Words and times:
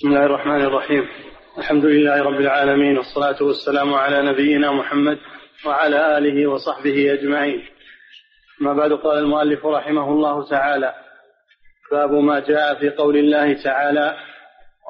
بسم 0.00 0.08
الله 0.08 0.26
الرحمن 0.26 0.64
الرحيم. 0.64 1.08
الحمد 1.58 1.84
لله 1.84 2.22
رب 2.22 2.40
العالمين 2.40 2.96
والصلاة 2.96 3.42
والسلام 3.42 3.94
على 3.94 4.22
نبينا 4.22 4.72
محمد 4.72 5.18
وعلى 5.66 6.18
آله 6.18 6.46
وصحبه 6.46 7.12
أجمعين. 7.12 7.62
ما 8.60 8.72
بعد 8.72 8.92
قال 8.92 9.18
المؤلف 9.18 9.66
رحمه 9.66 10.08
الله 10.12 10.48
تعالى 10.48 10.94
باب 11.92 12.10
ما 12.10 12.40
جاء 12.40 12.74
في 12.80 12.90
قول 12.90 13.16
الله 13.16 13.62
تعالى 13.62 14.16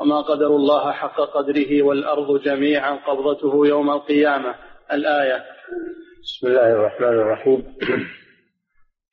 وما 0.01 0.21
قدر 0.21 0.47
الله 0.47 0.93
حق 0.93 1.21
قدره 1.21 1.83
والأرض 1.83 2.43
جميعا 2.43 2.91
قبضته 2.91 3.67
يوم 3.67 3.91
القيامة. 3.91 4.55
الآية. 4.93 5.45
بسم 6.23 6.47
الله 6.47 6.73
الرحمن 6.73 7.19
الرحيم. 7.19 7.77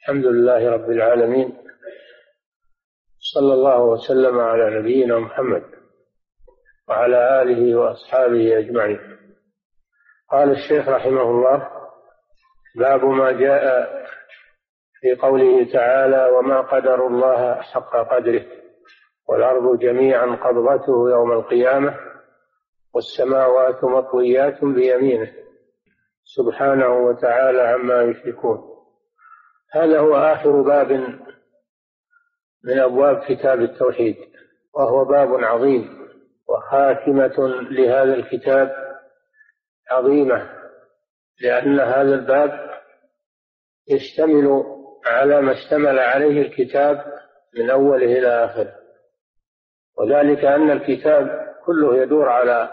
الحمد 0.01 0.25
لله 0.25 0.69
رب 0.69 0.89
العالمين. 0.89 1.57
صلى 3.19 3.53
الله 3.53 3.81
وسلم 3.81 4.39
على 4.39 4.79
نبينا 4.79 5.19
محمد. 5.19 5.76
وعلى 6.89 7.41
آله 7.41 7.75
وأصحابه 7.75 8.59
أجمعين. 8.59 9.17
قال 10.31 10.51
الشيخ 10.51 10.87
رحمه 10.89 11.21
الله 11.21 11.69
باب 12.75 13.05
ما 13.05 13.31
جاء 13.31 13.87
في 15.01 15.15
قوله 15.15 15.71
تعالى 15.73 16.25
وما 16.25 16.61
قدر 16.61 17.07
الله 17.07 17.61
حق 17.61 17.95
قدره 17.95 18.45
والأرض 19.27 19.79
جميعا 19.79 20.25
قبضته 20.25 21.09
يوم 21.09 21.31
القيامة 21.31 21.99
والسماوات 22.93 23.83
مطويات 23.83 24.63
بيمينه 24.63 25.33
سبحانه 26.23 26.89
وتعالى 26.89 27.61
عما 27.61 28.01
يشركون. 28.01 28.63
هذا 29.71 29.99
هو 29.99 30.15
آخر 30.15 30.61
باب 30.61 30.91
من 32.63 32.79
أبواب 32.79 33.23
كتاب 33.27 33.61
التوحيد 33.61 34.15
وهو 34.73 35.05
باب 35.05 35.43
عظيم. 35.43 36.06
وخاتمة 36.49 37.47
لهذا 37.71 38.13
الكتاب 38.13 38.87
عظيمة 39.91 40.49
لأن 41.41 41.79
هذا 41.79 42.15
الباب 42.15 42.67
يشتمل 43.89 44.63
على 45.05 45.41
ما 45.41 45.51
اشتمل 45.51 45.99
عليه 45.99 46.41
الكتاب 46.41 47.05
من 47.57 47.69
أوله 47.69 48.05
إلى 48.05 48.45
آخره. 48.45 48.75
وذلك 49.97 50.45
أن 50.45 50.71
الكتاب 50.71 51.55
كله 51.65 52.01
يدور 52.01 52.29
على 52.29 52.71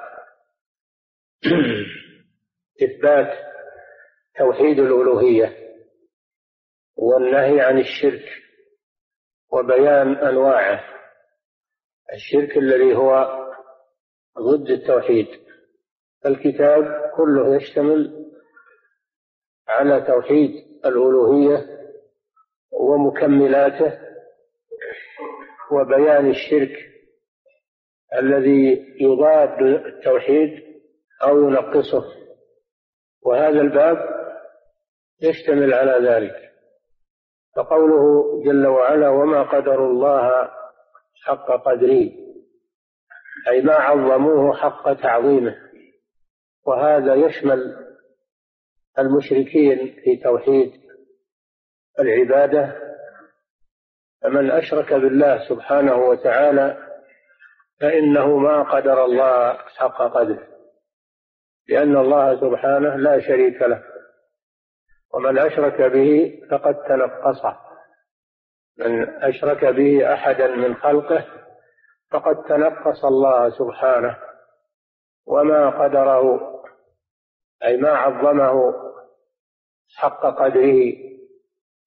إثبات 2.85 3.39
توحيد 4.39 4.79
الألوهية 4.79 5.57
والنهي 6.97 7.61
عن 7.61 7.79
الشرك 7.79 8.25
وبيان 9.53 10.15
أنواعه. 10.15 10.85
الشرك 12.15 12.57
الذي 12.57 12.97
هو 12.97 13.44
ضد 14.39 14.71
التوحيد. 14.71 15.27
الكتاب 16.27 17.11
كله 17.17 17.57
يشتمل 17.57 18.31
على 19.69 20.01
توحيد 20.01 20.51
الألوهية 20.87 21.67
ومكملاته 22.73 23.99
وبيان 25.73 26.31
الشرك 26.31 26.77
الذي 28.19 28.87
يضاد 29.01 29.63
التوحيد 29.63 30.63
أو 31.23 31.49
ينقصه. 31.49 32.05
وهذا 33.23 33.61
الباب 33.61 33.99
يشتمل 35.23 35.75
على 35.75 36.09
ذلك. 36.09 36.53
فقوله 37.57 38.43
جل 38.45 38.67
وعلا 38.67 39.09
وما 39.09 39.43
قدر 39.43 39.87
الله 39.91 40.51
حق 41.25 41.47
قدره. 41.47 42.24
أي 43.49 43.63
ما 43.63 43.75
عظموه 43.75 44.57
حق 44.57 44.93
تعظيمه. 44.93 45.57
وهذا 46.67 47.15
يشمل 47.15 47.77
المشركين 48.99 49.97
في 50.05 50.17
توحيد 50.17 50.73
العبادة. 52.01 52.77
فمن 54.23 54.51
أشرك 54.51 54.95
بالله 54.95 55.49
سبحانه 55.49 55.97
وتعالى 55.97 56.89
فإنه 57.81 58.39
ما 58.39 58.63
قدر 58.63 59.05
الله 59.05 59.53
حق 59.53 60.03
قدره 60.03 60.47
لأن 61.69 61.97
الله 61.97 62.41
سبحانه 62.41 62.97
لا 62.97 63.21
شريك 63.21 63.63
له. 63.63 63.83
ومن 65.15 65.39
أشرك 65.39 65.83
به 65.83 66.41
فقد 66.51 66.75
تنقصه 66.75 67.57
من 68.79 69.09
أشرك 69.09 69.65
به 69.65 70.15
أحدا 70.15 70.47
من 70.47 70.75
خلقه 70.75 71.25
فقد 72.15 72.43
تنقص 72.43 73.05
الله 73.05 73.51
سبحانه 73.51 74.17
وما 75.27 75.71
قدره 75.71 76.41
أي 77.65 77.77
ما 77.77 77.91
عظمه 77.91 78.75
حق 79.97 80.21
قدره 80.21 80.93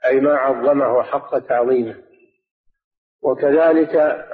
أي 0.05 0.19
ما 0.19 0.35
عظمه 0.37 1.03
حق 1.03 1.39
تعظيمه. 1.39 2.03
وكذلك 3.23 4.25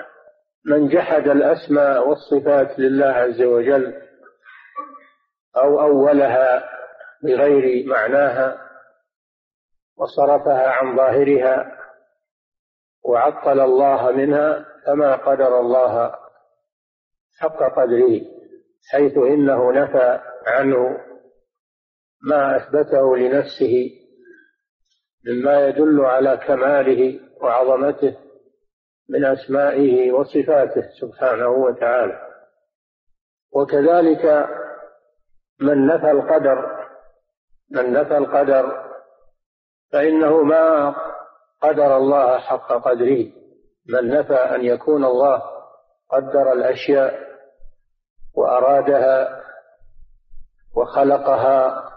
من 0.66 0.88
جحد 0.88 1.28
الأسماء 1.28 2.08
والصفات 2.08 2.80
لله 2.80 3.06
عز 3.06 3.42
وجل 3.42 4.02
أو 5.58 5.82
أولها 5.82 6.70
بغير 7.24 7.88
معناها 7.88 8.58
وصرفها 9.98 10.70
عن 10.70 10.98
ظاهرها 10.98 11.83
وعطل 13.04 13.60
الله 13.60 14.12
منها 14.12 14.66
فما 14.86 15.16
قدر 15.16 15.60
الله 15.60 16.16
حق 17.40 17.58
قدره 17.76 18.22
حيث 18.92 19.18
إنه 19.18 19.72
نفى 19.72 20.20
عنه 20.48 20.98
ما 22.22 22.58
أثبته 22.58 23.18
لنفسه 23.18 23.90
مما 25.28 25.68
يدل 25.68 26.02
على 26.06 26.38
كماله 26.38 27.20
وعظمته 27.42 28.18
من 29.10 29.26
أسمائه 29.26 30.12
وصفاته 30.12 30.82
سبحانه 31.02 31.50
وتعالى. 31.50 32.28
وكذلك 33.52 34.48
من 35.62 35.88
نفى 35.88 36.12
القدر 36.12 36.88
من 37.72 37.94
نفى 37.94 38.18
القدر 38.18 38.90
فإنه 39.92 40.44
ما 40.44 40.96
قدر 41.64 41.98
الله 41.98 42.38
حق 42.38 42.74
قدره 42.74 43.32
من 43.90 44.10
نفى 44.10 44.34
أن 44.34 44.66
يكون 44.66 45.06
الله 45.06 45.42
قدر 46.10 46.54
الأشياء 46.54 47.20
وأرادها 48.36 49.44
وخلقها. 50.76 51.90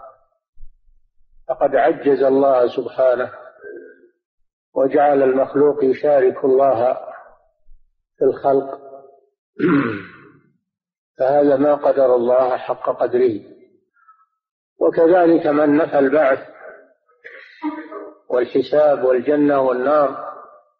فقد 1.49 1.75
عجز 1.75 2.23
الله 2.23 2.67
سبحانه 2.75 3.31
وجعل 4.75 5.23
المخلوق 5.23 5.83
يشارك 5.83 6.45
الله 6.45 6.97
في 8.17 8.25
الخلق. 8.25 8.79
فهذا 11.19 11.55
ما 11.55 11.75
قدر 11.75 12.15
الله 12.15 12.57
حق 12.57 12.89
قدره. 12.89 13.41
وكذلك 14.79 15.47
من 15.47 15.77
نفى 15.77 15.99
البعث 15.99 16.39
والحساب 18.29 19.03
والجنة 19.03 19.61
والنار 19.61 20.27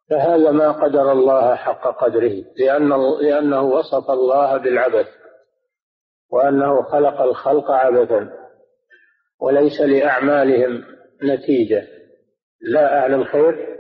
فهذا 0.10 0.52
ما 0.52 0.72
قدر 0.72 1.12
الله 1.12 1.56
حق 1.56 2.04
قدره 2.04 2.44
لأنه, 2.58 3.22
لأنه 3.22 3.62
وصف 3.62 4.12
الله 4.12 4.58
بالعبث 4.58 5.08
وأنه 6.32 6.82
خلق 6.82 7.22
الخلق 7.22 7.72
عبثا 7.72 8.30
وليس 9.42 9.82
لأعمالهم 9.82 10.84
نتيجة 11.24 11.88
لا 12.62 13.06
أهل 13.06 13.14
الخير 13.14 13.78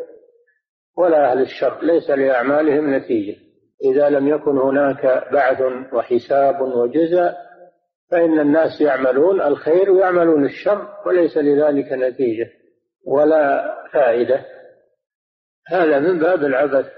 ولا 0.97 1.31
أهل 1.31 1.41
الشر 1.41 1.83
ليس 1.83 2.09
لأعمالهم 2.09 2.95
نتيجة. 2.95 3.35
إذا 3.83 4.09
لم 4.09 4.27
يكن 4.27 4.57
هناك 4.57 5.27
بعث 5.33 5.61
وحساب 5.93 6.61
وجزاء 6.61 7.37
فإن 8.11 8.39
الناس 8.39 8.81
يعملون 8.81 9.41
الخير 9.41 9.91
ويعملون 9.91 10.45
الشر 10.45 10.87
وليس 11.05 11.37
لذلك 11.37 11.91
نتيجة. 11.91 12.49
ولا 13.07 13.75
فائدة. 13.93 14.45
هذا 15.67 15.99
من 15.99 16.19
باب 16.19 16.43
العبث. 16.43 16.91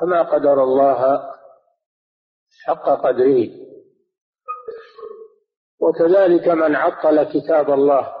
فما 0.00 0.22
قدر 0.22 0.62
الله 0.62 1.20
حق 2.64 2.88
قدره. 2.88 3.48
وكذلك 5.80 6.48
من 6.48 6.76
عطل 6.76 7.22
كتاب 7.22 7.70
الله 7.70 8.14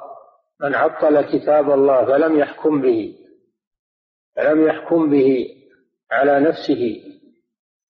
من 0.60 0.74
عطل 0.74 1.22
كتاب 1.22 1.70
الله 1.70 2.06
فلم 2.06 2.38
يحكم 2.38 2.82
به 2.82 3.18
فلم 4.36 4.66
يحكم 4.66 5.10
به 5.10 5.48
على 6.10 6.40
نفسه 6.40 7.02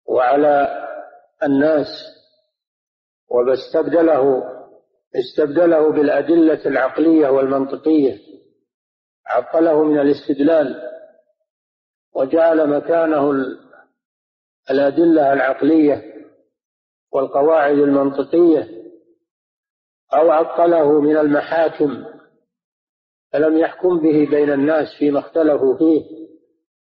وعلى 0.07 0.87
الناس. 1.43 1.87
واستبدله 3.29 4.43
استبدله 5.15 5.91
بالأدلة 5.91 6.65
العقلية 6.65 7.29
والمنطقية. 7.29 8.30
عطله 9.27 9.83
من 9.83 9.99
الاستدلال 9.99 10.91
وجعل 12.15 12.69
مكانه 12.69 13.31
الأدلة 14.69 15.33
العقلية 15.33 16.03
والقواعد 17.13 17.77
المنطقية 17.77 18.67
أو 20.13 20.31
عطله 20.31 21.01
من 21.01 21.17
المحاكم 21.17 22.05
فلم 23.33 23.57
يحكم 23.57 23.99
به 23.99 24.27
بين 24.29 24.51
الناس 24.51 24.87
فيما 24.99 25.19
اختلفوا 25.19 25.77
فيه 25.77 26.05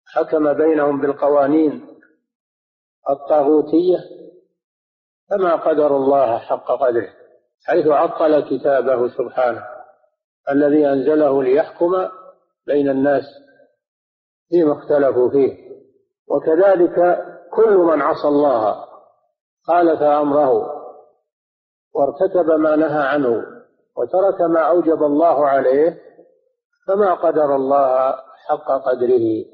حكم 0.07 0.53
بينهم 0.53 1.01
بالقوانين 1.01 1.87
الطاغوتية 3.11 3.99
فما 5.31 5.57
قدر 5.57 5.97
الله 5.97 6.39
حق 6.39 6.67
قدره 6.73 7.09
حيث 7.67 7.87
عطل 7.87 8.41
كتابه 8.41 9.09
سبحانه 9.09 9.67
الذي 10.51 10.87
أنزله 10.89 11.43
ليحكم 11.43 12.09
بين 12.73 12.89
الناس 12.89 13.25
فيما 14.49 14.73
اختلفوا 14.73 15.31
فيه. 15.31 15.71
وكذلك 16.29 17.25
كل 17.53 17.77
من 17.77 18.03
عصى 18.03 18.29
الله 18.29 18.85
خالف 19.67 20.03
أمره 20.03 20.81
وارتكب 21.95 22.51
ما 22.51 22.77
نهى 22.77 23.03
عنه 23.03 23.45
وترك 23.97 24.41
ما 24.41 24.61
أوجب 24.61 25.03
الله 25.03 25.47
عليه 25.47 25.99
فما 26.87 27.15
قدر 27.15 27.57
الله 27.57 28.15
حق 28.49 28.73
قدره 28.87 29.45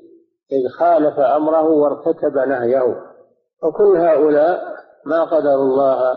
إذ 0.52 0.68
خالف 0.78 1.18
أمره 1.18 1.68
وارتكب 1.68 2.38
نهيه. 2.38 3.02
وكل 3.62 3.96
هؤلاء 3.96 4.76
ما 5.06 5.24
قدروا 5.24 5.64
الله 5.64 6.16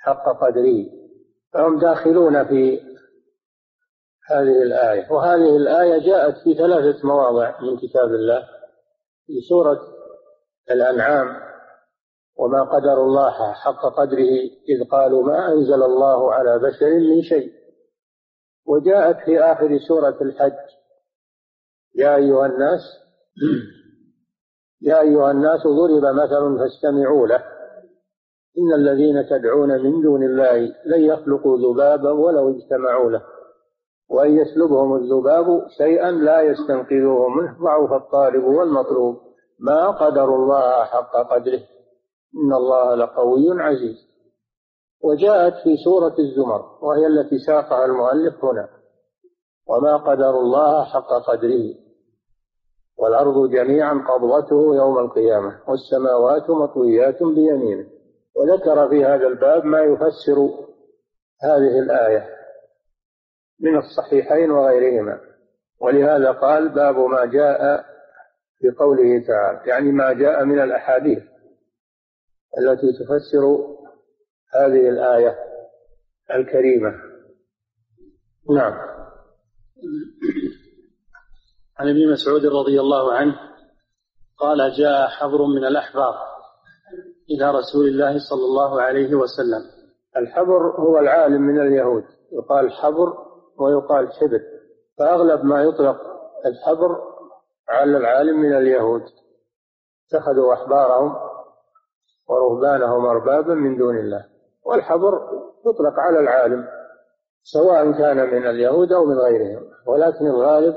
حق 0.00 0.28
قدره. 0.40 0.86
فهم 1.52 1.78
داخلون 1.78 2.44
في 2.44 2.89
هذه 4.32 4.62
الآية. 4.62 5.12
وهذه 5.12 5.56
الآية 5.56 5.98
جاءت 6.06 6.34
في 6.44 6.54
ثلاثة 6.54 7.06
مواضع 7.08 7.60
من 7.60 7.76
كتاب 7.76 8.14
الله. 8.14 8.48
في 9.26 9.40
سورة 9.48 9.80
الأنعام 10.70 11.50
وما 12.38 12.62
قدر 12.62 13.04
الله 13.04 13.52
حق 13.52 13.86
قدره 13.96 14.40
إذ 14.68 14.88
قالوا 14.90 15.22
ما 15.22 15.52
أنزل 15.52 15.82
الله 15.82 16.32
على 16.34 16.58
بشر 16.58 16.90
من 16.90 17.22
شيء. 17.22 17.52
وجاءت 18.66 19.16
في 19.24 19.40
آخر 19.40 19.78
سورة 19.88 20.18
الحج. 20.22 20.52
يا 21.94 22.16
أيها 22.16 22.46
الناس 22.46 22.80
يا 24.82 25.00
أيها 25.00 25.30
الناس 25.30 25.60
ضرب 25.66 26.14
مثل 26.14 26.58
فاستمعوا 26.58 27.26
له. 27.26 27.44
إن 28.58 28.72
الذين 28.74 29.26
تدعون 29.26 29.82
من 29.82 30.02
دون 30.02 30.22
الله 30.22 30.56
لن 30.86 31.00
يخلقوا 31.00 31.58
ذبابا 31.58 32.10
ولو 32.10 32.50
اجتمعوا 32.50 33.10
له. 33.10 33.22
وأن 34.10 34.38
يسلبهم 34.38 34.96
الذباب 34.96 35.66
شيئا 35.78 36.10
لا 36.10 36.40
يستنقذوه 36.42 37.28
منه 37.28 37.56
ضعف 37.62 38.02
الطالب 38.02 38.44
والمطلوب. 38.44 39.16
ما 39.60 39.90
قدروا 39.90 40.36
الله 40.36 40.84
حق 40.84 41.16
قدره. 41.16 41.60
إن 42.36 42.52
الله 42.52 42.94
لقوي 42.94 43.62
عزيز. 43.62 44.10
وجاءت 45.04 45.54
في 45.54 45.76
سورة 45.84 46.14
الزمر 46.18 46.78
وهي 46.82 47.06
التي 47.06 47.38
ساقها 47.38 47.84
المؤلف 47.84 48.44
هنا. 48.44 48.68
وما 49.68 49.96
قدروا 49.96 50.40
الله 50.40 50.84
حق 50.84 51.12
قدره. 51.26 51.74
والأرض 52.98 53.50
جميعا 53.50 53.94
قبضته 53.94 54.76
يوم 54.76 54.98
القيامة 54.98 55.60
والسماوات 55.68 56.50
مطويات 56.50 57.22
بيمينه. 57.22 57.86
وذكر 58.36 58.88
في 58.88 59.04
هذا 59.04 59.26
الباب 59.26 59.64
ما 59.64 59.80
يفسر 59.80 60.38
هذه 61.42 61.78
الآية. 61.78 62.39
من 63.60 63.76
الصحيحين 63.76 64.50
وغيرهما. 64.50 65.20
ولهذا 65.80 66.32
قال 66.32 66.68
باب 66.68 66.96
ما 66.96 67.24
جاء 67.24 67.84
في 68.58 68.70
قوله 68.78 69.26
تعالى 69.26 69.70
يعني 69.70 69.92
ما 69.92 70.12
جاء 70.12 70.44
من 70.44 70.62
الأحاديث 70.62 71.22
التي 72.58 72.86
تفسر 72.92 73.76
هذه 74.54 74.88
الآية 74.88 75.38
الكريمة. 76.34 76.94
نعم. 78.54 78.72
عن 81.78 81.88
ابن 81.88 82.12
مسعود 82.12 82.46
رضي 82.46 82.80
الله 82.80 83.14
عنه 83.14 83.34
قال 84.38 84.72
جاء 84.78 85.08
حبر 85.08 85.44
من 85.44 85.64
الأحبار 85.64 86.14
إلى 87.30 87.50
رسول 87.50 87.88
الله 87.88 88.18
صلى 88.18 88.44
الله 88.44 88.82
عليه 88.82 89.14
وسلم. 89.14 89.62
الحبر 90.16 90.80
هو 90.80 90.98
العالم 90.98 91.42
من 91.42 91.60
اليهود. 91.60 92.04
يقال 92.32 92.72
حبر 92.72 93.29
ويقال 93.60 94.12
حبر 94.12 94.40
فأغلب 94.98 95.44
ما 95.44 95.62
يطلق 95.62 95.96
الحبر 96.46 97.00
على 97.68 97.96
العالم 97.96 98.40
من 98.40 98.56
اليهود. 98.56 99.02
اتخذوا 100.06 100.54
أحبارهم 100.54 101.16
ورهبانهم 102.28 103.06
أربابا 103.06 103.54
من 103.54 103.76
دون 103.78 103.98
الله. 103.98 104.24
والحبر 104.66 105.20
يطلق 105.66 105.98
على 105.98 106.20
العالم 106.20 106.68
سواء 107.42 107.92
كان 107.92 108.16
من 108.16 108.46
اليهود 108.46 108.92
أو 108.92 109.04
من 109.04 109.18
غيرهم. 109.18 109.62
ولكن 109.86 110.26
الغالب 110.26 110.74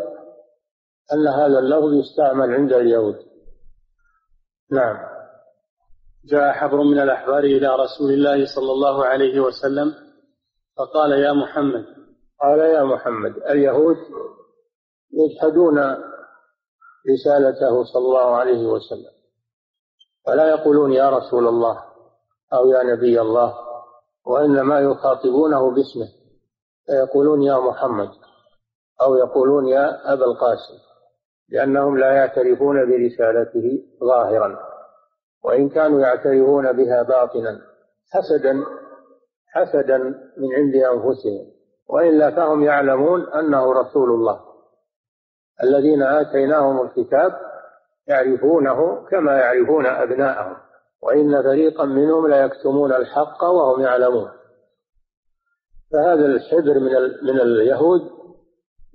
أن 1.14 1.28
هذا 1.28 1.60
اللفظ 1.60 1.94
يستعمل 1.94 2.54
عند 2.54 2.74
اليهود. 2.74 3.16
نعم. 4.72 5.14
جاء 6.26 6.52
حبر 6.52 6.78
من 6.84 7.00
الأحبار 7.00 7.40
إلى 7.44 7.68
رسول 7.68 8.12
الله 8.12 8.46
صلى 8.56 8.72
الله 8.72 9.06
عليه 9.06 9.40
وسلم 9.40 9.94
فقال 10.78 11.12
يا 11.12 11.34
محمد 11.34 11.86
قال 12.44 12.60
يا 12.60 12.84
محمد 12.84 13.38
اليهود 13.38 13.98
يجحدون 15.14 15.80
رسالته 17.14 17.84
صلى 17.84 18.06
الله 18.06 18.36
عليه 18.36 18.68
وسلم 18.68 19.14
ولا 20.28 20.50
يقولون 20.50 20.92
يا 20.94 21.10
رسول 21.10 21.48
الله 21.48 21.84
أو 22.54 22.70
يا 22.70 22.84
نبي 22.84 23.22
الله 23.22 23.54
وإنما 24.26 24.80
يخاطبونه 24.80 25.72
باسمه 25.72 26.08
فيقولون 26.86 27.42
يا 27.42 27.60
محمد 27.60 28.10
أو 29.02 29.16
يقولون 29.16 29.68
يا 29.68 30.14
أبا 30.14 30.26
القاسم 30.26 30.74
لأنهم 31.50 31.98
لا 31.98 32.12
يعترفون 32.12 32.76
برسالته 32.90 33.84
ظاهرا 34.04 34.60
وإن 35.44 35.70
كانوا 35.70 36.02
يعترفون 36.02 36.72
بها 36.72 37.04
باطنا 37.04 37.62
حسدا 38.12 38.66
حسدا 39.48 39.98
من 40.38 40.54
عند 40.54 40.76
أنفسهم. 40.76 41.63
وإلا 41.90 42.32
فهم 42.36 42.64
يعلمون 42.64 43.30
أنه 43.30 43.74
رسول 43.74 44.10
الله. 44.10 44.40
الذين 45.64 46.04
آتيناهم 46.04 46.82
الكتاب 46.82 47.40
يعرفونه 48.08 49.06
كما 49.10 49.40
يعرفون 49.40 49.86
أبناءهم 49.86 50.58
وإن 51.04 51.44
فريقا 51.44 51.86
منهم 51.86 52.28
ليكتمون 52.28 52.94
الحق 52.94 53.44
وهم 53.44 53.82
يعلمون. 53.82 54.32
فهذا 55.92 56.26
الحبر 56.26 56.80
من 56.80 56.94
من 57.24 57.42
اليهود 57.42 58.02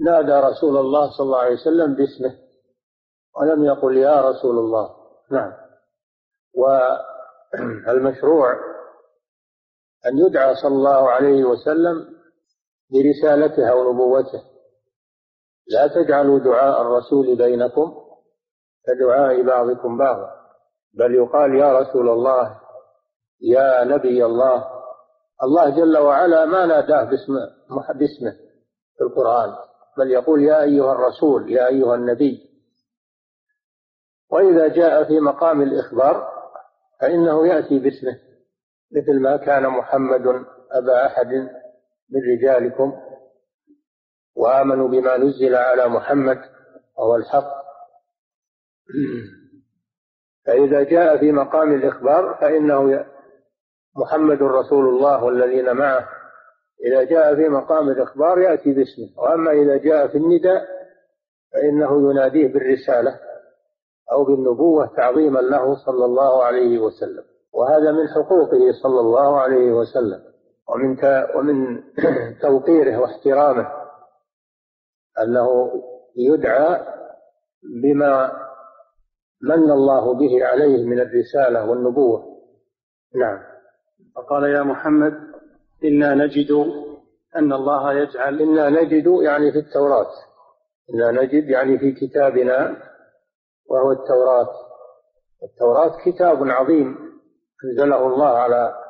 نادى 0.00 0.32
رسول 0.32 0.76
الله 0.76 1.10
صلى 1.10 1.24
الله 1.24 1.38
عليه 1.38 1.54
وسلم 1.54 1.94
باسمه 1.94 2.34
ولم 3.40 3.64
يقل 3.64 3.96
يا 3.96 4.30
رسول 4.30 4.58
الله. 4.58 4.90
نعم. 5.30 5.52
والمشروع 7.88 8.52
أن 10.06 10.18
يدعى 10.18 10.54
صلى 10.54 10.74
الله 10.74 11.10
عليه 11.10 11.44
وسلم 11.44 12.17
برسالته 12.90 13.70
أو 13.70 13.92
نبوته 13.92 14.42
لا 15.66 15.86
تجعلوا 15.86 16.38
دعاء 16.38 16.82
الرسول 16.82 17.36
بينكم 17.36 17.94
كدعاء 18.86 19.42
بعضكم 19.42 19.98
بعضا 19.98 20.30
بل 20.94 21.14
يقال 21.14 21.54
يا 21.54 21.78
رسول 21.78 22.08
الله 22.08 22.60
يا 23.40 23.84
نبي 23.84 24.24
الله. 24.24 24.78
الله 25.42 25.70
جل 25.70 25.98
وعلا 25.98 26.44
ما 26.44 26.66
ناداه 26.66 27.04
باسم 27.04 27.32
باسمه 27.94 28.32
في 28.98 29.04
القرآن 29.04 29.56
بل 29.98 30.10
يقول 30.10 30.42
يا 30.42 30.62
أيها 30.62 30.92
الرسول 30.92 31.52
يا 31.52 31.66
أيها 31.66 31.94
النبي. 31.94 32.48
وإذا 34.30 34.68
جاء 34.68 35.04
في 35.04 35.20
مقام 35.20 35.62
الإخبار 35.62 36.28
فإنه 37.00 37.46
يأتي 37.46 37.78
باسمه 37.78 38.18
مثل 38.96 39.20
ما 39.22 39.36
كان 39.36 39.66
محمد 39.66 40.26
أبا 40.72 41.06
أحد 41.06 41.48
من 42.10 42.20
رجالكم 42.32 42.92
وآمنوا 44.36 44.88
بما 44.88 45.16
نزل 45.16 45.54
على 45.54 45.88
محمد 45.88 46.38
وهو 46.98 47.16
الحق. 47.16 47.58
فإذا 50.46 50.82
جاء 50.82 51.18
في 51.18 51.32
مقام 51.32 51.74
الإخبار 51.74 52.38
فإنه 52.40 53.06
محمد 53.96 54.42
رسول 54.42 54.88
الله 54.88 55.24
والذين 55.24 55.72
معه. 55.72 56.08
إذا 56.86 57.02
جاء 57.02 57.34
في 57.34 57.48
مقام 57.48 57.88
الإخبار 57.88 58.38
يأتي 58.38 58.72
باسمه. 58.72 59.22
وأما 59.22 59.52
إذا 59.52 59.76
جاء 59.76 60.08
في 60.08 60.18
النداء 60.18 60.68
فإنه 61.52 62.10
يناديه 62.10 62.52
بالرسالة 62.52 63.20
أو 64.12 64.24
بالنبوة 64.24 64.86
تعظيما 64.96 65.38
له 65.38 65.74
صلى 65.74 66.04
الله 66.04 66.44
عليه 66.44 66.78
وسلم. 66.78 67.24
وهذا 67.52 67.92
من 67.92 68.08
حقوقه 68.08 68.72
صلى 68.82 69.00
الله 69.00 69.40
عليه 69.40 69.72
وسلم. 69.72 70.27
ومن 70.68 70.96
ومن 71.34 71.82
توقيره 72.42 72.98
واحترامه 72.98 73.68
أنه 75.20 75.72
يدعى 76.16 76.86
بما 77.82 78.32
من 79.42 79.70
الله 79.70 80.14
به 80.14 80.46
عليه 80.46 80.86
من 80.86 81.00
الرسالة 81.00 81.70
والنبوة. 81.70 82.24
نعم. 83.14 83.38
فقال 84.16 84.44
يا 84.44 84.62
محمد 84.62 85.14
إنا 85.84 86.14
نجد 86.14 86.52
أن 87.36 87.52
الله 87.52 87.92
يجعل 87.92 88.42
إنا 88.42 88.70
نجد 88.70 89.06
يعني 89.22 89.52
في 89.52 89.58
التوراة. 89.58 90.10
إنا 90.94 91.22
نجد 91.22 91.48
يعني 91.48 91.78
في 91.78 91.92
كتابنا 91.92 92.76
وهو 93.70 93.92
التوراة. 93.92 94.48
التوراة 95.42 95.96
كتاب 96.04 96.48
عظيم 96.48 96.98
أنزله 97.64 98.06
الله 98.06 98.28
على 98.28 98.87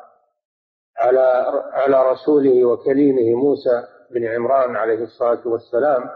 على 0.99 1.45
على 1.73 2.11
رسوله 2.11 2.65
وكليمه 2.65 3.35
موسى 3.35 3.83
بن 4.11 4.25
عمران 4.27 4.77
عليه 4.77 5.05
الصلاة 5.05 5.49
والسلام 5.49 6.11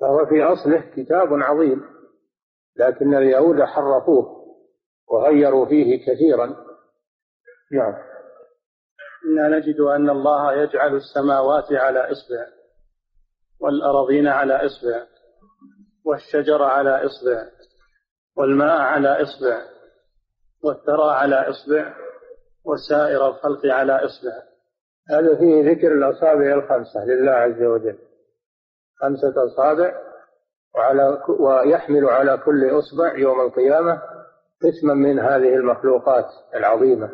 فهو 0.00 0.26
في 0.26 0.42
أصله 0.42 0.90
كتاب 0.96 1.28
عظيم 1.32 1.84
لكن 2.76 3.14
اليهود 3.14 3.62
حرفوه 3.62 4.44
وغيروا 5.08 5.66
فيه 5.66 6.06
كثيرا. 6.06 6.46
نعم. 7.72 7.94
إنا 9.26 9.48
نجد 9.58 9.80
أن 9.80 10.10
الله 10.10 10.52
يجعل 10.52 10.96
السماوات 10.96 11.72
على 11.72 12.00
إصبع 12.12 12.46
والأراضين 13.60 14.26
على 14.26 14.66
إصبع 14.66 15.06
والشجر 16.04 16.62
على 16.62 17.06
إصبع 17.06 17.46
والماء 18.36 18.80
على 18.80 19.22
إصبع 19.22 19.62
والثرى 20.64 21.10
على 21.10 21.50
إصبع 21.50 21.94
وسائر 22.64 23.28
الخلق 23.28 23.66
على 23.66 23.92
إصبع 23.92 24.42
هذا 25.10 25.36
فيه 25.36 25.70
ذكر 25.70 25.92
الأصابع 25.92 26.54
الخمسة 26.54 27.04
لله 27.04 27.32
عز 27.32 27.62
وجل. 27.62 27.98
خمسة 29.00 29.34
أصابع 29.46 29.94
وعلى 30.74 31.22
ويحمل 31.28 32.04
على 32.04 32.36
كل 32.36 32.78
إصبع 32.78 33.18
يوم 33.18 33.40
القيامة 33.40 34.02
قسما 34.62 34.94
من 34.94 35.18
هذه 35.18 35.54
المخلوقات 35.54 36.26
العظيمة. 36.54 37.10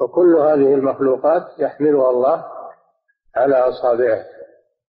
وكل 0.00 0.36
هذه 0.36 0.74
المخلوقات 0.74 1.42
يحملها 1.58 2.10
الله 2.10 2.44
على 3.36 3.54
أصابعه 3.54 4.24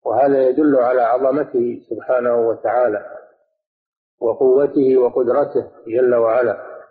وهذا 0.05 0.49
يدل 0.49 0.77
على 0.77 1.03
عظمته 1.03 1.83
سبحانه 1.91 2.49
وتعالى 2.49 3.07
وقوته 4.21 4.97
وقدرته 4.97 5.71
جل 5.87 6.15
وعلا. 6.15 6.83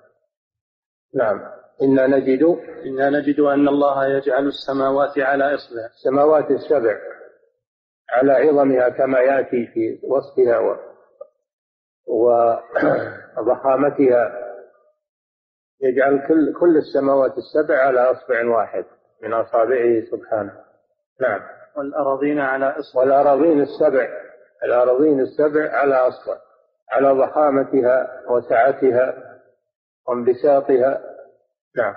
نعم. 1.14 1.63
إنا 1.82 2.08
نجد 2.08 2.44
إنا 2.86 3.10
نجد 3.10 3.40
أن 3.40 3.68
الله 3.68 4.06
يجعل 4.08 4.48
السماوات 4.48 5.20
على 5.20 5.56
إصبع. 5.56 5.86
السماوات 5.86 6.52
السبع 6.52 6.98
على 8.12 8.34
عظمها 8.34 8.90
كما 8.90 9.20
يأتي 9.20 9.68
في 9.68 10.00
وصفها 10.08 10.58
و 12.08 12.56
وضخامتها. 13.38 14.40
يجعل 15.82 16.28
كل 16.28 16.54
كل 16.60 16.78
السماوات 16.78 17.34
السبع 17.38 17.78
على 17.78 18.00
أصبع 18.00 18.46
واحد 18.46 18.86
من 19.24 19.34
أصابعه 19.34 20.02
سبحانه. 20.12 20.54
نعم. 21.22 21.42
والأراضين 21.78 22.40
على 22.40 22.66
إصبع. 22.80 23.02
والأراضين 23.02 23.62
السبع 23.62 24.08
الأراضين 24.64 25.20
السبع 25.20 25.72
على 25.72 25.96
أصبع. 25.96 26.38
على 26.92 27.12
ضخامتها 27.12 28.22
وسعتها 28.30 29.14
وانبساطها. 30.08 31.13
نعم. 31.78 31.96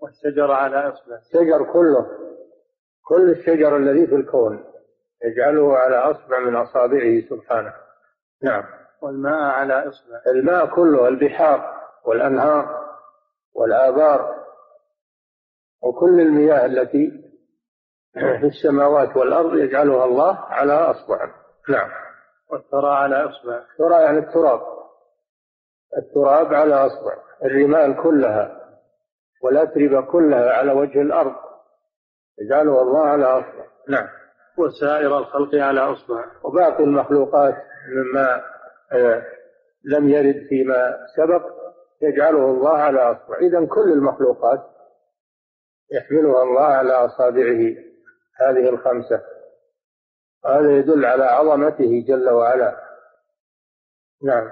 والشجر 0.00 0.52
على 0.52 0.76
أصبع 0.76 1.16
الشجر 1.16 1.72
كله 1.72 2.06
كل 3.04 3.30
الشجر 3.30 3.76
الذي 3.76 4.06
في 4.06 4.14
الكون 4.14 4.64
يجعله 5.24 5.76
على 5.76 5.96
أصبع 5.96 6.38
من 6.38 6.56
أصابعه 6.56 7.20
سبحانه. 7.30 7.74
نعم. 8.42 8.64
والماء 9.02 9.42
على 9.42 9.88
إصبع 9.88 10.20
الماء 10.26 10.66
كله 10.66 11.08
البحار 11.08 11.80
والأنهار 12.04 12.90
والآبار 13.54 14.40
وكل 15.82 16.20
المياه 16.20 16.66
التي 16.66 17.30
في 18.12 18.46
السماوات 18.46 19.16
والأرض 19.16 19.54
يجعلها 19.54 20.04
الله 20.04 20.38
على 20.38 20.72
أصبع 20.72 21.34
نعم. 21.68 21.90
والثرى 22.50 22.90
على 22.90 23.24
إصبع 23.24 23.62
الثرى 23.72 24.02
يعني 24.02 24.18
التراب. 24.18 24.60
التراب 25.98 26.54
على 26.54 26.74
أصبع 26.74 27.12
الرمال 27.44 28.02
كلها. 28.02 28.59
والأتربة 29.42 30.00
كلها 30.00 30.52
على 30.52 30.72
وجه 30.72 31.02
الأرض. 31.02 31.34
يجعلها 32.38 32.82
الله 32.82 33.06
على 33.06 33.24
أصبع. 33.24 33.66
نعم. 33.88 34.08
وسائر 34.58 35.18
الخلق 35.18 35.54
على 35.54 35.80
أصبع. 35.80 36.24
وباقي 36.44 36.84
المخلوقات 36.84 37.54
مما 37.88 38.42
آه، 38.92 39.22
لم 39.84 40.08
يرد 40.08 40.46
فيما 40.48 41.06
سبق 41.16 41.42
يجعله 42.02 42.44
الله 42.44 42.78
على 42.78 43.00
أصبع. 43.00 43.38
إذا 43.38 43.66
كل 43.66 43.92
المخلوقات 43.92 44.60
يحملها 45.92 46.42
الله 46.42 46.64
على 46.64 46.92
أصابعه. 46.92 47.74
هذه 48.40 48.68
الخمسة. 48.68 49.22
هذا 50.46 50.70
يدل 50.70 51.04
على 51.04 51.24
عظمته 51.24 52.04
جل 52.08 52.30
وعلا. 52.30 52.76
نعم. 54.22 54.50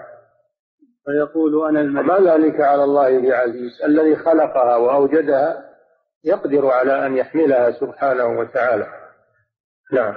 فيقول 1.05 1.69
أنا 1.69 1.81
الملك. 1.81 2.05
ما 2.05 2.33
ذلك 2.33 2.61
على 2.61 2.85
الله 2.85 3.21
بعزيز. 3.21 3.83
الذي 3.85 4.17
خلقها 4.17 4.77
وأوجدها 4.77 5.65
يقدر 6.25 6.67
على 6.67 7.07
أن 7.07 7.17
يحملها 7.17 7.71
سبحانه 7.71 8.39
وتعالى. 8.39 8.87
نعم. 9.93 10.15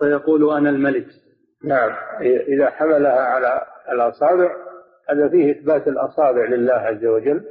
فيقول 0.00 0.56
أنا 0.56 0.70
الملك. 0.70 1.06
نعم. 1.64 1.92
إذا 2.22 2.70
حملها 2.70 3.20
على 3.20 3.66
الأصابع 3.92 4.56
هذا 5.10 5.28
فيه 5.28 5.52
إثبات 5.52 5.88
الأصابع 5.88 6.44
لله 6.44 6.72
عز 6.74 7.04
وجل 7.04 7.44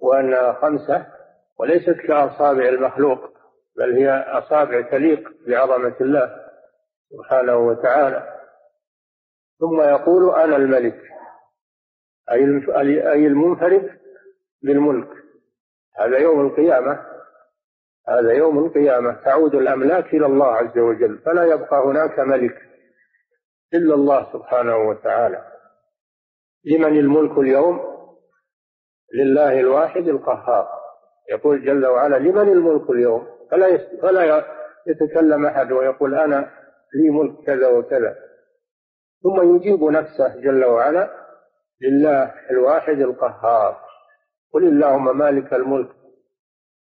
وأنها 0.00 0.52
خمسة 0.52 1.06
وليست 1.58 1.96
كأصابع 2.06 2.68
المخلوق 2.68 3.18
بل 3.76 3.92
هي 3.92 4.10
أصابع 4.10 4.80
تليق 4.80 5.30
بعظمة 5.46 5.94
الله 6.00 6.36
سبحانه 7.10 7.56
وتعالى. 7.56 8.36
ثم 9.60 9.80
يقول 9.80 10.34
أنا 10.34 10.56
الملك. 10.56 11.02
أي 12.30 13.26
المنفرد 13.26 13.90
بالملك. 14.62 15.08
هذا 15.98 16.18
يوم 16.18 16.46
القيامة. 16.46 17.06
هذا 18.08 18.32
يوم 18.32 18.58
القيامة. 18.58 19.12
تعود 19.12 19.54
الأملاك 19.54 20.14
إلى 20.14 20.26
الله 20.26 20.46
عز 20.46 20.78
وجل. 20.78 21.18
فلا 21.18 21.44
يبقى 21.44 21.84
هناك 21.84 22.18
ملك 22.18 22.62
إلا 23.74 23.94
الله 23.94 24.32
سبحانه 24.32 24.76
وتعالى. 24.76 25.44
لمن 26.64 26.98
الملك 26.98 27.38
اليوم؟ 27.38 27.80
لله 29.14 29.60
الواحد 29.60 30.08
القهار. 30.08 30.68
يقول 31.30 31.64
جل 31.64 31.86
وعلا 31.86 32.16
لمن 32.16 32.52
الملك 32.52 32.90
اليوم؟ 32.90 33.26
فلا 33.50 33.78
فلا 34.02 34.44
يتكلم 34.86 35.46
أحد 35.46 35.72
ويقول 35.72 36.14
أنا 36.14 36.50
لي 36.94 37.10
ملك 37.10 37.46
كذا 37.46 37.68
وكذا. 37.68 38.16
ثم 39.22 39.56
يجيب 39.56 39.84
نفسه 39.84 40.40
جل 40.40 40.64
وعلا 40.64 41.25
لله 41.80 42.34
الواحد 42.50 43.00
القهار. 43.00 43.80
قل 44.52 44.64
اللهم 44.64 45.18
مالك 45.18 45.54
الملك 45.54 45.88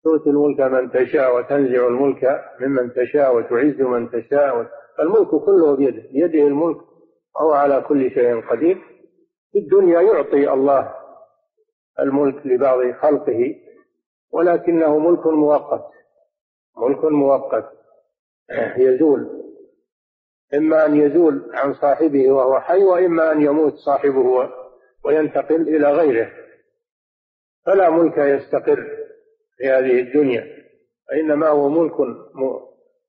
تؤتي 0.05 0.31
الملك 0.31 0.61
من 0.61 0.91
تشاء 0.91 1.37
وتنزع 1.37 1.87
الملك 1.87 2.45
ممن 2.61 2.95
تشاء 2.95 3.37
وتعز 3.37 3.81
من 3.81 4.11
تشاء. 4.11 4.67
الملك 5.01 5.29
كله 5.29 5.77
بيده 5.77 6.03
بيده 6.13 6.47
الملك 6.47 6.79
وهو 7.37 7.53
على 7.53 7.81
كل 7.81 8.11
شيء 8.11 8.41
قدير. 8.41 8.79
في 9.53 9.59
الدنيا 9.59 10.01
يعطي 10.01 10.53
الله 10.53 10.95
الملك 12.01 12.47
لبعض 12.47 12.93
خلقه 12.93 13.55
ولكنه 14.33 14.99
ملك 14.99 15.27
مؤقت 15.27 15.91
ملك 16.77 17.05
مؤقت. 17.05 17.71
يزول 18.77 19.45
إما 20.55 20.87
أن 20.87 20.97
يزول 20.97 21.51
عن 21.55 21.75
صاحبه 21.75 22.33
وهو 22.33 22.61
حي 22.61 22.85
وإما 22.85 23.33
أن 23.33 23.43
يموت 23.43 23.75
صاحبه 23.75 24.51
وينتقل 25.05 25.69
إلى 25.77 25.93
غيره. 25.93 26.31
فلا 27.67 27.91
ملك 27.91 28.19
يستقر 28.19 28.87
في 29.57 29.71
هذه 29.71 30.01
الدنيا 30.01 30.47
وإنما 31.11 31.49
هو 31.49 31.69
ملك 31.69 31.95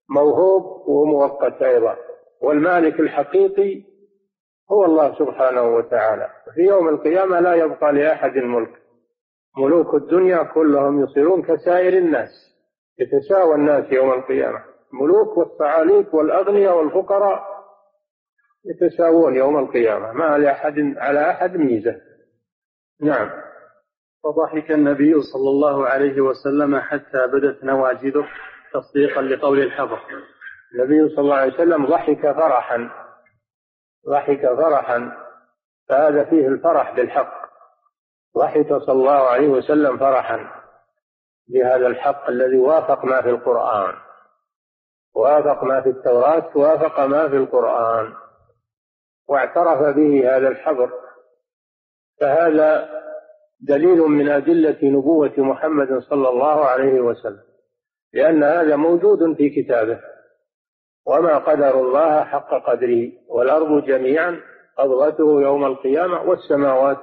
موهوب 0.09 0.87
ومؤقت 0.89 1.61
أيضا. 1.61 1.97
والمالك 2.41 2.99
الحقيقي 2.99 3.83
هو 4.71 4.85
الله 4.85 5.19
سبحانه 5.19 5.75
وتعالى. 5.75 6.29
في 6.55 6.61
يوم 6.61 6.89
القيامة 6.89 7.39
لا 7.39 7.53
يبقى 7.53 7.93
لأحد 7.93 8.37
الملك. 8.37 8.71
ملوك 9.57 9.93
الدنيا 9.95 10.43
كلهم 10.43 11.03
يصيرون 11.03 11.41
كسائر 11.41 11.97
الناس 11.97 12.29
يتساوى 12.99 13.55
الناس 13.55 13.91
يوم 13.91 14.13
القيامة. 14.13 14.63
ملوك 14.93 15.37
والصعاليك 15.37 16.13
والأغنياء 16.13 16.77
والفقراء 16.77 17.54
يتساوون 18.65 19.36
يوم 19.36 19.60
القيامة 19.60 20.12
ما 20.12 20.38
لأحد 20.38 20.93
على 20.98 21.29
أحد 21.29 21.57
ميزة. 21.57 22.01
نعم. 23.01 23.29
فضحك 24.24 24.72
النبي 24.72 25.22
صلى 25.22 25.50
الله 25.50 25.88
عليه 25.88 26.22
وسلم 26.22 26.79
حتى 26.79 27.27
بدت 27.27 27.63
نواجذه 27.63 28.27
تصديقا 28.74 29.22
لقول 29.22 29.60
الحبر 29.60 30.00
النبي 30.74 31.10
صلى 31.10 31.19
الله 31.19 31.36
عليه 31.36 31.53
وسلم 31.53 31.86
ضحك 31.86 32.31
فرحا. 32.31 32.89
ضحك 34.10 34.41
فرحا. 34.41 35.12
فهذا 35.89 36.24
فيه 36.24 36.48
الفرح 36.48 36.95
بالحق. 36.95 37.45
ضحك 38.38 38.67
صلى 38.67 38.91
الله 38.93 39.27
عليه 39.29 39.48
وسلم 39.48 39.98
فرحا 39.98 40.51
بهذا 41.48 41.88
الحق 41.88 42.29
الذي 42.29 42.57
وافق 42.57 43.05
ما 43.05 43.22
في 43.22 43.29
القرآن. 43.29 43.95
وافق 45.15 45.63
ما 45.63 45.81
في 45.81 45.89
التوراة 45.89 46.57
وافق 46.57 47.00
ما 47.00 47.29
في 47.29 47.36
القرآن. 47.36 48.13
واعترف 49.27 49.96
به 49.96 50.38
هذا 50.38 50.48
الحبر 50.48 50.91
فهذا 52.22 52.89
دليل 53.60 53.98
من 53.98 54.29
أدلة 54.29 54.77
نبوة 54.84 55.34
محمد 55.38 56.00
صلى 56.00 56.29
الله 56.29 56.65
عليه 56.65 57.01
وسلم 57.01 57.44
لأن 58.13 58.44
هذا 58.44 58.75
موجود 58.75 59.36
في 59.38 59.50
كتابه 59.50 60.00
وما 61.08 61.38
قدر 61.38 61.79
الله 61.79 62.24
حق 62.24 62.70
قدره 62.70 63.12
والأرض 63.27 63.86
جميعا 63.86 64.41
قبضته 64.77 65.41
يوم 65.41 65.65
القيامة 65.65 66.22
والسماوات 66.22 67.01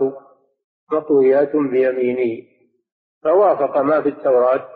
مطويات 0.93 1.57
بيمينه. 1.57 2.47
فوافق 3.23 3.79
ما 3.79 4.03
في 4.03 4.09
التوراة 4.09 4.69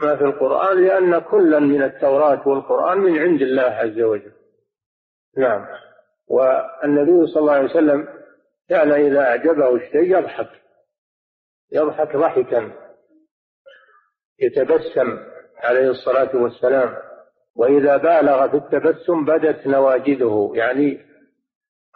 ما 0.00 0.16
في 0.16 0.24
القرآن 0.24 0.84
لأن 0.84 1.18
كلا 1.18 1.58
من 1.58 1.82
التوراة 1.82 2.48
والقرآن 2.48 2.98
من 2.98 3.18
عند 3.18 3.42
الله 3.42 3.62
عز 3.62 4.00
وجل. 4.00 4.32
نعم. 5.36 5.66
والنبي 6.30 7.26
صلى 7.26 7.40
الله 7.40 7.52
عليه 7.52 7.70
وسلم 7.70 8.08
كان 8.68 8.92
إذا 8.92 9.20
أعجبه 9.20 9.74
الشيء 9.74 10.18
يضحك 10.18 10.50
يضحك 11.72 12.16
ضحكا 12.16 12.72
يتبسم 14.40 15.18
عليه 15.58 15.90
الصلاة 15.90 16.36
والسلام. 16.36 16.96
وإذا 17.56 17.96
بالغ 17.96 18.48
في 18.48 18.56
التبسم 18.56 19.24
بدت 19.24 19.66
نواجذه 19.66 20.52
يعني 20.54 21.00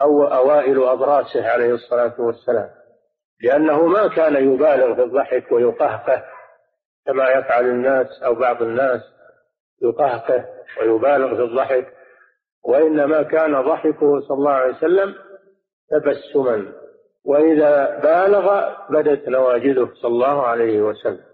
أو 0.03 0.25
أوائل 0.25 0.83
أضراسه 0.83 1.49
عليه 1.49 1.75
الصلاة 1.75 2.21
والسلام. 2.21 2.71
لأنه 3.43 3.87
ما 3.87 4.09
كان 4.09 4.35
يبالغ 4.35 4.95
في 4.95 5.03
الضحك 5.03 5.53
ويقهقه 5.53 6.25
كما 7.07 7.29
يفعل 7.29 7.65
الناس 7.65 8.23
أو 8.23 8.35
بعض 8.35 8.63
الناس 8.63 9.01
يقهقه 9.83 10.45
ويبالغ 10.81 11.37
في 11.37 11.43
الضحك. 11.43 11.93
وإنما 12.65 13.23
كان 13.23 13.61
ضحكه 13.61 14.21
صلى 14.21 14.37
الله 14.37 14.51
عليه 14.51 14.75
وسلم 14.75 15.15
تبسما 15.91 16.73
وإذا 17.25 18.01
بالغ 18.03 18.75
بدت 18.91 19.29
نواجذه 19.29 19.89
صلى 19.95 20.11
الله 20.11 20.47
عليه 20.47 20.83
وسلم. 20.83 21.25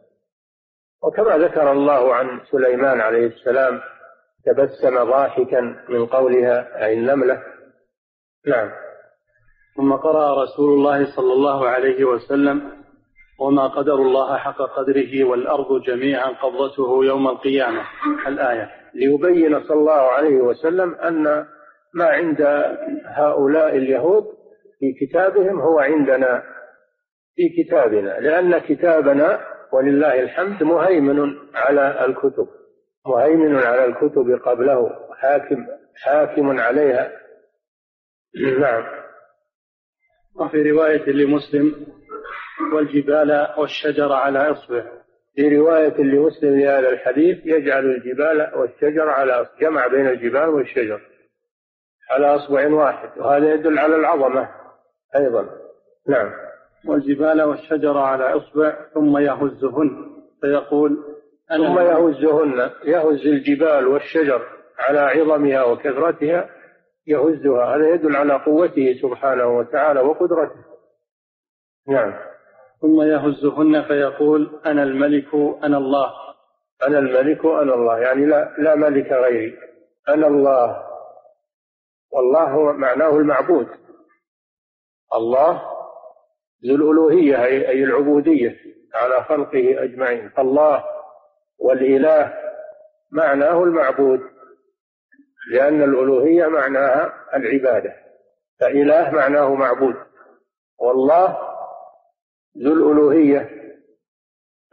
وكما 1.02 1.38
ذكر 1.38 1.72
الله 1.72 2.14
عن 2.14 2.40
سليمان 2.50 3.00
عليه 3.00 3.26
السلام 3.26 3.80
تبسم 4.46 5.04
ضاحكا 5.04 5.60
من 5.88 6.06
قولها 6.06 6.84
أي 6.84 6.94
النملة. 6.94 7.42
نعم. 8.46 8.70
ثم 9.76 9.92
قرأ 9.92 10.42
رسول 10.42 10.72
الله 10.72 11.16
صلى 11.16 11.32
الله 11.32 11.68
عليه 11.68 12.04
وسلم 12.04 12.72
وما 13.40 13.66
قدر 13.68 13.94
الله 13.94 14.36
حق 14.36 14.62
قدره 14.62 15.24
والأرض 15.24 15.82
جميعا 15.82 16.28
قبضته 16.28 17.04
يوم 17.04 17.28
القيامة 17.28 17.82
الآية. 18.26 18.79
ليبين 18.94 19.60
صلى 19.60 19.80
الله 19.80 20.12
عليه 20.12 20.36
وسلم 20.36 20.94
أن 20.94 21.46
ما 21.94 22.04
عند 22.04 22.42
هؤلاء 23.04 23.76
اليهود 23.76 24.24
في 24.78 25.06
كتابهم 25.06 25.60
هو 25.60 25.78
عندنا 25.78 26.42
في 27.36 27.62
كتابنا 27.62 28.20
لأن 28.20 28.58
كتابنا 28.58 29.40
ولله 29.72 30.20
الحمد 30.20 30.62
مهيمن 30.62 31.38
على 31.54 32.04
الكتب 32.04 32.48
مهيمن 33.06 33.56
على 33.56 33.84
الكتب 33.84 34.40
قبله 34.44 34.90
حاكم 35.20 35.66
حاكم 36.04 36.60
عليها. 36.60 37.12
نعم. 38.60 38.84
وفي 40.40 40.70
رواية 40.70 41.10
لمسلم 41.10 41.86
والجبال 42.74 43.54
والشجر 43.58 44.12
على 44.12 44.50
إصبع 44.50 44.99
في 45.34 45.56
رواية 45.56 45.96
لمسلم 46.02 46.60
لهذا 46.60 46.88
الحديث 46.88 47.46
يجعل 47.46 47.84
الجبال 47.84 48.50
والشجر 48.54 49.08
على 49.08 49.46
جمع 49.60 49.86
بين 49.86 50.06
الجبال 50.06 50.48
والشجر 50.48 51.00
على 52.10 52.26
أصبع 52.26 52.68
واحد 52.68 53.18
وهذا 53.18 53.54
يدل 53.54 53.78
على 53.78 53.96
العظمة 53.96 54.48
أيضا. 55.16 55.48
نعم. 56.08 56.32
والجبال 56.86 57.42
والشجر 57.42 57.98
على 57.98 58.24
إصبع 58.24 58.76
ثم 58.94 59.18
يهزهن 59.18 60.06
فيقول 60.40 60.98
ثم 61.48 61.78
يهزهن 61.78 62.70
يهز 62.84 63.26
الجبال 63.26 63.86
والشجر 63.86 64.46
على 64.78 64.98
عظمها 64.98 65.64
وكثرتها 65.64 66.50
يهزها. 67.06 67.76
هذا 67.76 67.88
يدل 67.88 68.16
على 68.16 68.34
قوته 68.34 68.98
سبحانه 69.02 69.58
وتعالى 69.58 70.00
وقدرته. 70.00 70.64
نعم. 71.88 72.29
ثم 72.80 73.02
يهزهن 73.02 73.82
فيقول 73.82 74.60
أنا 74.66 74.82
الملك 74.82 75.34
أنا 75.64 75.76
الله. 75.78 76.12
أنا 76.82 76.98
الملك 76.98 77.44
أنا 77.44 77.74
الله. 77.74 77.98
يعني 77.98 78.26
لا, 78.26 78.54
لا 78.58 78.74
ملك 78.74 79.12
غيري. 79.12 79.58
أنا 80.08 80.26
الله. 80.26 80.86
والله 82.12 82.44
هو 82.44 82.72
معناه 82.72 83.10
المعبود. 83.10 83.68
الله 85.14 85.62
ذو 86.66 86.74
الألوهية 86.74 87.44
أي 87.44 87.84
العبودية 87.84 88.56
على 88.94 89.24
خلقه 89.24 89.84
أجمعين. 89.84 90.30
الله 90.38 90.84
والإله 91.58 92.34
معناه 93.12 93.62
المعبود 93.62 94.20
لأن 95.52 95.82
الألوهية 95.82 96.46
معناها 96.46 97.12
العبادة. 97.34 97.94
فإله 98.60 99.10
معناه 99.10 99.54
معبود. 99.54 99.94
والله 100.78 101.49
ذو 102.58 102.72
الألوهية 102.72 103.50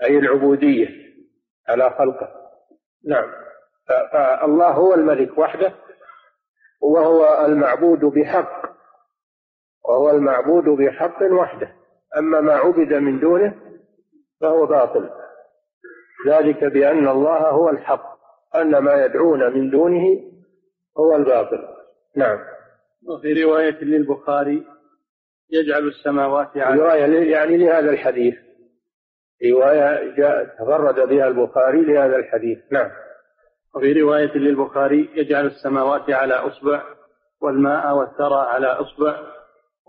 أي 0.03 0.17
العبودية 0.17 0.87
على 1.67 1.89
خلقه. 1.89 2.31
نعم. 3.05 3.31
فالله 4.13 4.71
هو 4.71 4.93
الملك 4.93 5.37
وحده 5.37 5.73
وهو 6.81 7.45
المعبود 7.45 7.99
بحق 7.99 8.77
وهو 9.85 10.09
المعبود 10.09 10.63
بحق 10.63 11.23
وحده. 11.31 11.75
أما 12.17 12.41
ما 12.41 12.53
عبد 12.53 12.93
من 12.93 13.19
دونه 13.19 13.55
فهو 14.41 14.65
باطل. 14.65 15.09
ذلك 16.27 16.63
بأن 16.63 17.07
الله 17.07 17.49
هو 17.49 17.69
الحق 17.69 18.17
أن 18.55 18.77
ما 18.77 19.05
يدعون 19.05 19.53
من 19.53 19.69
دونه 19.69 20.23
هو 20.97 21.15
الباطل. 21.15 21.67
نعم. 22.15 22.39
وفي 23.07 23.43
رواية 23.43 23.83
للبخاري 23.83 24.67
يجعل 25.51 25.87
السماوات 25.87 26.57
على 26.57 26.81
رواية 26.81 27.31
يعني 27.31 27.57
لهذا 27.57 27.89
الحديث. 27.89 28.35
رواية 29.51 30.15
جاء 30.15 30.45
تفرد 30.45 31.09
بها 31.09 31.27
البخاري 31.27 31.81
لهذا 31.81 32.15
الحديث. 32.15 32.59
نعم. 32.71 32.91
وفي 33.75 34.01
رواية 34.01 34.37
للبخاري 34.37 35.09
يجعل 35.15 35.45
السماوات 35.45 36.09
على 36.09 36.33
أصبع 36.33 36.83
والماء 37.41 37.95
والثرى 37.95 38.47
على 38.47 38.67
أصبع 38.67 39.19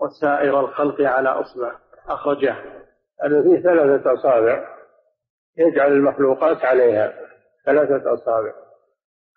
وسائر 0.01 0.59
الخلق 0.59 1.01
على 1.01 1.29
أصبع. 1.29 1.71
أخرجه. 2.07 2.55
هذا 3.23 3.41
فيه 3.43 3.61
ثلاثة 3.63 4.13
أصابع. 4.13 4.67
يجعل 5.57 5.91
المخلوقات 5.91 6.65
عليها. 6.65 7.13
ثلاثة 7.65 8.13
أصابع. 8.13 8.53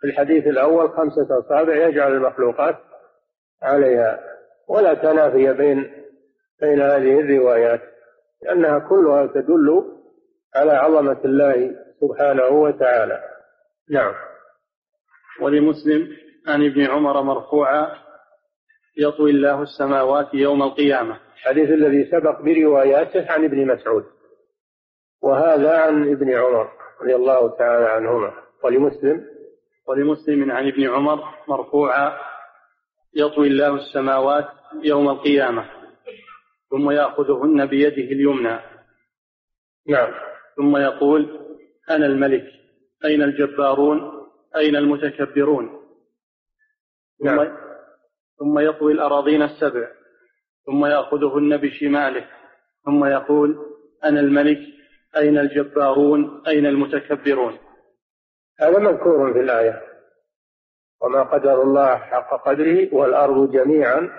في 0.01 0.07
الحديث 0.07 0.47
الأول 0.47 0.91
خمسة 0.91 1.39
أصابع 1.39 1.75
يجعل 1.75 2.13
المخلوقات 2.13 2.77
عليها. 3.63 4.21
ولا 4.69 4.95
تنافي 4.95 5.53
بين 5.53 6.02
بين 6.61 6.81
هذه 6.81 7.21
الروايات 7.21 7.81
لأنها 8.43 8.79
كلها 8.79 9.27
تدل 9.27 9.85
على 10.55 10.73
عظمة 10.73 11.21
الله 11.25 11.77
سبحانه 12.01 12.49
وتعالى. 12.49 13.21
نعم. 13.91 14.15
ولمسلم 15.41 16.09
عن 16.49 16.67
ابن 16.67 16.83
عمر 16.83 17.23
مرفوعا 17.23 17.97
يطوي 18.99 19.31
الله 19.31 19.63
السماوات 19.63 20.35
يوم 20.35 20.63
القيامة. 20.63 21.19
الحديث 21.37 21.71
الذي 21.71 22.11
سبق 22.11 22.41
برواياته 22.41 23.33
عن 23.33 23.45
ابن 23.45 23.67
مسعود. 23.67 24.05
وهذا 25.23 25.79
عن 25.79 26.13
ابن 26.13 26.35
عمر 26.35 26.69
رضي 27.03 27.15
الله 27.15 27.57
تعالى 27.57 27.87
عنهما. 27.87 28.33
ولمسلم؟ 28.65 29.25
ولمسلم 29.89 30.51
عن 30.51 30.69
ابن 30.69 30.91
عمر 30.91 31.25
مرفوعا 31.49 32.19
يطوي 33.17 33.47
الله 33.47 33.75
السماوات 33.75 34.49
يوم 34.85 35.09
القيامة. 35.09 35.82
ثم 36.73 36.91
يأخذهن 36.91 37.67
بيده 37.67 38.13
اليمنى. 38.13 38.59
نعم. 39.89 40.15
ثم 40.57 40.77
يقول 40.77 41.41
أنا 41.91 42.07
الملك 42.07 42.47
أين 43.05 43.23
الجبارون؟ 43.23 44.29
أين 44.57 44.77
المتكبرون؟ 44.77 45.81
نعم. 47.25 47.59
ثم 48.39 48.59
يطوي 48.59 48.93
الأراضين 48.93 49.43
السبع. 49.43 49.89
ثم 50.67 50.87
يأخذهن 50.87 51.57
بشماله. 51.57 52.27
ثم 52.85 53.05
يقول 53.05 53.57
أنا 54.05 54.21
الملك 54.21 54.59
أين 55.17 55.39
الجبارون؟ 55.39 56.43
أين 56.47 56.67
المتكبرون؟ 56.67 57.59
هذا 58.61 58.79
مذكور 58.79 59.33
في 59.33 59.41
الآية. 59.41 59.83
وما 61.03 61.23
قدر 61.23 61.63
الله 61.63 61.97
حق 61.97 62.45
قدره 62.47 62.95
والأرض 62.95 63.51
جميعا 63.51 64.11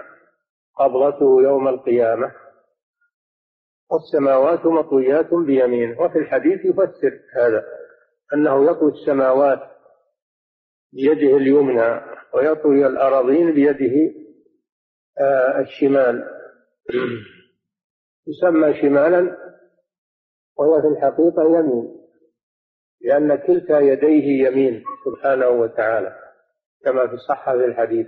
قبضته 0.75 1.41
يوم 1.41 1.67
القيامة. 1.67 2.42
والسماوات 3.91 4.65
مطويات 4.65 5.33
بيمينه 5.33 6.01
وفي 6.01 6.19
الحديث 6.19 6.65
يفسر 6.65 7.19
هذا 7.35 7.63
أنه 8.33 8.71
يطوي 8.71 8.91
السماوات 8.91 9.59
بيده 10.93 11.37
اليمنى 11.37 12.01
ويطوي 12.33 12.87
الأراضين 12.87 13.53
بيده 13.53 14.13
آه، 15.19 15.59
الشمال. 15.59 16.23
يسمى 18.27 18.81
شمالا 18.81 19.37
وهو 20.57 20.81
في 20.81 20.87
الحقيقة 20.87 21.59
يمين 21.59 22.03
لأن 23.01 23.35
كلتا 23.35 23.79
يديه 23.79 24.47
يمين 24.47 24.83
سبحانه 25.05 25.47
وتعالى 25.47 26.15
كما 26.83 27.07
في 27.07 27.17
صحة 27.17 27.53
الحديث. 27.53 28.07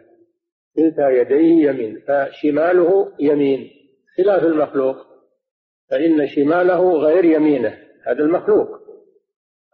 كلتا 0.76 1.10
يديه 1.10 1.70
يمين 1.70 2.04
فشماله 2.08 3.12
يمين 3.20 3.70
خلاف 4.18 4.44
المخلوق. 4.44 5.15
فإن 5.92 6.28
شماله 6.28 6.98
غير 6.98 7.26
يمينه 7.26 7.78
هذا 8.06 8.24
المخلوق. 8.24 8.68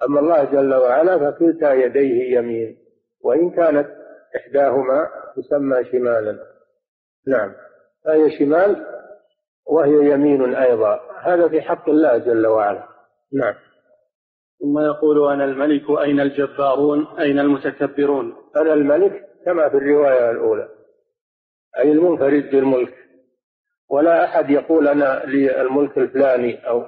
أما 0.08 0.20
الله 0.20 0.44
جل 0.44 0.74
وعلا 0.74 1.32
فكلتا 1.32 1.74
يديه 1.74 2.38
يمين 2.38 2.78
وإن 3.22 3.50
كانت 3.50 3.88
إحداهما 4.36 5.10
تسمى 5.36 5.86
شمالا. 5.92 6.40
نعم. 7.28 7.54
فهي 8.06 8.40
شمال 8.40 8.86
وهي 9.68 10.12
يمين 10.12 10.56
أيضا. 10.56 11.00
هذا 11.22 11.48
في 11.48 11.62
حق 11.62 11.90
الله 11.90 12.18
جل 12.18 12.48
وعلا. 12.48 12.88
نعم. 13.34 13.54
ثم 14.60 14.80
يقول 14.80 15.32
أنا 15.34 15.46
الملك 15.46 15.90
أين 15.90 16.20
الجبارون؟ 16.20 17.08
أين 17.20 17.40
المتكبرون؟ 17.40 18.36
أنا 18.56 18.74
الملك 18.74 19.26
كما 19.46 19.70
في 19.70 19.78
الرواية 19.78 20.32
الأولى. 20.32 20.70
أي 21.80 21.92
المنفرد 21.92 22.50
بالملك. 22.52 22.94
ولا 23.92 24.26
أحد 24.26 24.50
يقول 24.50 24.88
أنا 24.88 25.22
لي 25.26 25.62
الملك 25.62 25.98
الفلاني 25.98 26.68
أو 26.68 26.86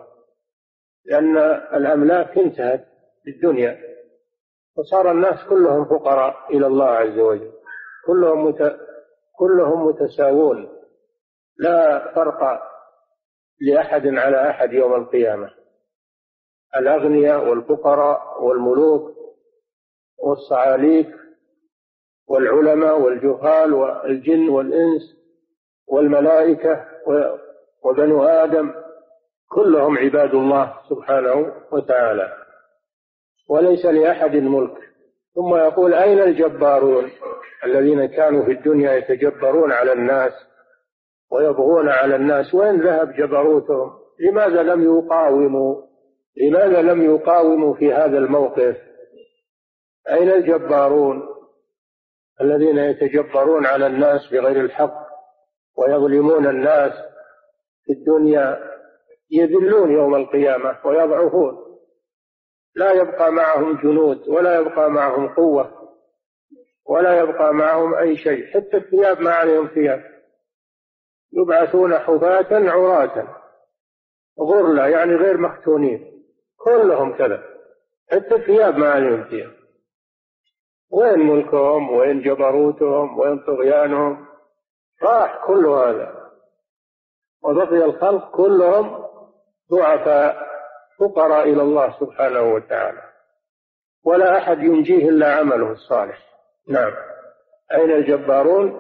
لأن 1.06 1.38
الأملاك 1.74 2.38
انتهت 2.38 2.86
في 3.24 3.30
الدنيا 3.30 3.80
وصار 4.78 5.12
الناس 5.12 5.44
كلهم 5.50 5.86
فقراء 5.86 6.36
إلى 6.50 6.68
الله 6.68 6.86
عز 6.88 7.20
وجل. 7.20 7.52
كلهم 8.08 8.46
مت... 8.46 8.80
كلهم 9.38 9.88
متساوون. 9.88 10.70
لا 11.58 12.12
فرق 12.16 12.62
لأحد 13.62 14.08
على 14.08 14.50
أحد 14.50 14.74
يوم 14.74 14.94
القيامة. 14.94 15.50
الأغنياء 16.76 17.50
والفقراء 17.50 18.44
والملوك 18.44 19.16
والصعاليك 20.20 21.16
والعلماء 22.28 23.00
والجهال 23.02 23.74
والجن 23.74 24.50
والإنس 24.50 25.18
والملائكة 25.88 26.93
وبنو 27.84 28.24
آدم 28.24 28.74
كلهم 29.50 29.98
عباد 29.98 30.34
الله 30.34 30.74
سبحانه 30.90 31.54
وتعالى 31.72 32.34
وليس 33.50 33.86
لأحد 33.86 34.36
ملك 34.36 34.78
ثم 35.36 35.56
يقول 35.56 35.94
أين 35.94 36.20
الجبارون؟ 36.20 37.12
الذين 37.66 38.06
كانوا 38.06 38.46
في 38.46 38.52
الدنيا 38.52 38.94
يتجبرون 38.94 39.72
على 39.72 39.94
الناس 39.94 40.32
ويبغون 41.32 41.90
على 41.90 42.16
الناس. 42.16 42.54
وين 42.54 42.82
ذهب 42.82 43.14
جبروتهم؟ 43.14 43.92
لماذا 44.20 44.64
لم 44.64 44.84
يقاوموا؟ 44.84 45.82
لماذا 46.38 46.82
لم 46.82 47.16
يقاوموا 47.16 47.74
في 47.74 47.94
هذا 47.94 48.18
الموقف؟ 48.18 48.78
أين 50.10 50.30
الجبارون؟ 50.30 51.24
الذين 52.42 52.78
يتجبرون 52.78 53.66
على 53.66 53.88
الناس 53.88 54.28
بغير 54.32 54.62
الحق. 54.62 55.03
ويظلمون 55.78 56.48
الناس 56.48 56.92
في 57.86 57.94
الدنيا 57.94 58.74
يذلون 59.32 59.92
يوم 59.92 60.16
القيامة 60.16 60.78
ويضعفون. 60.86 61.58
لا 62.76 62.92
يبقى 62.92 63.32
معهم 63.32 63.78
جنود 63.78 64.28
ولا 64.28 64.60
يبقى 64.60 64.92
معهم 64.92 65.28
قوة 65.28 65.84
ولا 66.86 67.20
يبقى 67.20 67.54
معهم 67.54 67.96
أي 67.96 68.18
شيء 68.18 68.46
حتى 68.48 68.78
الثياب 68.78 69.22
ما 69.22 69.32
عليهم 69.32 69.68
ثياب. 69.68 70.04
يبعثون 71.34 71.94
حفاة 72.00 72.70
عراة. 72.72 73.28
غرلة 74.40 74.88
يعني 74.88 75.16
غير 75.16 75.38
مختونين. 75.38 76.24
كلهم 76.58 77.18
كذا 77.18 77.44
حتى 78.12 78.36
الثياب 78.36 78.78
ما 78.78 78.92
عليهم 78.92 79.24
ثياب. 79.24 79.52
وين 80.92 81.20
ملكهم؟ 81.20 81.92
وين 81.92 82.22
جبروتهم؟ 82.22 83.20
وين 83.20 83.40
طغيانهم؟ 83.40 84.33
راح 85.04 85.46
كل 85.46 85.66
هذا. 85.66 86.24
وبقي 87.44 87.86
الخلق 87.86 88.32
كلهم 88.32 89.06
ضعفاء 89.72 90.48
فقراء 91.00 91.50
إلى 91.50 91.62
الله 91.62 92.00
سبحانه 92.00 92.54
وتعالى. 92.54 93.02
ولا 94.06 94.38
أحد 94.38 94.60
ينجيه 94.60 95.10
إلا 95.10 95.36
عمله 95.36 95.72
الصالح. 95.72 96.20
نعم. 96.70 96.94
أين 97.74 97.92
الجبارون؟ 97.92 98.80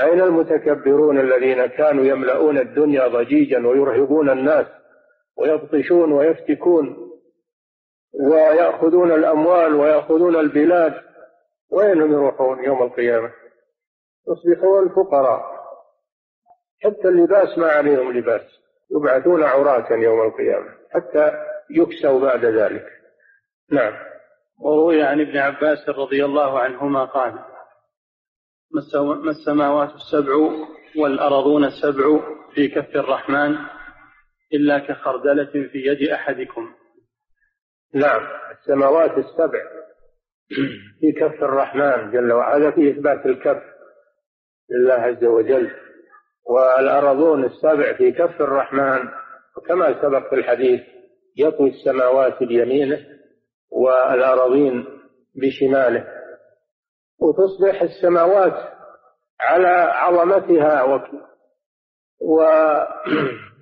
أين 0.00 0.20
المتكبرون 0.20 1.20
الذين 1.20 1.66
كانوا 1.66 2.04
يملؤون 2.04 2.58
الدنيا 2.58 3.08
ضجيجا 3.08 3.66
ويرهبون 3.66 4.30
الناس 4.30 4.66
ويبطشون 5.36 6.12
ويفتكون 6.12 7.08
ويأخذون 8.12 9.12
الأموال 9.12 9.74
ويأخذون 9.74 10.36
البلاد؟ 10.36 10.94
وين 11.70 11.96
يروحون 11.96 12.64
يوم 12.64 12.82
القيامة؟ 12.82 13.30
يصبحون 14.28 14.88
فقراء. 14.88 15.58
حتى 16.84 17.08
اللباس 17.08 17.58
ما 17.58 17.66
عليهم 17.66 18.12
لباس. 18.12 18.42
يبعثون 18.90 19.42
عراة 19.42 19.92
يوم 19.92 20.20
القيامة. 20.22 20.74
حتى 20.90 21.32
يكسوا 21.70 22.20
بعد 22.20 22.44
ذلك. 22.44 22.86
نعم. 23.70 23.92
وروي 24.60 25.02
عن 25.02 25.20
ابن 25.20 25.36
عباس 25.36 25.88
رضي 25.88 26.24
الله 26.24 26.58
عنهما 26.58 27.04
قال 27.04 27.38
ما 28.70 29.30
السماوات 29.30 29.90
السبع 29.94 30.32
والأرضون 30.96 31.64
السبع 31.64 32.20
في 32.54 32.68
كف 32.68 32.96
الرحمن 32.96 33.56
إلا 34.52 34.78
كخردلة 34.78 35.68
في 35.72 35.78
يد 35.78 36.08
أحدكم. 36.08 36.74
نعم. 37.94 38.26
السماوات 38.50 39.18
السبع 39.18 39.62
في 41.00 41.12
كف 41.12 41.42
الرحمن 41.42 42.10
جل 42.10 42.32
وعلا 42.32 42.70
في 42.70 42.90
إثبات 42.90 43.26
الكف. 43.26 43.77
لله 44.70 44.94
عز 44.94 45.24
وجل. 45.24 45.70
والأرضون 46.50 47.44
السبع 47.44 47.96
في 47.96 48.12
كف 48.12 48.40
الرحمن 48.40 49.08
وكما 49.56 50.02
سبق 50.02 50.28
في 50.28 50.34
الحديث 50.34 50.80
يطوي 51.36 51.68
السماوات 51.70 52.42
بيمينه 52.42 53.06
والأراضين 53.72 54.84
بشماله. 55.34 56.06
وتصبح 57.20 57.82
السماوات 57.82 58.72
على 59.40 59.68
عظمتها 59.68 61.02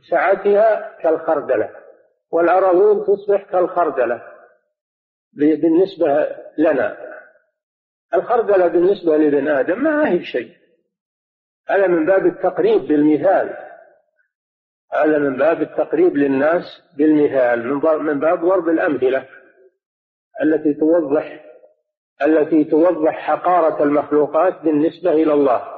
وسعتها 0.09 0.97
كالخردلة. 1.03 1.71
والأراضين 2.33 3.05
تصبح 3.05 3.51
كالخردلة 3.51 4.23
بالنسبة 5.33 6.37
لنا. 6.59 6.97
الخردلة 8.15 8.67
بالنسبة 8.67 9.17
لابن 9.17 9.49
آدم 9.49 9.83
ما 9.83 10.09
هي 10.09 10.25
شيء. 10.25 10.66
هذا 11.69 11.87
من 11.87 12.07
باب 12.07 12.27
التقريب 12.27 12.83
بالمثال. 12.83 13.57
هذا 14.93 15.19
من 15.19 15.37
باب 15.37 15.63
التقريب 15.63 16.17
للناس 16.17 16.83
بالمثال 16.97 17.75
من 18.03 18.21
باب 18.21 18.45
ضرب 18.45 18.69
الأمثلة 18.69 19.29
التي 20.43 20.75
توضح 20.75 21.45
التي 22.23 22.65
توضح 22.65 23.19
حقارة 23.19 23.83
المخلوقات 23.83 24.63
بالنسبة 24.63 25.13
إلى 25.13 25.33
الله. 25.33 25.77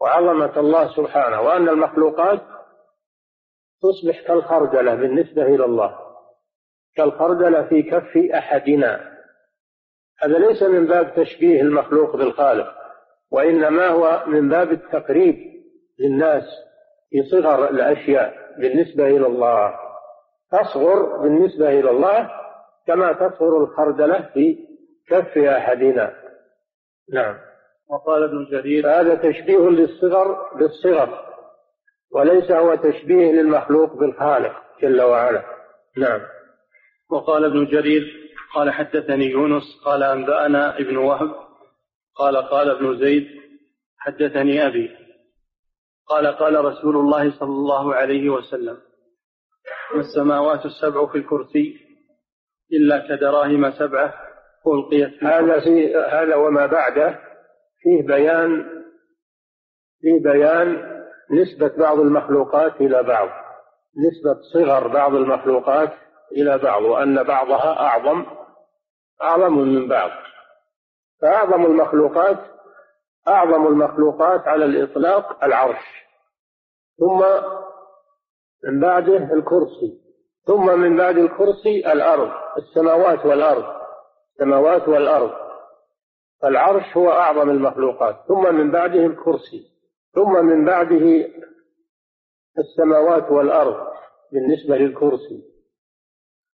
وعظمة 0.00 0.60
الله 0.60 0.96
سبحانه 0.96 1.40
وأن 1.40 1.68
المخلوقات 1.68 2.40
تصبح 3.82 4.26
كالخردلة 4.26 4.94
بالنسبة 4.94 5.42
إلى 5.42 5.64
الله 5.64 5.98
كالخردلة 6.96 7.62
في 7.62 7.82
كف 7.82 8.16
أحدنا. 8.34 9.18
هذا 10.18 10.38
ليس 10.38 10.62
من 10.62 10.86
باب 10.86 11.14
تشبيه 11.14 11.60
المخلوق 11.60 12.16
بالخالق. 12.16 12.79
وإنما 13.32 13.88
هو 13.88 14.24
من 14.26 14.48
باب 14.48 14.72
التقريب 14.72 15.36
للناس 16.00 16.44
في 17.10 17.22
صغر 17.22 17.70
الأشياء 17.70 18.34
بالنسبة 18.58 19.06
إلى 19.06 19.26
الله. 19.26 19.74
تصغر 20.52 21.16
بالنسبة 21.22 21.68
إلى 21.68 21.90
الله 21.90 22.30
كما 22.86 23.12
تصغر 23.12 23.64
الخردلة 23.64 24.30
في 24.34 24.58
كف 25.08 25.38
أحدنا. 25.38 26.14
نعم. 27.12 27.36
وقال 27.90 28.22
ابن 28.22 28.46
جرير 28.50 29.00
هذا 29.00 29.14
تشبيه 29.14 29.68
للصغر 29.68 30.56
بالصغر 30.56 31.30
وليس 32.12 32.50
هو 32.50 32.74
تشبيه 32.74 33.32
للمخلوق 33.32 33.94
بالخالق 33.94 34.52
جل 34.82 35.02
وعلا. 35.02 35.42
نعم. 35.96 36.20
وقال 37.10 37.44
ابن 37.44 37.64
جرير 37.64 38.30
قال 38.54 38.70
حدثني 38.70 39.24
يونس 39.24 39.62
قال 39.84 40.02
أنبأنا 40.02 40.78
ابن 40.78 40.96
وهب 40.96 41.49
قال 42.14 42.36
قال 42.36 42.70
ابن 42.70 42.98
زيد 42.98 43.26
حدثني 43.98 44.66
أبي. 44.66 44.90
قال 46.06 46.26
قال 46.26 46.64
رسول 46.64 46.96
الله 46.96 47.38
صلى 47.38 47.48
الله 47.48 47.94
عليه 47.94 48.30
وسلم 48.30 48.78
ما 49.94 50.00
السماوات 50.00 50.66
السبع 50.66 51.06
في 51.06 51.18
الكرسي 51.18 51.76
إلا 52.72 53.08
كدراهم 53.08 53.70
سبعة 53.70 54.14
ألقيت 54.66 55.24
هذا 55.24 55.60
في 55.60 55.94
هذا 55.96 56.34
وما 56.36 56.66
بعده 56.66 57.18
فيه 57.82 58.06
بيان 58.06 58.64
فيه 60.00 60.22
بيان 60.22 61.00
نسبة 61.30 61.76
بعض 61.78 61.98
المخلوقات 62.00 62.80
إلى 62.80 63.02
بعض 63.02 63.28
نسبة 64.06 64.40
صغر 64.52 64.88
بعض 64.88 65.14
المخلوقات 65.14 65.92
إلى 66.32 66.58
بعض 66.58 66.82
وأن 66.82 67.22
بعضها 67.22 67.80
أعظم 67.80 68.26
أعظم 69.22 69.58
من 69.58 69.88
بعض. 69.88 70.10
فأعظم 71.22 71.66
المخلوقات 71.66 72.38
أعظم 73.28 73.66
المخلوقات 73.66 74.48
على 74.48 74.64
الإطلاق 74.64 75.44
العرش. 75.44 76.06
ثم 76.98 77.24
من 78.64 78.80
بعده 78.80 79.16
الكرسي. 79.34 80.00
ثم 80.46 80.78
من 80.78 80.96
بعد 80.96 81.18
الكرسي 81.18 81.92
الأرض 81.92 82.30
السماوات 82.56 83.26
والأرض 83.26 83.64
السماوات 84.32 84.88
والأرض. 84.88 85.30
فالعرش 86.42 86.96
هو 86.96 87.10
أعظم 87.10 87.50
المخلوقات. 87.50 88.16
ثم 88.28 88.54
من 88.54 88.70
بعده 88.70 89.06
الكرسي. 89.06 89.70
ثم 90.14 90.44
من 90.44 90.64
بعده 90.64 91.28
السماوات 92.58 93.30
والأرض 93.30 93.86
بالنسبة 94.32 94.76
للكرسي. 94.76 95.44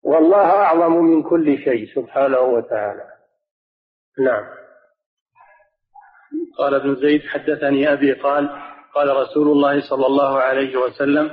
والله 0.04 0.46
أعظم 0.50 0.96
من 0.96 1.24
كل 1.24 1.58
شيء 1.58 1.96
سبحانه 1.96 2.40
وتعالى. 2.40 3.15
نعم. 4.20 4.46
قال 6.58 6.76
ابن 6.76 6.96
زيد 6.96 7.22
حدثني 7.22 7.94
أبي 7.94 8.14
قال 8.14 8.50
قال 8.94 9.16
رسول 9.16 9.48
الله 9.48 9.90
صلى 9.90 10.06
الله 10.06 10.40
عليه 10.40 10.78
وسلم 10.78 11.26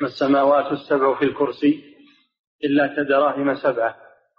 ما 0.00 0.06
السماوات 0.06 0.72
السبع 0.72 1.18
في 1.18 1.24
الكرسي 1.24 1.84
إلا 2.64 2.96
كدراهم 2.96 3.54
سبعة 3.54 3.96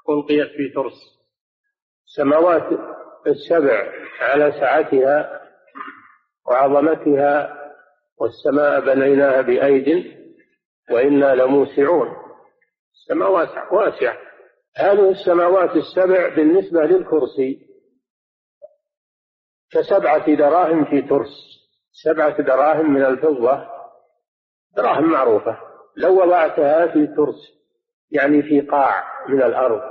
ألقيت 0.10 0.48
في 0.48 0.70
ترس. 0.70 1.22
السماوات 2.08 2.64
السبع 3.28 3.92
على 4.20 4.52
سعتها 4.52 5.42
وعظمتها 6.48 7.58
والسماء 8.18 8.80
بنيناها 8.80 9.42
بأيد 9.42 10.18
وإنا 10.92 11.36
لموسعون. 11.36 12.08
السماوات 12.94 13.50
واسعة. 13.72 14.18
هذه 14.78 15.12
السماوات 15.12 15.76
السبع 15.76 16.36
بالنسبة 16.36 16.84
للكرسي 16.84 17.71
كسبعة 19.74 20.36
دراهم 20.36 20.86
في 20.86 21.02
ترس. 21.02 21.62
سبعة 22.04 22.42
دراهم 22.42 22.94
من 22.94 23.06
الفضة. 23.06 23.68
دراهم 24.78 25.12
معروفة. 25.12 25.58
لو 25.98 26.22
وضعتها 26.24 26.88
في 26.88 27.08
ترس 27.08 27.62
يعني 28.12 28.42
في 28.42 28.62
قاع 28.62 29.04
من 29.30 29.44
الأرض. 29.44 29.82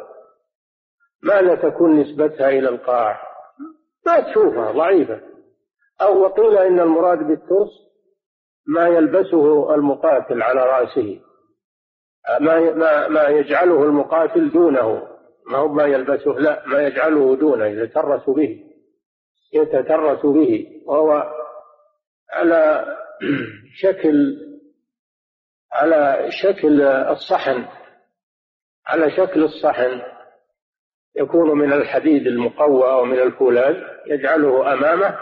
ماذا 1.23 1.55
تكون 1.55 2.01
نسبتها 2.01 2.49
إلى 2.49 2.69
القاع؟ 2.69 3.21
ما 4.07 4.21
تشوفها 4.21 4.73
ضعيفة. 4.73 5.21
أو 6.03 6.23
وقيل 6.23 6.59
إن 6.59 6.81
المراد 6.81 7.19
بالترس 7.19 7.91
ما 8.67 8.89
يلبسه 8.89 9.75
المقاتل 9.75 10.43
على 10.43 10.61
رأسه. 10.61 11.21
ما 12.41 12.61
ما 12.61 13.09
ما 13.09 13.29
يجعله 13.29 13.85
المقاتل 13.85 14.51
دونه. 14.51 15.09
ما 15.51 15.59
هو 15.59 15.69
ما 15.69 15.85
يلبسه 15.85 16.31
لا 16.31 16.63
ما 16.67 16.83
يجعله 16.83 17.37
دونه 17.37 17.67
يتترس 17.67 18.31
به. 18.31 18.70
يتترس 19.53 20.27
به 20.27 20.67
وهو 20.87 21.33
على 22.31 22.87
شكل 23.75 24.37
على 25.73 26.27
شكل 26.31 26.83
الصحن 26.83 27.65
على 28.87 29.11
شكل 29.11 29.45
الصحن. 29.45 30.03
يكون 31.17 31.59
من 31.59 31.73
الحديد 31.73 32.27
المقوى 32.27 32.93
أو 32.93 33.05
من 33.05 33.19
الفولاذ 33.21 33.77
يجعله 34.07 34.73
أمامه 34.73 35.19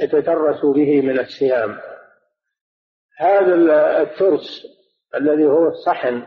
يتترس 0.00 0.64
به 0.64 1.00
من 1.00 1.18
السهام 1.18 1.78
هذا 3.18 3.54
الترس 4.02 4.66
الذي 5.14 5.44
هو 5.46 5.68
الصحن 5.68 6.22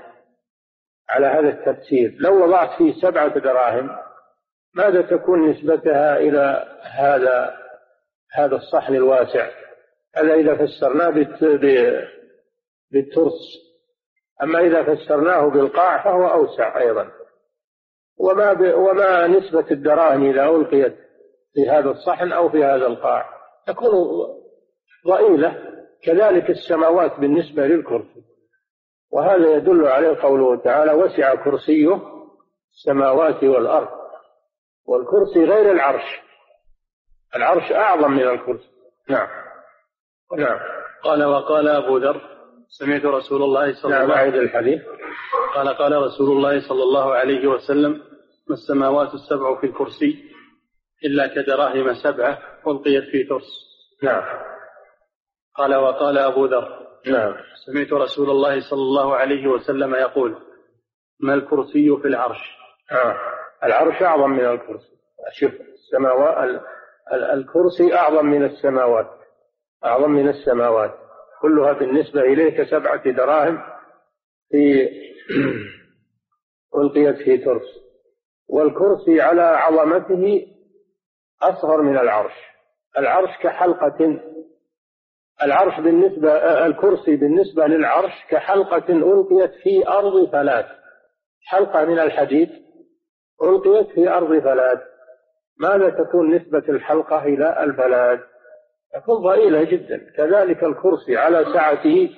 على 1.10 1.28
هذا 1.28 1.50
التفسير 1.50 2.16
لو 2.20 2.44
وضعت 2.44 2.78
فيه 2.78 2.94
سبعة 3.02 3.40
دراهم 3.40 3.90
ماذا 4.76 5.02
تكون 5.02 5.50
نسبتها 5.50 6.18
إلى 6.18 6.68
هذا 6.84 7.56
هذا 8.34 8.56
الصحن 8.56 8.96
الواسع؟ 8.96 9.50
هذا 10.16 10.34
إذا 10.34 10.56
فسرناه 10.56 11.10
بالترس. 12.92 13.70
أما 14.44 14.60
إذا 14.60 14.84
فسرناه 14.84 15.50
بالقاع 15.50 16.04
فهو 16.04 16.28
أوسع 16.28 16.78
أيضا. 16.78 17.12
وما 18.20 18.54
ب... 18.54 18.74
وما 18.76 19.28
نسبة 19.28 19.66
الدراهم 19.72 20.30
إذا 20.30 20.46
ألقيت 20.46 20.96
في 21.54 21.70
هذا 21.70 21.90
الصحن 21.90 22.32
أو 22.32 22.50
في 22.50 22.64
هذا 22.64 22.88
القاع؟ 22.88 23.30
تكون 23.68 23.92
ضئيلة. 25.08 25.70
كذلك 26.04 26.50
السماوات 26.50 27.20
بالنسبة 27.20 27.68
للكرسي. 27.68 28.24
وهذا 29.12 29.56
يدل 29.56 29.88
عليه 29.88 30.22
قوله 30.22 30.62
تعالى 30.62 30.94
وسع 30.94 31.36
كرسيه 31.36 32.02
السماوات 32.74 33.44
والأرض 33.44 33.99
والكرسي 34.90 35.46
غير 35.46 35.72
العرش. 35.72 36.20
العرش 37.36 37.72
أعظم 37.72 38.12
من 38.12 38.28
الكرسي. 38.28 38.70
نعم. 39.10 39.28
نعم. 40.38 40.60
قال 41.04 41.24
وقال 41.24 41.68
أبو 41.68 41.98
ذر 41.98 42.22
سمعت 42.80 43.06
رسول 43.06 43.44
الله 43.44 43.82
صلى 43.82 43.92
نعم 43.92 44.04
الله 44.04 44.16
عليه 44.16 44.30
وسلم 44.30 44.44
الحديث. 44.44 44.82
قال 45.56 45.70
قال 45.70 45.92
رسول 46.02 46.38
الله 46.38 46.68
صلى 46.70 46.84
الله 46.84 47.14
عليه 47.14 47.48
وسلم 47.48 47.92
ما 48.48 48.56
السماوات 48.56 49.14
السبع 49.14 49.60
في 49.62 49.68
الكرسي 49.68 50.24
إلا 51.06 51.28
كدراهم 51.28 51.94
سبعة 51.94 52.40
ألقيت 52.68 53.04
في 53.12 53.24
ترس. 53.24 53.50
نعم. 54.04 54.24
قال 55.56 55.76
وقال 55.76 56.18
أبو 56.18 56.46
ذر 56.46 56.80
نعم. 57.08 57.34
سمعت 57.66 57.94
رسول 57.94 58.30
الله 58.30 58.70
صلى 58.70 58.82
الله 58.82 59.16
عليه 59.16 59.48
وسلم 59.48 59.96
يقول 59.96 60.36
ما 61.20 61.34
الكرسي 61.34 61.98
في 62.02 62.08
العرش؟ 62.08 62.40
آه. 62.92 63.39
العرش 63.64 64.02
أعظم 64.02 64.30
من 64.30 64.46
الكرسي. 64.46 65.00
شوف 65.32 65.52
السماوات 65.52 66.62
الكرسي 67.14 67.94
أعظم 67.94 68.26
من 68.26 68.44
السماوات. 68.44 69.10
أعظم 69.86 70.12
من 70.12 70.30
السماوات. 70.30 70.96
كلها 71.42 71.74
بالنسبة 71.74 72.22
إليه 72.22 72.64
كسبعة 72.64 73.12
دراهم 73.12 73.62
في 74.50 74.90
ألقيت 76.76 77.16
في 77.16 77.38
ترس 77.38 77.90
والكرسي 78.50 79.22
على 79.22 79.42
عظمته 79.42 80.48
أصغر 81.42 81.82
من 81.82 81.98
العرش. 81.98 82.34
العرش 82.98 83.30
كحلقة. 83.42 84.20
العرش 85.44 85.80
بالنسبة 85.80 86.32
الكرسي 86.66 87.16
بالنسبة 87.16 87.68
للعرش 87.68 88.14
كحلقة 88.30 88.94
ألقيت 88.94 89.52
في 89.64 89.88
أرض 89.88 90.32
فلات 90.32 90.68
حلقة 91.46 91.86
من 91.86 92.00
الحديد. 92.00 92.50
ألقيت 93.44 93.88
في 93.88 94.10
أرض 94.10 94.40
فلات 94.40 94.84
ماذا 95.60 95.90
تكون 95.90 96.36
نسبة 96.36 96.64
الحلقة 96.70 97.24
إلى 97.24 97.64
الفلات 97.64 98.20
تكون 98.94 99.16
ضئيلة 99.16 99.64
جدا. 99.64 100.12
كذلك 100.18 100.64
الكرسي 100.64 101.18
على 101.18 101.46
سعته 101.54 102.10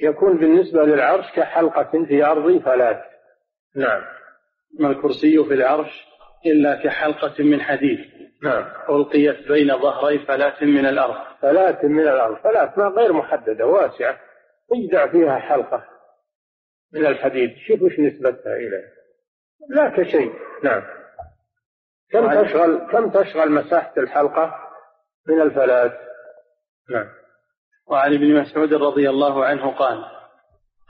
يكون 0.00 0.36
بالنسبة 0.38 0.84
للعرش 0.84 1.24
كحلقة 1.36 2.04
في 2.04 2.24
أرض 2.24 2.58
فلات 2.58 3.02
نعم. 3.76 4.02
ما 4.78 4.90
الكرسي 4.90 5.44
في 5.44 5.54
العرش 5.54 6.06
إلا 6.46 6.74
كحلقة 6.84 7.44
من 7.44 7.60
حديد. 7.60 7.98
نعم. 8.42 8.64
ألقيت 8.90 9.48
بين 9.48 9.78
ظهري 9.78 10.18
فلات 10.18 10.62
من 10.62 10.86
الأرض. 10.86 11.16
فلات 11.42 11.84
من 11.84 12.08
الأرض. 12.08 12.36
فلات 12.36 12.78
ما 12.78 12.84
غير 12.84 13.12
محددة 13.12 13.66
واسعة. 13.66 14.16
يجدع 14.74 15.06
فيها 15.06 15.38
حلقة 15.38 15.84
من 16.92 17.06
الحديد. 17.06 17.50
شوف 17.68 17.82
وش 17.82 18.00
نسبتها 18.00 18.56
إليه. 18.56 18.99
لا 19.68 19.96
كشيء. 19.96 20.32
نعم. 20.64 20.82
كم 22.10 22.42
تشغل 22.42 22.90
كم 22.92 23.10
تشغل 23.10 23.52
مساحة 23.52 23.92
الحلقة 23.98 24.54
من 25.28 25.40
الفلات؟ 25.40 25.92
نعم. 26.90 27.06
وعن 27.86 28.14
ابن 28.14 28.40
مسعود 28.40 28.74
رضي 28.74 29.10
الله 29.10 29.44
عنه 29.44 29.70
قال 29.70 30.04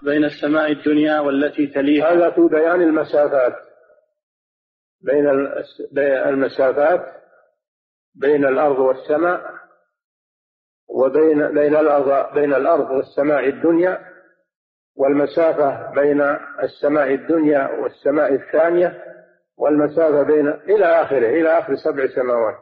بين 0.02 0.24
السماء 0.24 0.72
الدنيا 0.72 1.20
والتي 1.20 1.66
تليها. 1.66 2.12
هذا 2.12 2.30
في 2.30 2.40
بيان 2.40 2.82
المسافات. 2.82 3.54
بين 5.02 5.28
المسافات 6.28 7.20
بين 8.14 8.44
الأرض 8.44 8.78
والسماء 8.78 9.54
وبين 10.88 11.54
بين 11.54 11.76
الأرض 11.76 12.34
بين 12.34 12.54
الأرض 12.54 12.90
والسماء 12.90 13.48
الدنيا 13.48 14.09
والمسافة 14.96 15.90
بين 15.90 16.20
السماء 16.62 17.14
الدنيا 17.14 17.68
والسماء 17.80 18.34
الثانية 18.34 19.04
والمسافة 19.58 20.22
بين 20.22 20.48
إلى 20.48 20.84
آخره 20.86 21.28
إلى 21.28 21.58
آخر 21.58 21.74
سبع 21.76 22.06
سماوات. 22.06 22.54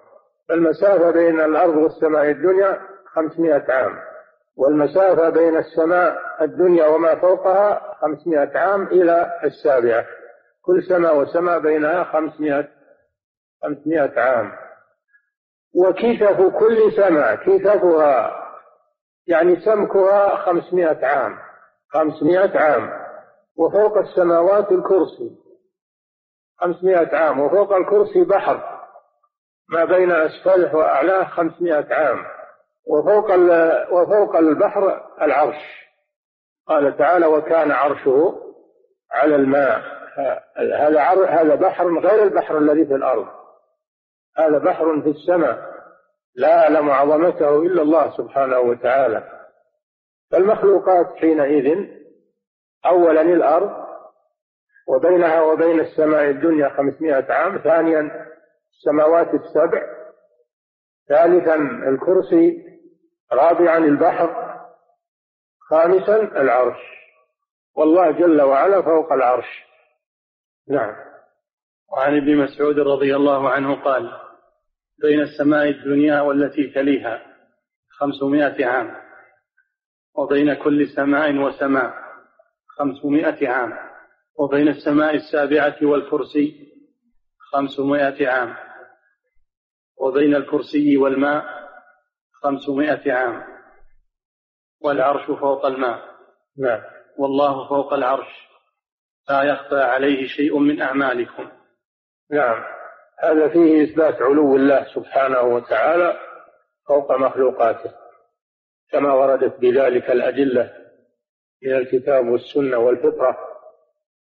المسافة 0.51 1.11
بين 1.11 1.41
الأرض 1.41 1.77
والسماء 1.77 2.31
الدنيا 2.31 2.81
خمسمائة 3.07 3.73
عام. 3.73 3.99
والمسافة 4.57 5.29
بين 5.29 5.57
السماء 5.57 6.19
الدنيا 6.41 6.87
وما 6.87 7.15
فوقها 7.15 7.95
خمسمائة 8.01 8.59
عام 8.59 8.83
إلى 8.87 9.41
السابعة. 9.45 10.07
كل 10.63 10.83
سماء 10.83 11.17
وسماء 11.17 11.59
بينها 11.59 12.05
خمسمائة 12.05 12.69
خمسمائة 13.63 14.21
عام. 14.21 14.53
وكثف 15.75 16.59
كل 16.59 16.93
سماء 16.97 17.35
كثفها 17.35 18.45
يعني 19.27 19.61
سمكها 19.61 20.37
خمسمائة 20.37 21.07
عام. 21.07 21.48
خمسمائة 21.93 22.59
عام 22.59 22.91
وفوق 23.57 23.99
السماوات 23.99 24.73
الكرسي. 24.73 25.31
خمسمائة 26.61 27.17
عام 27.17 27.41
وفوق 27.41 27.73
الكرسي 27.73 28.25
بحر 28.25 28.79
ما 29.71 29.85
بين 29.85 30.13
أسفله 30.13 30.77
وأعلاه 30.77 31.25
خمسمائة 31.25 31.95
عام 31.95 32.25
وفوق 32.87 33.31
وفوق 33.93 34.37
البحر 34.37 35.03
العرش. 35.23 35.89
قال 36.67 36.97
تعالى 36.97 37.27
وكان 37.27 37.71
عرشه 37.71 38.43
على 39.13 39.37
الماء. 39.37 39.99
هذا 40.57 41.03
هذا 41.29 41.55
بحر 41.55 41.99
غير 41.99 42.23
البحر 42.23 42.59
الذي 42.59 42.87
في 42.87 42.95
الأرض. 42.95 43.27
هذا 44.37 44.59
بحر 44.59 45.01
في 45.03 45.09
السماء. 45.09 45.79
لا 46.35 46.49
يعلم 46.49 46.91
عظمته 46.91 47.63
إلا 47.63 47.83
الله 47.83 48.17
سبحانه 48.17 48.59
وتعالى. 48.59 49.38
فالمخلوقات 50.31 51.17
حينئذ 51.17 51.89
أولا 52.87 53.21
الأرض 53.23 53.89
وبينها 54.89 55.43
وبين 55.43 55.81
السماء 55.81 56.31
الدنيا 56.31 56.69
خمسمائة 56.69 57.33
عام 57.33 57.59
ثانيا 57.59 58.27
السماوات 58.73 59.35
السبع 59.35 59.83
ثالثا 61.09 61.55
الكرسي 61.89 62.69
رابعا 63.33 63.79
البحر 63.79 64.59
خامسا 65.71 66.17
العرش. 66.17 66.79
والله 67.77 68.11
جل 68.11 68.43
وعلا 68.43 68.83
فوق 68.83 69.13
العرش. 69.13 69.65
نعم. 70.69 70.95
وعن 71.93 72.17
ابن 72.17 72.37
مسعود 72.37 72.79
رضي 72.79 73.17
الله 73.17 73.51
عنه 73.51 73.85
قال 73.85 74.13
بين 75.03 75.21
السماء 75.21 75.69
الدنيا 75.69 76.21
والتي 76.21 76.71
تليها 76.75 77.23
خمسمائة 77.91 78.67
عام. 78.67 79.08
وبين 80.15 80.55
كل 80.55 80.89
سماء 80.89 81.37
وسماء 81.37 81.95
خمسمائة 82.79 83.49
عام. 83.49 83.73
وبين 84.39 84.69
السماء 84.69 85.15
السابعة 85.15 85.77
والكرسي 85.83 86.73
خمسمائة 87.53 88.29
عام. 88.29 88.57
وبين 90.01 90.35
الكرسي 90.35 90.97
والماء 90.97 91.45
خمسمائة 92.43 93.13
عام. 93.13 93.43
والعرش 94.81 95.27
فوق 95.27 95.67
الماء. 95.67 96.03
نعم. 96.59 96.81
والله 97.19 97.69
فوق 97.69 97.93
العرش. 97.93 98.49
لا 99.31 99.43
يخفى 99.43 99.81
عليه 99.83 100.27
شيء 100.27 100.59
من 100.59 100.83
أعمالكم. 100.83 101.49
نعم. 102.31 102.65
هذا 103.23 103.49
فيه 103.49 103.85
إثبات 103.85 104.23
علو 104.23 104.57
الله 104.57 104.95
سبحانه 104.95 105.41
وتعالى 105.41 106.21
فوق 106.89 107.13
مخلوقاته. 107.13 107.98
كما 108.93 109.15
وردت 109.15 109.61
بذلك 109.61 110.11
الأدلة 110.11 110.73
من 111.63 111.73
الكتاب 111.73 112.29
والسنة 112.29 112.79
والفطرة 112.79 113.39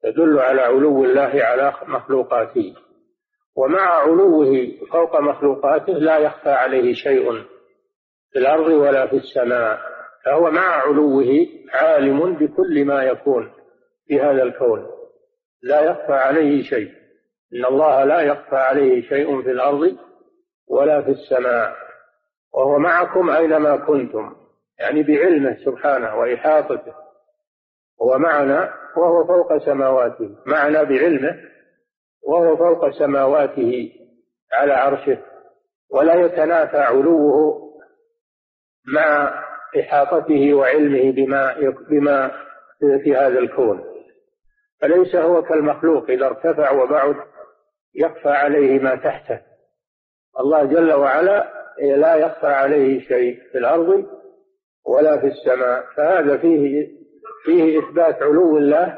تدل 0.03 0.39
على 0.39 0.61
علو 0.61 1.03
الله 1.05 1.31
على 1.43 1.73
مخلوقاته. 1.87 2.75
ومع 3.55 3.81
علوه 3.81 4.67
فوق 4.91 5.21
مخلوقاته 5.21 5.93
لا 5.93 6.17
يخفى 6.17 6.49
عليه 6.49 6.93
شيء 6.93 7.31
في 8.31 8.39
الأرض 8.39 8.67
ولا 8.67 9.07
في 9.07 9.15
السماء. 9.15 9.79
فهو 10.25 10.51
مع 10.51 10.61
علوه 10.61 11.47
عالم 11.73 12.33
بكل 12.33 12.85
ما 12.85 13.03
يكون 13.03 13.51
في 14.07 14.21
هذا 14.21 14.43
الكون. 14.43 14.87
لا 15.63 15.81
يخفى 15.81 16.13
عليه 16.13 16.63
شيء. 16.63 16.91
إن 17.53 17.65
الله 17.65 18.03
لا 18.03 18.21
يخفى 18.21 18.55
عليه 18.55 19.01
شيء 19.01 19.41
في 19.41 19.51
الأرض 19.51 19.97
ولا 20.67 21.01
في 21.01 21.11
السماء. 21.11 21.75
وهو 22.53 22.79
معكم 22.79 23.29
أينما 23.29 23.77
كنتم. 23.77 24.38
يعني 24.79 25.03
بعلمه 25.03 25.57
سبحانه 25.65 26.15
وإحاطته. 26.15 26.93
هو 28.01 28.17
معنا 28.17 28.73
وهو 28.97 29.27
فوق 29.27 29.57
سماواته. 29.65 30.35
معنا 30.45 30.83
بعلمه 30.83 31.39
وهو 32.27 32.57
فوق 32.57 32.89
سماواته 32.89 33.91
على 34.53 34.73
عرشه. 34.73 35.17
ولا 35.91 36.13
يتنافى 36.13 36.77
علوه 36.77 37.59
مع 38.93 39.33
إحاطته 39.79 40.53
وعلمه 40.53 41.11
بما 41.11 41.55
بما 41.89 42.31
في 43.03 43.15
هذا 43.15 43.39
الكون. 43.39 43.83
فليس 44.81 45.15
هو 45.15 45.41
كالمخلوق 45.41 46.09
إذا 46.09 46.25
ارتفع 46.25 46.71
وبعد 46.71 47.15
يخفى 47.95 48.29
عليه 48.29 48.79
ما 48.79 48.95
تحته. 48.95 49.41
الله 50.39 50.63
جل 50.63 50.93
وعلا 50.93 51.53
لا 51.81 52.15
يخفى 52.15 52.47
عليه 52.47 52.99
شيء 52.99 53.39
في 53.51 53.57
الأرض 53.57 54.18
ولا 54.85 55.19
في 55.19 55.27
السماء 55.27 55.83
فهذا 55.97 56.37
فيه 56.37 56.87
فيه 57.45 57.79
إثبات 57.79 58.21
علو 58.21 58.57
الله 58.57 58.97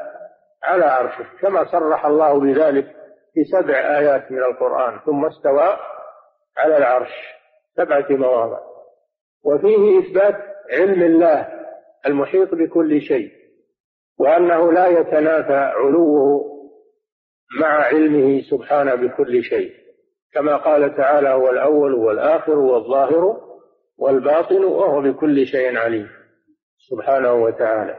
على 0.62 0.84
عرشه 0.84 1.24
كما 1.40 1.64
صرح 1.64 2.06
الله 2.06 2.40
بذلك 2.40 2.86
في 3.34 3.44
سبع 3.44 3.74
آيات 3.98 4.32
من 4.32 4.38
القرآن 4.38 4.98
ثم 5.06 5.24
استوى 5.24 5.76
على 6.58 6.76
العرش 6.76 7.10
سبعة 7.76 8.06
مواضع 8.10 8.58
وفيه 9.44 9.98
إثبات 9.98 10.36
علم 10.70 11.02
الله 11.02 11.48
المحيط 12.06 12.54
بكل 12.54 13.00
شيء 13.00 13.30
وأنه 14.18 14.72
لا 14.72 14.86
يتنافى 14.86 15.54
علوه 15.54 16.44
مع 17.60 17.68
علمه 17.68 18.40
سبحانه 18.50 18.94
بكل 18.94 19.42
شيء 19.42 19.72
كما 20.32 20.56
قال 20.56 20.96
تعالى 20.96 21.28
هو 21.28 21.50
الأول 21.50 21.94
والآخر 21.94 22.58
والظاهر 22.58 23.51
والباطن 24.02 24.64
وهو 24.64 25.00
بكل 25.00 25.46
شيء 25.46 25.78
عليم 25.78 26.08
سبحانه 26.90 27.32
وتعالى. 27.32 27.98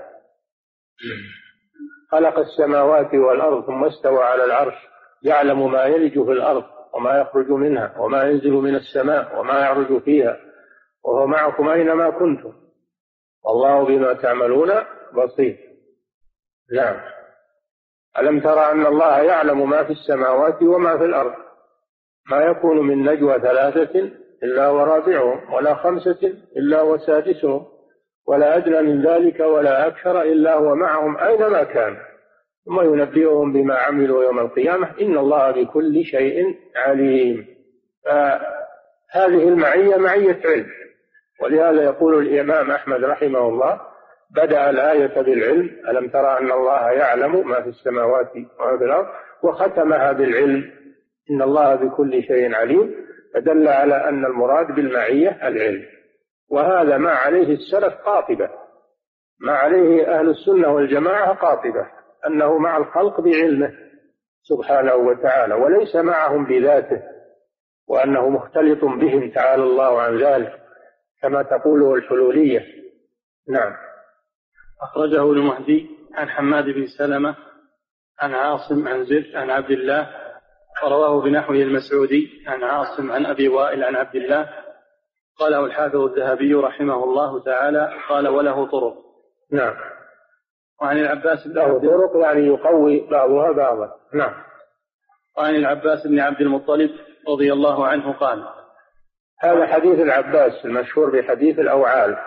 خلق 2.12 2.40
السماوات 2.40 3.14
والأرض 3.14 3.66
ثم 3.66 3.84
استوى 3.84 4.24
على 4.24 4.46
العرش 4.46 4.74
يعلم 5.24 5.72
ما 5.72 5.84
يلج 5.84 6.14
في 6.14 6.32
الأرض 6.32 6.64
وما 6.94 7.18
يخرج 7.18 7.50
منها 7.50 7.98
وما 8.00 8.24
ينزل 8.24 8.52
من 8.52 8.76
السماء 8.76 9.40
وما 9.40 9.60
يعرج 9.60 10.02
فيها 10.02 10.38
وهو 11.06 11.28
معكم 11.28 11.70
أينما 11.70 12.10
كنتم. 12.10 12.54
والله 13.46 13.86
بما 13.86 14.14
تعملون 14.14 14.72
بصير. 15.14 15.58
نعم. 16.74 17.02
ألم 18.20 18.40
ترى 18.40 18.72
أن 18.72 18.86
الله 18.86 19.22
يعلم 19.22 19.70
ما 19.70 19.84
في 19.84 19.92
السماوات 19.92 20.62
وما 20.62 20.98
في 20.98 21.06
الأرض؟ 21.06 21.34
ما 22.32 22.38
يكون 22.38 22.88
من 22.88 23.06
نجوى 23.06 23.40
ثلاثة 23.40 24.23
إلا 24.44 24.70
ورابعهم 24.70 25.54
ولا 25.54 25.76
خمسة 25.76 26.34
إلا 26.58 26.82
وسادسهم 26.82 27.66
ولا 28.28 28.58
أدنى 28.58 28.82
من 28.82 29.02
ذلك 29.02 29.40
ولا 29.40 29.88
أكثر 29.88 30.22
إلا 30.22 30.54
هو 30.54 30.76
معهم 30.76 31.18
أينما 31.18 31.64
كان. 31.64 31.98
ثم 32.66 32.82
ينبئهم 32.82 33.54
بما 33.54 33.76
عملوا 33.76 34.24
يوم 34.24 34.40
القيامة 34.40 34.88
إن 35.02 35.18
الله 35.18 35.52
بكل 35.52 36.04
شيء 36.04 36.56
عليم. 36.76 37.46
هذه 39.12 39.48
المعية 39.48 39.98
معية 39.98 40.40
علم 40.46 40.68
ولهذا 41.42 41.84
يقول 41.84 42.28
الإمام 42.28 42.72
أحمد 42.72 43.04
رحمه 43.04 43.48
الله 43.48 43.82
بدأ 44.36 44.70
الآية 44.70 45.22
بالعلم 45.22 45.70
ألم 45.90 46.10
ترى 46.10 46.38
أن 46.40 46.52
الله 46.52 46.92
يعلم 46.92 47.50
ما 47.50 47.62
في 47.62 47.70
السماوات 47.70 48.32
وما 48.36 48.78
في 48.78 48.84
الأرض؟ 48.86 49.06
وختمها 49.44 50.12
بالعلم 50.12 50.72
إن 51.32 51.42
الله 51.42 51.76
بكل 51.76 52.24
شيء 52.24 52.56
عليم. 52.56 53.03
فدل 53.34 53.68
على 53.68 54.10
أن 54.10 54.26
المراد 54.26 54.76
بالمعية 54.76 55.48
العلم. 55.48 55.86
وهذا 56.52 56.98
ما 56.98 57.12
عليه 57.12 57.54
السلف 57.54 57.94
قاطبة. 57.94 58.50
ما 59.40 59.54
عليه 59.54 60.20
أهل 60.20 60.30
السنة 60.30 60.68
والجماعة 60.68 61.34
قاطبة. 61.34 61.88
أنه 62.28 62.58
مع 62.58 62.78
الخلق 62.78 63.22
بعلمه 63.22 63.74
سبحانه 64.44 64.96
وتعالى 64.96 65.54
وليس 65.54 65.96
معهم 65.96 66.46
بذاته 66.46 67.02
وأنه 67.88 68.30
مختلط 68.30 68.86
بهم 68.86 69.32
تعالى 69.32 69.64
الله 69.64 70.02
عن 70.02 70.18
ذلك 70.18 70.54
كما 71.22 71.44
تقوله 71.44 71.96
الحلولية. 71.96 72.66
نعم. 73.50 73.74
أخرجه 74.82 75.32
المهدي 75.32 75.90
عن 76.14 76.30
حماد 76.30 76.66
بن 76.66 76.88
سلمة 76.98 77.36
عن 78.20 78.34
عاصم 78.34 78.88
عن 78.88 79.06
زر 79.06 79.32
عن 79.36 79.50
عبد 79.50 79.72
الله 79.72 80.23
ورواه 80.84 81.22
بنحوه 81.22 81.56
المسعودي 81.56 82.44
عن 82.48 82.64
عاصم 82.64 83.12
عن 83.12 83.26
أبي 83.26 83.48
وائل 83.48 83.84
عن 83.84 83.96
عبد 83.96 84.16
الله. 84.16 84.50
قاله 85.40 85.66
الحافظ 85.66 85.96
الذهبي 85.96 86.54
رحمه 86.54 87.04
الله 87.04 87.44
تعالى 87.44 88.00
قال 88.10 88.28
وله 88.28 88.72
طرق. 88.72 88.96
نعم. 89.52 89.76
وعن 90.82 90.98
العباس 90.98 91.48
بن 91.48 91.54
له 91.54 91.80
طرق 91.80 92.24
يعني 92.24 92.48
يقوي 92.48 93.08
بعضها 93.12 93.52
بعضا. 93.52 93.96
نعم. 94.14 94.34
وعن 95.38 95.56
العباس 95.56 96.08
بن 96.08 96.20
عبد 96.20 96.42
المطلب 96.42 96.92
رضي 97.30 97.54
الله 97.54 97.88
عنه 97.88 98.14
قال 98.14 98.46
هذا 99.40 99.68
حديث 99.68 100.00
العباس 100.00 100.66
المشهور 100.66 101.10
بحديث 101.10 101.60
الأوعال. 101.60 102.18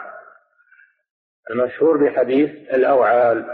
المشهور 1.51 2.05
بحديث 2.05 2.51
الأوعال. 2.51 3.47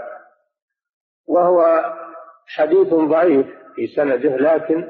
وهو 1.29 1.85
حديث 2.47 2.95
ضعيف. 2.95 3.62
في 3.75 3.87
سنده 3.87 4.37
لكن 4.37 4.89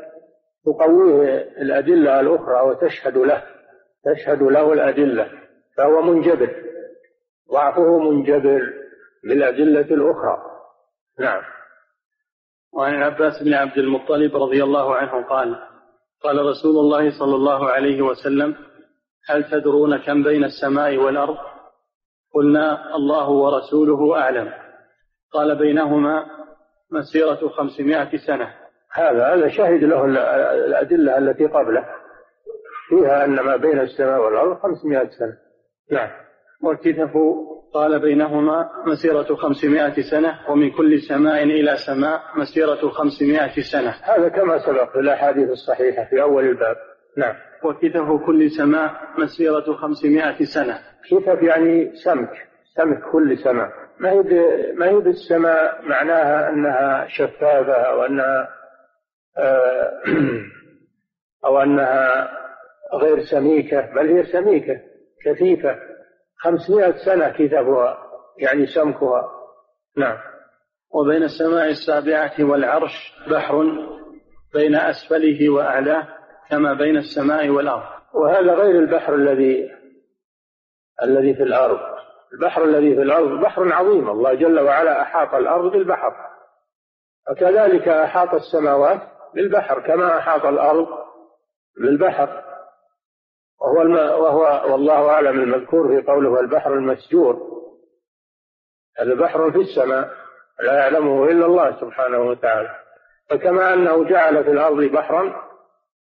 تقويه 0.64 1.38
الأدلة 1.38 2.20
الأخرى 2.20 2.60
وتشهد 2.60 3.16
له 3.18 3.42
تشهد 4.04 4.42
له 4.42 4.72
الأدلة 4.72 5.30
فهو 5.76 6.02
منجبر 6.02 6.54
ضعفه 7.52 7.98
منجبر 7.98 8.72
بالأدلة 9.24 9.80
الأخرى. 9.80 10.38
نعم. 11.20 11.42
وعن 12.72 12.94
العباس 12.94 13.42
بن 13.42 13.54
عبد 13.54 13.78
المطلب 13.78 14.36
رضي 14.36 14.64
الله 14.64 14.96
عنه 14.96 15.22
قال 15.28 15.56
قال 16.22 16.46
رسول 16.46 16.76
الله 16.78 17.18
صلى 17.18 17.34
الله 17.34 17.70
عليه 17.70 18.02
وسلم 18.02 18.56
هل 19.28 19.50
تدرون 19.50 19.96
كم 19.96 20.22
بين 20.22 20.44
السماء 20.44 20.96
والأرض؟ 20.96 21.36
قلنا 22.34 22.96
الله 22.96 23.30
ورسوله 23.30 24.20
أعلم. 24.20 24.52
قال 25.32 25.58
بينهما 25.58 26.26
مسيرة 26.90 27.48
خمسمائة 27.48 28.16
سنة. 28.26 28.54
هذا 28.94 29.34
هذا 29.34 29.48
شهد 29.48 29.84
له 29.84 30.04
الأدلة 30.64 31.18
التي 31.18 31.46
قبله. 31.46 31.84
فيها 32.88 33.24
أن 33.24 33.40
ما 33.40 33.56
بين 33.56 33.80
السماء 33.80 34.20
والأرض 34.20 34.58
خمسمائة 34.58 35.08
سنة. 35.08 35.36
نعم. 35.90 36.10
والكتف 36.62 37.10
قال 37.74 38.00
بينهما 38.00 38.70
مسيرة 38.86 39.34
خمسمائة 39.34 40.02
سنة 40.10 40.38
ومن 40.48 40.70
كل 40.70 41.00
سماء 41.00 41.42
إلى 41.42 41.76
سماء 41.76 42.20
مسيرة 42.36 42.88
خمسمائة 42.88 43.60
سنة. 43.72 43.94
هذا 44.02 44.28
كما 44.28 44.58
سبق 44.58 44.92
في 44.92 44.98
الأحاديث 44.98 45.50
الصحيحة 45.50 46.04
في 46.04 46.22
أول 46.22 46.44
الباب. 46.44 46.76
نعم. 47.16 47.34
وكتف 47.64 48.26
كل 48.26 48.50
سماء 48.50 48.90
مسيرة 49.18 49.72
خمسمائة 49.72 50.44
سنة. 50.44 50.78
كتف 51.10 51.42
يعني 51.42 51.92
سمك 52.04 52.48
سمك 52.76 53.02
كل 53.12 53.38
سماء. 53.38 53.68
ما 53.98 54.10
هي 54.10 54.22
ما 54.74 54.88
هي 54.88 54.94
بالسماء 54.94 55.82
معناها 55.82 56.48
أنها 56.48 57.06
شفافة 57.08 57.72
أو 57.72 58.04
أنها 58.04 58.40
آه، 58.40 58.61
أو 61.44 61.62
أنها 61.62 62.30
غير 62.94 63.24
سميكة 63.24 63.94
بل 63.94 64.16
هي 64.16 64.24
سميكة 64.24 64.80
كثيفة 65.24 65.78
خمسمائة 66.36 66.92
سنة 67.04 67.28
كتابها 67.28 67.98
يعني 68.38 68.66
سمكها. 68.66 69.30
نعم. 69.96 70.18
وبين 70.90 71.22
السماء 71.22 71.68
السابعة 71.68 72.32
والعرش 72.40 73.14
بحر 73.30 73.64
بين 74.54 74.74
أسفله 74.74 75.50
وأعلاه 75.50 76.08
كما 76.50 76.72
بين 76.72 76.96
السماء 76.96 77.48
والأرض. 77.48 78.02
وهذا 78.14 78.54
غير 78.54 78.78
البحر 78.78 79.14
الذي 79.14 79.70
الذي 81.02 81.34
في 81.34 81.42
الأرض. 81.42 81.78
البحر 82.32 82.64
الذي 82.64 82.94
في 82.94 83.02
الأرض 83.02 83.40
بحر 83.40 83.72
عظيم 83.72 84.10
الله 84.10 84.34
جل 84.34 84.60
وعلا 84.60 85.02
أحاط 85.02 85.34
الأرض 85.34 85.72
بالبحر. 85.72 86.14
وكذلك 87.30 87.88
أحاط 87.88 88.34
السماوات 88.34 89.11
بالبحر 89.34 89.80
كما 89.80 90.18
أحاط 90.18 90.44
الأرض 90.44 90.88
بالبحر. 91.80 92.42
وهو 93.60 93.82
الم... 93.82 93.96
وهو 93.96 94.72
والله 94.72 95.10
أعلم 95.10 95.40
المذكور 95.40 95.88
في 95.88 96.06
قوله 96.06 96.40
البحر 96.40 96.74
المسجور 96.74 97.52
هذا 98.98 99.14
بحر 99.14 99.52
في 99.52 99.58
السماء 99.58 100.10
لا 100.60 100.74
يعلمه 100.74 101.24
إلا 101.24 101.46
الله 101.46 101.80
سبحانه 101.80 102.18
وتعالى. 102.18 102.76
فكما 103.30 103.74
أنه 103.74 104.04
جعل 104.04 104.44
في 104.44 104.50
الأرض 104.50 104.78
بحرا 104.78 105.34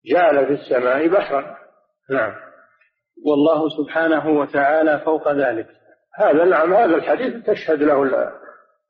جعل 0.05 0.45
في 0.45 0.53
السماء 0.53 1.07
بحرا. 1.07 1.57
نعم. 2.09 2.33
والله 3.25 3.69
سبحانه 3.69 4.39
وتعالى 4.39 4.99
فوق 5.05 5.31
ذلك. 5.31 5.67
هذا 6.15 6.45
نعم 6.45 6.73
هذا 6.73 6.95
الحديث 6.95 7.45
تشهد 7.45 7.83
له 7.83 8.31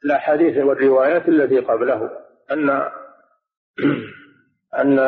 الأحاديث 0.06 0.58
والروايات 0.58 1.30
التي 1.30 1.60
قبله 1.60 2.10
أن 2.52 2.70
أن 4.78 5.00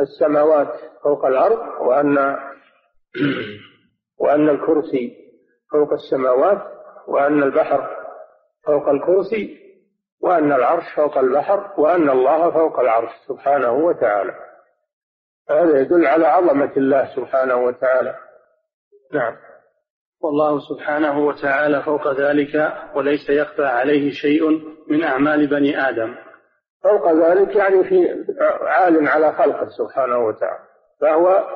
السماوات 0.00 0.72
فوق 1.02 1.24
الأرض 1.24 1.58
وأن 1.80 2.18
وأن 4.20 4.48
الكرسي 4.48 5.16
فوق 5.72 5.92
السماوات 5.92 6.62
وأن 7.08 7.42
البحر 7.42 7.96
فوق 8.66 8.88
الكرسي 8.88 9.58
وأن 10.20 10.52
العرش 10.52 10.84
فوق 10.96 11.18
البحر 11.18 11.74
وأن 11.78 12.10
الله 12.10 12.50
فوق 12.50 12.80
العرش 12.80 13.10
سبحانه 13.28 13.72
وتعالى. 13.72 14.34
هذا 15.50 15.80
يدل 15.80 16.06
على 16.06 16.26
عظمة 16.26 16.72
الله 16.76 17.16
سبحانه 17.16 17.56
وتعالى. 17.56 18.14
نعم. 19.14 19.36
والله 20.20 20.58
سبحانه 20.68 21.26
وتعالى 21.26 21.82
فوق 21.82 22.12
ذلك 22.12 22.72
وليس 22.94 23.30
يخفى 23.30 23.64
عليه 23.64 24.10
شيء 24.10 24.50
من 24.88 25.04
أعمال 25.04 25.46
بني 25.46 25.88
آدم. 25.88 26.14
فوق 26.82 27.12
ذلك 27.12 27.56
يعني 27.56 27.84
في 27.84 28.24
عال 28.62 29.08
على 29.08 29.32
خلقه 29.32 29.68
سبحانه 29.68 30.18
وتعالى 30.18 30.64
فهو 31.00 31.46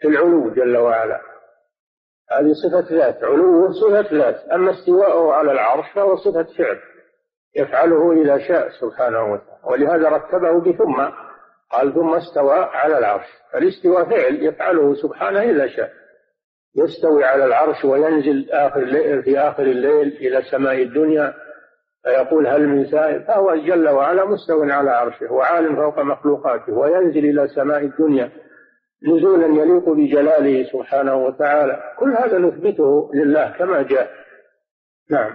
في 0.00 0.08
العلو 0.08 0.50
جل 0.50 0.76
وعلا. 0.76 1.20
هذه 2.30 2.52
صفة 2.52 2.96
ذات 2.96 3.24
علوه 3.24 3.72
صفة 3.72 4.16
ذات. 4.16 4.48
أما 4.52 4.70
استواءه 4.70 5.32
على 5.32 5.52
العرش 5.52 5.90
فهو 5.94 6.16
صفة 6.16 6.46
فعل 6.58 6.78
يفعله 7.56 8.12
إذا 8.12 8.38
شاء 8.38 8.68
سبحانه 8.80 9.32
وتعالى. 9.32 9.60
ولهذا 9.64 10.08
رتبه 10.08 10.60
بثم 10.60 11.02
قال 11.70 11.94
ثم 11.94 12.14
استوى 12.14 12.58
على 12.58 12.98
العرش. 12.98 13.26
فالاستواء 13.52 14.04
فعل 14.04 14.44
يفعله 14.44 14.94
سبحانه 14.94 15.42
إذا 15.42 15.66
شاء. 15.66 15.90
يستوي 16.76 17.24
على 17.24 17.44
العرش 17.44 17.84
وينزل 17.84 18.50
آخر 18.50 18.86
في 19.22 19.38
آخر 19.38 19.62
الليل 19.62 20.08
إلى 20.08 20.42
سماء 20.50 20.82
الدنيا 20.82 21.34
فيقول 22.06 22.46
هل 22.46 22.68
من 22.68 22.86
سائل؟ 22.86 23.22
فهو 23.22 23.54
جل 23.54 23.88
وعلا 23.88 24.24
مستو 24.24 24.62
على 24.62 24.90
عرشه 24.90 25.32
وعال 25.32 25.76
فوق 25.76 25.98
مخلوقاته 25.98 26.72
وينزل 26.72 27.18
إلى 27.18 27.48
سماء 27.48 27.78
الدنيا 27.78 28.30
نزولا 29.08 29.46
يليق 29.46 29.88
بجلاله 29.88 30.64
سبحانه 30.72 31.14
وتعالى. 31.14 31.82
كل 31.98 32.16
هذا 32.16 32.38
نثبته 32.38 33.10
لله 33.14 33.54
كما 33.58 33.82
جاء. 33.82 34.10
نعم. 35.10 35.30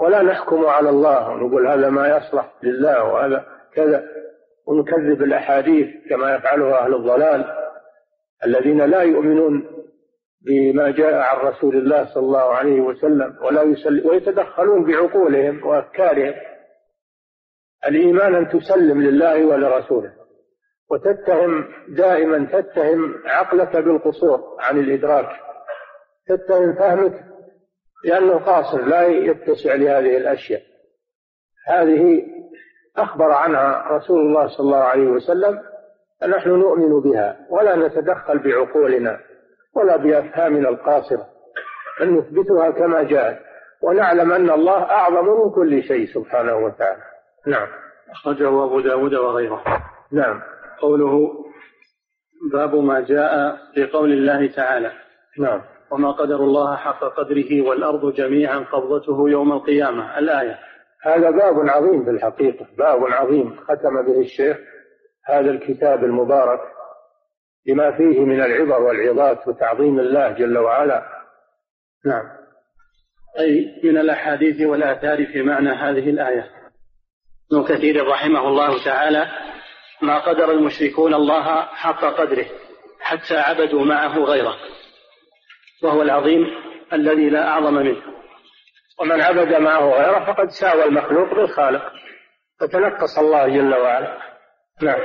ولا 0.00 0.22
نحكم 0.22 0.66
على 0.66 0.90
الله 0.90 1.30
ونقول 1.30 1.66
هذا 1.66 1.88
ما 1.88 2.16
يصلح 2.16 2.54
لله 2.62 3.04
وهذا 3.04 3.44
كذا. 3.74 4.04
ونكذب 4.66 5.22
الأحاديث 5.22 5.88
كما 6.10 6.34
يفعله 6.34 6.78
أهل 6.78 6.94
الضلال 6.94 7.44
الذين 8.46 8.82
لا 8.82 9.02
يؤمنون 9.02 9.73
بما 10.46 10.90
جاء 10.90 11.14
عن 11.14 11.46
رسول 11.46 11.76
الله 11.76 12.14
صلى 12.14 12.22
الله 12.22 12.54
عليه 12.54 12.80
وسلم 12.80 13.36
ولا 13.42 13.62
يسلم 13.62 14.08
ويتدخلون 14.08 14.84
بعقولهم 14.84 15.66
وأفكارهم. 15.66 16.34
الإيمان 17.88 18.34
أن 18.34 18.48
تسلم 18.48 19.02
لله 19.02 19.46
ولرسوله 19.46 20.12
وتتهم 20.90 21.64
دائما 21.88 22.46
تتهم 22.52 23.14
عقلك 23.26 23.76
بالقصور 23.76 24.56
عن 24.60 24.78
الإدراك. 24.78 25.28
تتهم 26.26 26.74
فهمك 26.74 27.24
لأنه 28.04 28.38
قاصر 28.38 28.84
لا 28.84 29.06
يتسع 29.06 29.74
لهذه 29.74 30.16
الأشياء. 30.16 30.62
هذه 31.66 32.26
أخبر 32.96 33.32
عنها 33.32 33.88
رسول 33.90 34.20
الله 34.20 34.48
صلى 34.48 34.64
الله 34.64 34.84
عليه 34.84 35.06
وسلم 35.06 35.60
نحن 36.28 36.50
نؤمن 36.50 37.00
بها 37.00 37.46
ولا 37.50 37.76
نتدخل 37.76 38.38
بعقولنا. 38.38 39.20
ولا 39.76 39.96
بأفهامنا 39.96 40.68
القاصرة 40.68 41.26
بل 42.00 42.14
نثبتها 42.14 42.70
كما 42.70 43.02
جاءت. 43.02 43.38
ونعلم 43.82 44.32
أن 44.32 44.50
الله 44.50 44.82
أعظم 44.82 45.24
من 45.24 45.50
كل 45.50 45.82
شيء 45.82 46.06
سبحانه 46.14 46.56
وتعالى. 46.56 47.02
نعم. 47.46 47.66
أخرجه 48.10 48.64
أبو 48.64 48.80
داود 48.80 49.14
وغيره. 49.14 49.64
نعم. 50.12 50.42
قوله 50.80 51.30
باب 52.52 52.74
ما 52.74 53.00
جاء 53.00 53.56
في 53.74 53.86
قول 53.86 54.12
الله 54.12 54.46
تعالى. 54.56 54.92
نعم. 55.38 55.62
وما 55.90 56.10
قدر 56.10 56.36
الله 56.36 56.76
حق 56.76 57.04
قدره 57.04 57.68
والأرض 57.68 58.14
جميعا 58.14 58.58
قبضته 58.58 59.30
يوم 59.30 59.52
القيامة. 59.52 60.18
الآية. 60.18 60.58
هذا 61.02 61.30
باب 61.30 61.68
عظيم 61.68 62.04
في 62.04 62.10
الحقيقة 62.10 62.66
باب 62.78 63.04
عظيم 63.04 63.56
ختم 63.56 64.02
به 64.06 64.20
الشيخ 64.20 64.56
هذا 65.26 65.50
الكتاب 65.50 66.04
المبارك. 66.04 66.60
لما 67.66 67.96
فيه 67.96 68.20
من 68.20 68.40
العبر 68.40 68.82
والعظات 68.82 69.48
وتعظيم 69.48 70.00
الله 70.00 70.30
جل 70.30 70.58
وعلا. 70.58 71.02
نعم. 72.06 72.22
أي 73.38 73.80
من 73.84 73.98
الأحاديث 73.98 74.60
والآثار 74.60 75.26
في 75.26 75.42
معنى 75.42 75.70
هذه 75.70 76.10
الآية. 76.10 76.50
ابن 77.52 77.64
كثير 77.64 78.06
رحمه 78.06 78.48
الله 78.48 78.84
تعالى 78.84 79.26
ما 80.02 80.18
قدر 80.18 80.50
المشركون 80.50 81.14
الله 81.14 81.62
حق 81.62 82.04
قدره 82.04 82.46
حتى 83.00 83.36
عبدوا 83.36 83.84
معه 83.84 84.18
غيره. 84.18 84.56
وهو 85.82 86.02
العظيم 86.02 86.46
الذي 86.92 87.30
لا 87.30 87.48
أعظم 87.48 87.74
منه. 87.74 88.02
ومن 89.00 89.20
عبد 89.20 89.54
معه 89.54 89.90
غيره 89.90 90.32
فقد 90.32 90.48
ساوى 90.48 90.84
المخلوق 90.84 91.34
بالخالق 91.34 91.92
فتنقص 92.60 93.18
الله 93.18 93.48
جل 93.48 93.74
وعلا. 93.74 94.18
نعم. 94.82 95.00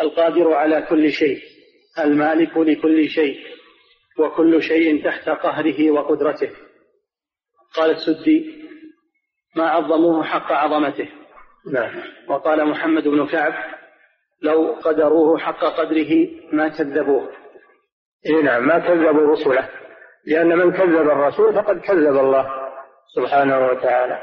القادر 0.00 0.52
على 0.52 0.82
كل 0.82 1.12
شيء. 1.12 1.55
المالك 1.98 2.56
لكل 2.56 3.08
شيء 3.08 3.38
وكل 4.18 4.62
شيء 4.62 5.04
تحت 5.04 5.28
قهره 5.28 5.90
وقدرته. 5.90 6.50
قال 7.76 7.90
السدي 7.90 8.64
ما 9.56 9.70
عظموه 9.70 10.24
حق 10.24 10.52
عظمته. 10.52 11.08
نعم. 11.72 12.02
وقال 12.28 12.68
محمد 12.68 13.08
بن 13.08 13.26
كعب 13.26 13.54
لو 14.42 14.76
قدروه 14.84 15.38
حق 15.38 15.64
قدره 15.64 16.28
ما 16.52 16.68
كذبوه. 16.68 17.30
إيه 18.26 18.42
نعم 18.42 18.66
ما 18.68 18.78
كذبوا 18.78 19.32
رسله 19.32 19.68
لأن 20.26 20.58
من 20.58 20.72
كذب 20.72 21.10
الرسول 21.10 21.54
فقد 21.54 21.80
كذب 21.80 22.18
الله 22.18 22.50
سبحانه 23.14 23.66
وتعالى. 23.66 24.22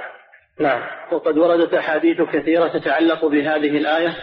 نعم. 0.60 0.82
وقد 1.12 1.38
وردت 1.38 1.74
أحاديث 1.74 2.22
كثيرة 2.22 2.68
تتعلق 2.68 3.26
بهذه 3.26 3.78
الآية. 3.78 4.16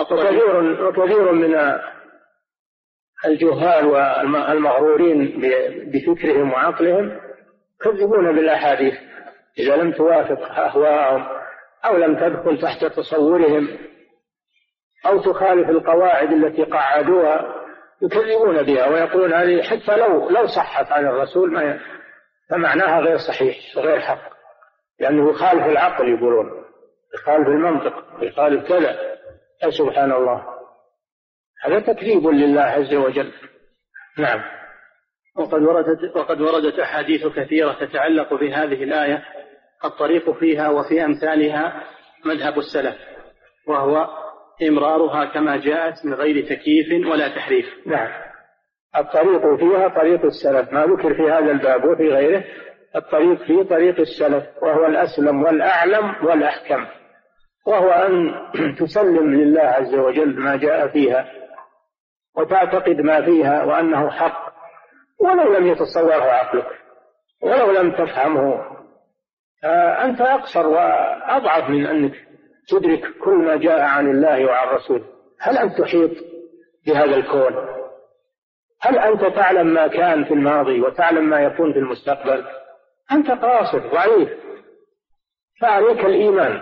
وكثير 0.00 0.84
وكثير 0.84 1.32
من 1.32 1.54
الجهال 3.26 3.86
والمغرورين 3.86 5.40
بفكرهم 5.92 6.52
وعقلهم 6.52 7.20
يكذبون 7.80 8.36
بالأحاديث 8.36 8.94
إذا 9.58 9.76
لم 9.76 9.92
توافق 9.92 10.58
أهواءهم 10.58 11.26
أو 11.84 11.96
لم 11.96 12.16
تدخل 12.16 12.60
تحت 12.60 12.84
تصورهم 12.84 13.68
أو 15.06 15.20
تخالف 15.20 15.68
القواعد 15.70 16.32
التي 16.32 16.64
قعدوها 16.64 17.54
يكذبون 18.02 18.62
بها 18.62 18.88
ويقولون 18.88 19.32
هذه 19.32 19.62
حتى 19.62 19.96
لو 19.96 20.30
لو 20.30 20.46
صحت 20.46 20.92
عن 20.92 21.06
الرسول 21.06 21.52
ما 21.52 21.80
فمعناها 22.50 23.00
غير 23.00 23.16
صحيح 23.16 23.56
وغير 23.76 24.00
حق 24.00 24.34
لأنه 25.00 25.30
يخالف 25.30 25.66
العقل 25.66 26.08
يقولون 26.08 26.64
يخالف 27.14 27.48
المنطق 27.48 28.04
يخالف 28.20 28.68
كذا. 28.68 28.96
سبحان 29.70 30.12
الله. 30.12 30.53
هذا 31.64 31.80
تكذيب 31.80 32.26
لله 32.26 32.60
عز 32.60 32.94
وجل. 32.94 33.32
نعم. 34.18 34.40
وقد 35.36 35.62
وردت 35.62 36.16
وقد 36.16 36.40
وردت 36.40 36.78
أحاديث 36.78 37.26
كثيرة 37.26 37.72
تتعلق 37.72 38.34
بهذه 38.34 38.84
الآية 38.84 39.24
الطريق 39.84 40.30
فيها 40.30 40.68
وفي 40.68 41.04
أمثالها 41.04 41.82
مذهب 42.24 42.58
السلف 42.58 42.96
وهو 43.68 44.08
إمرارها 44.68 45.24
كما 45.24 45.56
جاءت 45.56 46.06
من 46.06 46.14
غير 46.14 46.44
تكييف 46.44 47.06
ولا 47.06 47.28
تحريف. 47.28 47.66
نعم. 47.86 48.08
الطريق 48.96 49.56
فيها 49.56 49.88
طريق 49.88 50.24
السلف 50.24 50.72
ما 50.72 50.86
ذكر 50.86 51.14
في 51.14 51.22
هذا 51.22 51.50
الباب 51.50 51.84
وفي 51.84 52.08
غيره. 52.08 52.44
الطريق 52.96 53.42
فيه 53.42 53.62
طريق 53.62 54.00
السلف 54.00 54.44
وهو 54.62 54.86
الأسلم 54.86 55.42
والأعلم 55.42 56.26
والأحكم 56.26 56.86
وهو 57.66 57.90
أن 57.90 58.34
تسلم 58.78 59.34
لله 59.34 59.62
عز 59.62 59.94
وجل 59.94 60.40
ما 60.40 60.56
جاء 60.56 60.88
فيها. 60.88 61.43
وتعتقد 62.36 63.00
ما 63.00 63.22
فيها 63.24 63.64
وأنه 63.64 64.10
حق 64.10 64.54
ولو 65.20 65.52
لم 65.52 65.66
يتصوره 65.66 66.24
عقلك 66.24 66.66
ولو 67.42 67.70
لم 67.70 67.92
تفهمه. 67.92 68.74
أنت 70.04 70.20
أقصر 70.20 70.66
وأضعف 70.66 71.70
من 71.70 71.86
أنك 71.86 72.14
تدرك 72.68 73.18
كل 73.24 73.34
ما 73.34 73.56
جاء 73.56 73.80
عن 73.80 74.10
الله 74.10 74.46
وعن 74.46 74.68
رسوله. 74.68 75.04
هل 75.40 75.58
أنت 75.58 75.80
تحيط 75.80 76.10
بهذا 76.86 77.16
الكون؟ 77.16 77.54
هل 78.80 78.98
أنت 78.98 79.24
تعلم 79.24 79.66
ما 79.66 79.86
كان 79.86 80.24
في 80.24 80.34
الماضي 80.34 80.80
وتعلم 80.80 81.24
ما 81.24 81.40
يكون 81.40 81.72
في 81.72 81.78
المستقبل؟ 81.78 82.44
أنت 83.12 83.30
قاصر 83.30 83.78
ضعيف. 83.78 84.28
فعليك 85.60 86.04
الإيمان. 86.04 86.60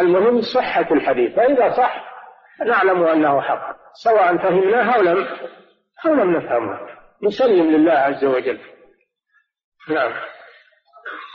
المهم 0.00 0.40
صحة 0.54 0.92
الحديث. 0.92 1.36
فإذا 1.36 1.76
صح 1.76 2.04
نعلم 2.66 3.02
أنه 3.02 3.40
حق. 3.40 3.76
سواء 4.04 4.36
فهمناه 4.36 4.96
أو 4.96 5.02
لم 5.02 5.26
أو 6.06 6.14
لم 6.14 6.36
نفهمه 6.36 6.78
نسلم 7.22 7.70
لله 7.70 7.92
عز 7.92 8.24
وجل. 8.24 8.58
نعم. 9.90 10.12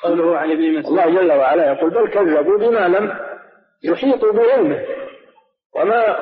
قوله 0.03 0.37
عن 0.37 0.51
ابن 0.51 0.79
مسعود. 0.79 0.99
الله 0.99 1.21
جل 1.21 1.31
وعلا 1.31 1.71
يقول 1.71 1.89
بل 1.89 2.11
كذبوا 2.11 2.57
بما 2.57 2.87
لم 2.87 3.19
يحيطوا 3.83 4.31
بعلمه 4.31 4.85
وما 5.75 6.17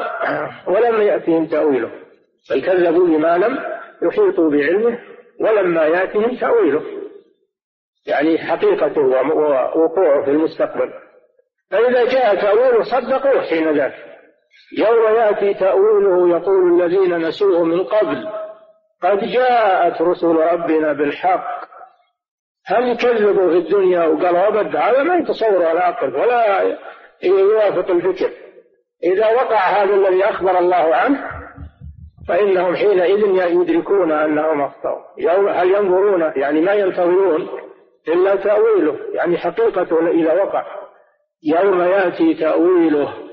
ولم 0.67 1.01
يأتهم 1.01 1.47
تأويله. 1.47 1.91
بل 2.49 2.61
كذبوا 2.61 3.07
بما 3.07 3.37
لم 3.37 3.59
يحيطوا 4.01 4.51
بعلمه 4.51 4.99
ولما 5.39 5.85
يأتهم 5.85 6.35
تأويله. 6.35 6.83
يعني 8.07 8.37
حقيقته 8.37 9.01
ووقوعه 9.01 10.25
في 10.25 10.31
المستقبل. 10.31 10.93
فإذا 11.71 12.05
جاء 12.05 12.41
تأويله 12.41 12.83
صدقوه 12.83 13.41
حين 13.41 13.77
ذاك. 13.77 14.08
يوم 14.77 15.15
يأتي 15.15 15.53
تأويله 15.53 16.37
يقول 16.37 16.81
الذين 16.81 17.17
نسوه 17.17 17.63
من 17.63 17.83
قبل 17.83 18.29
قد 19.03 19.19
جاءت 19.19 20.01
رسل 20.01 20.27
ربنا 20.27 20.93
بالحق. 20.93 21.69
هل 22.65 22.87
يكذبوا 22.87 23.49
في 23.49 23.57
الدنيا؟ 23.57 24.05
وقالوا 24.05 24.47
أبد 24.47 24.75
هذا 24.75 25.03
ما 25.03 25.15
يتصور 25.15 25.71
العقل 25.71 26.15
ولا 26.15 26.61
يوافق 27.23 27.91
الفكر. 27.91 28.29
إذا 29.03 29.27
وقع 29.27 29.69
هذا 29.69 29.93
الذي 29.93 30.23
أخبر 30.23 30.59
الله 30.59 30.95
عنه 30.95 31.39
فإنهم 32.27 32.75
حينئذ 32.75 33.51
يدركون 33.51 34.11
أنهم 34.11 34.61
أخطأوا. 34.61 35.01
هل 35.51 35.71
ينظرون؟ 35.71 36.21
يعني 36.35 36.61
ما 36.61 36.73
ينتظرون 36.73 37.49
إلا 38.07 38.35
تأويله. 38.35 38.97
يعني 39.13 39.37
حقيقته 39.37 40.07
إذا 40.09 40.33
وقع. 40.33 40.65
يوم 41.43 41.81
يأتي 41.81 42.33
تأويله. 42.33 43.28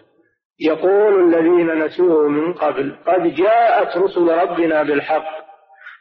يقول 0.61 1.35
الذين 1.35 1.85
نسوه 1.85 2.29
من 2.29 2.53
قبل 2.53 2.97
قد 3.07 3.35
جاءت 3.35 3.97
رسل 3.97 4.29
ربنا 4.29 4.83
بالحق 4.83 5.47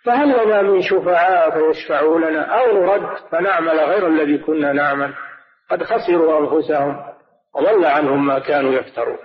فهل 0.06 0.46
لنا 0.46 0.62
من 0.62 0.82
شفعاء 0.82 1.52
فيشفعوا 1.52 2.20
لنا 2.20 2.42
أو 2.42 2.74
نرد 2.74 3.18
فنعمل 3.32 3.80
غير 3.80 4.08
الذي 4.08 4.38
كنا 4.38 4.74
نعمل؟ 4.74 5.14
قد 5.72 5.84
خسروا 5.84 6.40
أنفسهم 6.40 7.14
وضل 7.56 7.86
عنهم 7.86 8.26
ما 8.26 8.40
كانوا 8.40 8.74
يفترون. 8.74 9.18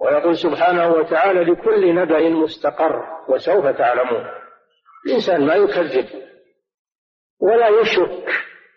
ويقول 0.00 0.36
سبحانه 0.36 0.92
وتعالى 0.92 1.44
لكل 1.44 1.94
نبأ 1.94 2.28
مستقر 2.28 3.02
وسوف 3.28 3.66
تعلمون. 3.66 4.26
الإنسان 5.06 5.46
ما 5.46 5.54
يكذب 5.54 6.06
ولا 7.40 7.68
يشك 7.68 8.28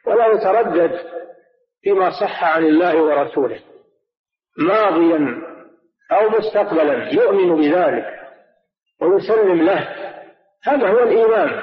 ولا 0.08 0.28
يتردد 0.28 1.00
فيما 1.84 2.10
صح 2.10 2.43
عن 2.43 2.66
الله 2.66 3.02
ورسوله. 3.02 3.60
ماضيا 4.58 5.41
أو 6.12 6.30
مستقبلا 6.30 7.14
يؤمن 7.14 7.56
بذلك 7.56 8.20
ويسلم 9.02 9.62
له. 9.62 9.88
هذا 10.64 10.88
هو 10.88 11.00
الإيمان. 11.00 11.62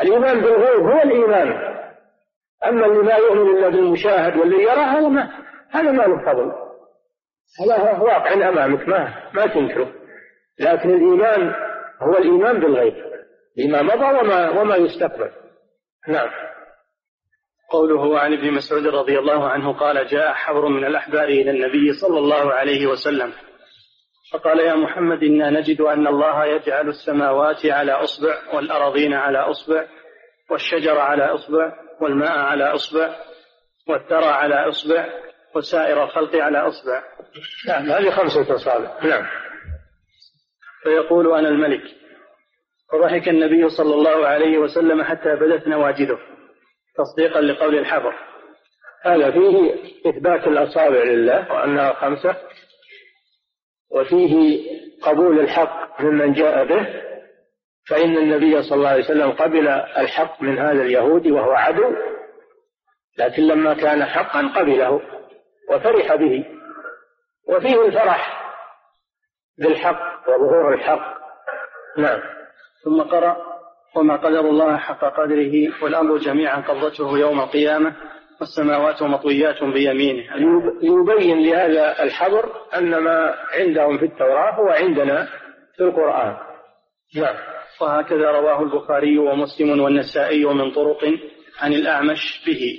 الإيمان 0.00 0.40
بالغيب 0.40 0.80
هو 0.80 1.02
الإيمان. 1.02 1.76
أما 2.64 2.86
اللي 2.86 3.02
ما 3.02 3.14
يؤمن 3.14 3.56
إلا 3.56 3.68
بالمشاهد 3.68 4.36
واللي 4.36 4.62
يرى 4.62 4.80
هذا 4.80 5.08
ما 5.08 5.30
هذا 5.70 5.90
ما 5.90 6.02
له 6.02 6.18
فضل. 6.18 6.52
هذا 7.60 7.98
واقع 7.98 8.32
أمامك 8.32 8.88
ما 8.88 9.30
ما 9.34 9.46
تنكره. 9.46 9.92
لكن 10.60 10.90
الإيمان 10.90 11.54
هو 12.02 12.18
الإيمان 12.18 12.60
بالغيب. 12.60 12.94
بما 13.56 13.82
مضى 13.82 14.18
وما 14.18 14.50
وما 14.50 14.76
يستقبل. 14.76 15.30
نعم. 16.08 16.28
قوله 17.76 18.18
عن 18.18 18.32
ابن 18.32 18.52
مسعود 18.52 18.86
رضي 18.86 19.18
الله 19.18 19.48
عنه 19.48 19.72
قال 19.72 20.06
جاء 20.06 20.32
حبر 20.32 20.68
من 20.68 20.84
الأحبار 20.84 21.28
إلى 21.28 21.50
النبي 21.50 21.92
صلى 21.92 22.18
الله 22.18 22.52
عليه 22.52 22.86
وسلم. 22.86 23.32
فقال 24.32 24.60
يا 24.60 24.74
محمد 24.74 25.22
إنا 25.22 25.50
نجد 25.50 25.80
أن 25.80 26.06
الله 26.06 26.44
يجعل 26.44 26.88
السماوات 26.88 27.66
على 27.66 27.92
أصبع 27.92 28.54
والأراضين 28.54 29.14
على 29.14 29.38
أصبع 29.38 29.86
والشجر 30.50 30.98
على 30.98 31.24
أصبع 31.24 31.72
والماء 32.00 32.38
على 32.38 32.64
أصبع 32.64 33.16
والثرى 33.88 34.26
على 34.26 34.54
أصبع 34.54 35.06
وسائر 35.54 36.04
الخلق 36.04 36.36
على 36.36 36.58
أصبع. 36.58 37.02
نعم 37.68 37.90
هذه 37.90 38.10
خمسة 38.10 38.54
أصابع 38.54 39.04
نعم. 39.04 39.26
فيقول 40.82 41.38
أنا 41.38 41.48
الملك. 41.48 41.82
فضحك 42.92 43.28
النبي 43.28 43.68
صلى 43.68 43.94
الله 43.94 44.26
عليه 44.26 44.58
وسلم 44.58 45.02
حتى 45.02 45.36
بدت 45.36 45.68
نواجذه 45.68 46.18
تصديقا 46.98 47.40
لقول 47.40 47.78
الحبر. 47.78 48.14
هذا 49.04 49.30
فيه 49.30 49.74
إثبات 50.06 50.46
الأصابع 50.46 51.02
لله 51.02 51.52
وأنها 51.52 51.92
خمسة 51.92 52.36
وفيه 53.90 54.62
قبول 55.02 55.40
الحق 55.40 56.00
ممن 56.00 56.32
جاء 56.32 56.64
به 56.64 57.02
فإن 57.88 58.16
النبي 58.16 58.62
صلى 58.62 58.74
الله 58.78 58.88
عليه 58.88 59.04
وسلم 59.04 59.32
قبل 59.32 59.68
الحق 59.68 60.42
من 60.42 60.58
هذا 60.58 60.82
اليهودي 60.82 61.32
وهو 61.32 61.52
عدو 61.52 61.96
لكن 63.18 63.42
لما 63.42 63.74
كان 63.74 64.04
حقا 64.04 64.52
قبله 64.56 65.00
وفرح 65.70 66.14
به. 66.14 66.44
وفيه 67.48 67.86
الفرح 67.86 68.52
بالحق 69.58 70.28
وظهور 70.28 70.74
الحق. 70.74 71.16
نعم. 71.98 72.20
ثم 72.84 73.02
قرأ 73.02 73.55
وما 73.94 74.16
قدر 74.16 74.40
الله 74.40 74.76
حق 74.76 75.04
قدره 75.04 75.82
والأمر 75.82 76.18
جميعا 76.18 76.60
قبضته 76.60 77.18
يوم 77.18 77.40
القيامة 77.40 77.96
والسماوات 78.40 79.02
مطويات 79.02 79.64
بيمينه. 79.64 80.24
يبين 80.82 81.38
لهذا 81.38 82.02
الحبر 82.02 82.52
أن 82.76 82.98
ما 82.98 83.34
عندهم 83.60 83.98
في 83.98 84.04
التوراة 84.04 84.54
هو 84.54 84.68
عندنا 84.68 85.28
في 85.76 85.82
القرآن. 85.82 86.36
نعم. 87.16 87.34
وهكذا 87.80 88.30
رواه 88.30 88.62
البخاري 88.62 89.18
ومسلم 89.18 89.80
والنسائي 89.80 90.44
من 90.44 90.70
طرق 90.70 91.04
عن 91.60 91.72
الأعمش 91.72 92.44
به. 92.46 92.78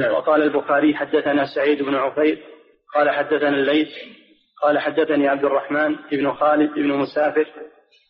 نعم. 0.00 0.14
وقال 0.14 0.42
البخاري 0.42 0.94
حدثنا 0.94 1.44
سعيد 1.54 1.82
بن 1.82 1.94
عفير 1.94 2.38
قال 2.94 3.10
حدثنا 3.10 3.48
الليث 3.48 3.88
قال 4.62 4.78
حدثني 4.78 5.28
عبد 5.28 5.44
الرحمن 5.44 5.96
بن 6.12 6.32
خالد 6.32 6.74
بن 6.74 6.88
مسافر 6.88 7.46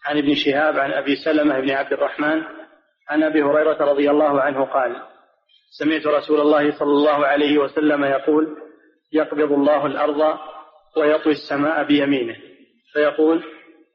عن 0.04 0.18
ابن 0.18 0.34
شهاب 0.34 0.78
عن 0.78 0.92
أبي 0.92 1.16
سلمة 1.16 1.60
بن 1.60 1.70
عبد 1.70 1.92
الرحمن 1.92 2.42
عن 3.08 3.22
أبي 3.22 3.42
هريرة 3.42 3.84
رضي 3.84 4.10
الله 4.10 4.40
عنه 4.40 4.64
قال 4.64 5.02
سمعت 5.78 6.06
رسول 6.06 6.40
الله 6.40 6.78
صلى 6.78 6.90
الله 6.90 7.26
عليه 7.26 7.58
وسلم 7.58 8.04
يقول 8.04 8.56
يقبض 9.12 9.52
الله 9.52 9.86
الأرض 9.86 10.38
ويطوي 10.96 11.32
السماء 11.32 11.84
بيمينه. 11.84 12.36
فيقول 12.92 13.42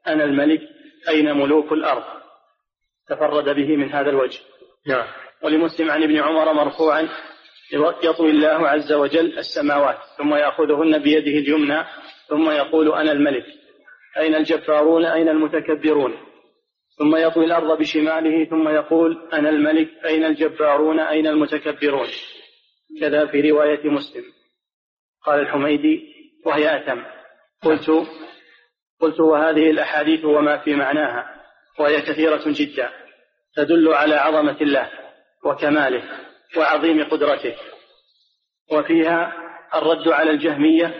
أنا 0.08 0.24
الملك 0.24 0.60
أين 1.08 1.36
ملوك 1.36 1.72
الأرض؟ 1.72 2.04
تفرد 3.08 3.44
به 3.44 3.76
من 3.76 3.92
هذا 3.92 4.10
الوجه. 4.10 4.38
نعم. 4.86 5.06
ولمسلم 5.42 5.90
عن 5.90 6.02
ابن 6.02 6.16
عمر 6.16 6.52
مرفوعا 6.52 7.08
يطوي 8.02 8.30
الله 8.30 8.68
عز 8.68 8.92
وجل 8.92 9.38
السماوات 9.38 9.98
ثم 10.18 10.34
يأخذهن 10.34 10.98
بيده 10.98 11.38
اليمنى 11.38 11.84
ثم 12.28 12.50
يقول 12.50 12.92
أنا 12.92 13.12
الملك. 13.12 13.46
أين 14.18 14.34
الجبارون؟ 14.34 15.04
أين 15.04 15.28
المتكبرون؟ 15.28 16.16
ثم 16.98 17.16
يطوي 17.16 17.44
الأرض 17.44 17.78
بشماله 17.78 18.44
ثم 18.44 18.68
يقول 18.68 19.28
أنا 19.32 19.48
الملك 19.48 19.88
أين 20.04 20.24
الجبارون؟ 20.24 21.00
أين 21.00 21.26
المتكبرون؟ 21.26 22.08
كذا 23.00 23.26
في 23.26 23.50
رواية 23.50 23.90
مسلم. 23.90 24.24
قال 25.24 25.40
الحميدي 25.40 26.14
وهي 26.46 26.76
أتم. 26.76 27.04
قلت 27.62 27.90
قلت 29.00 29.20
وهذه 29.20 29.70
الأحاديث 29.70 30.24
وما 30.24 30.58
في 30.58 30.74
معناها 30.74 31.42
وهي 31.78 32.00
كثيرة 32.00 32.42
جدا 32.46 32.90
تدل 33.56 33.88
على 33.88 34.14
عظمة 34.14 34.60
الله 34.60 34.90
وكماله 35.44 36.02
وعظيم 36.56 37.04
قدرته. 37.04 37.54
وفيها 38.72 39.32
الرد 39.74 40.08
على 40.08 40.30
الجهمية 40.30 40.94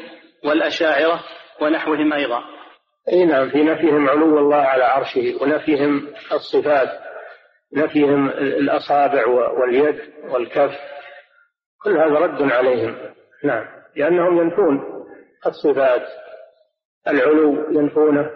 والأشاعرة 0.45 1.25
ونحوهم 1.61 2.13
أيضا. 2.13 2.60
إي 3.09 3.25
نعم 3.25 3.51
في 3.51 3.63
نفيهم 3.63 4.09
علو 4.09 4.39
الله 4.39 4.57
على 4.57 4.85
عرشه 4.85 5.43
ونفيهم 5.43 6.09
الصفات 6.33 6.89
نفيهم 7.73 8.29
الأصابع 8.29 9.27
واليد 9.27 10.01
والكف 10.25 10.73
كل 11.83 11.99
هذا 11.99 12.19
رد 12.19 12.43
عليهم. 12.43 12.97
نعم 13.45 13.67
لأنهم 13.97 14.39
ينفون 14.39 15.05
الصفات 15.47 16.03
العلو 17.09 17.71
ينفونه 17.71 18.31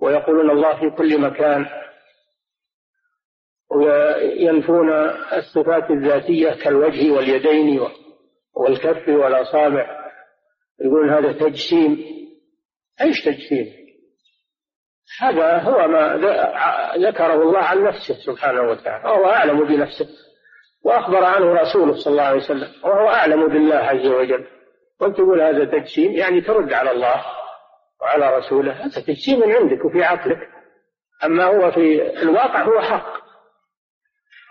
ويقولون 0.00 0.50
الله 0.50 0.80
في 0.80 0.96
كل 0.96 1.20
مكان 1.20 1.66
وينفون 3.70 4.90
الصفات 5.32 5.90
الذاتية 5.90 6.50
كالوجه 6.50 7.10
واليدين 7.12 7.80
والكف 8.54 9.08
والأصابع. 9.08 10.04
يقولون 10.80 11.10
هذا 11.10 11.32
تجسيم 11.32 12.13
إيش 13.00 13.24
تجسيم؟ 13.24 13.84
هذا 15.20 15.58
هو 15.58 15.88
ما 15.88 16.16
ذكره 16.96 17.42
الله 17.42 17.58
عن 17.58 17.84
نفسه 17.84 18.14
سبحانه 18.14 18.62
وتعالى 18.62 19.04
وهو 19.04 19.30
أعلم 19.30 19.64
بنفسه 19.64 20.08
وأخبر 20.84 21.24
عنه 21.24 21.52
رسوله 21.52 21.94
صلى 21.94 22.10
الله 22.10 22.22
عليه 22.22 22.36
وسلم 22.36 22.68
وهو 22.84 23.08
أعلم 23.08 23.48
بالله 23.48 23.76
عز 23.76 24.06
وجل. 24.06 24.46
وأنت 25.00 25.16
تقول 25.16 25.40
هذا 25.40 25.64
تجسيم 25.64 26.12
يعني 26.12 26.40
ترد 26.40 26.72
على 26.72 26.90
الله 26.90 27.24
وعلى 28.02 28.36
رسوله 28.36 28.72
هذا 28.72 29.00
تجسيم 29.00 29.42
عندك 29.42 29.84
وفي 29.84 30.04
عقلك. 30.04 30.48
أما 31.24 31.44
هو 31.44 31.70
في 31.70 32.02
الواقع 32.22 32.62
هو 32.62 32.80
حق 32.80 33.24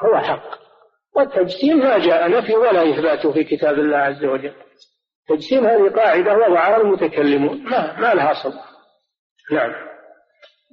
هو 0.04 0.18
حق. 0.20 0.64
والتجسيم 1.16 1.78
ما 1.78 1.98
جاء 1.98 2.30
نفي 2.30 2.56
ولا 2.56 2.90
إثبات 2.90 3.28
في 3.28 3.44
كتاب 3.44 3.74
الله 3.74 3.98
عز 3.98 4.26
وجل. 4.26 4.54
تجسيم 5.30 5.66
هذه 5.66 5.90
قاعدة 5.96 6.34
وضعها 6.34 6.82
المتكلمون. 6.82 7.64
ما, 7.64 8.00
ما 8.00 8.14
لها 8.14 8.32
أصل 8.32 8.54
نعم. 9.52 9.72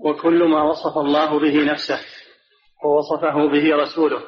وكل 0.04 0.44
ما 0.44 0.62
وصف 0.62 0.98
الله 0.98 1.38
به 1.38 1.72
نفسه 1.72 1.98
ووصفه 2.84 3.46
به 3.46 3.76
رسوله 3.76 4.20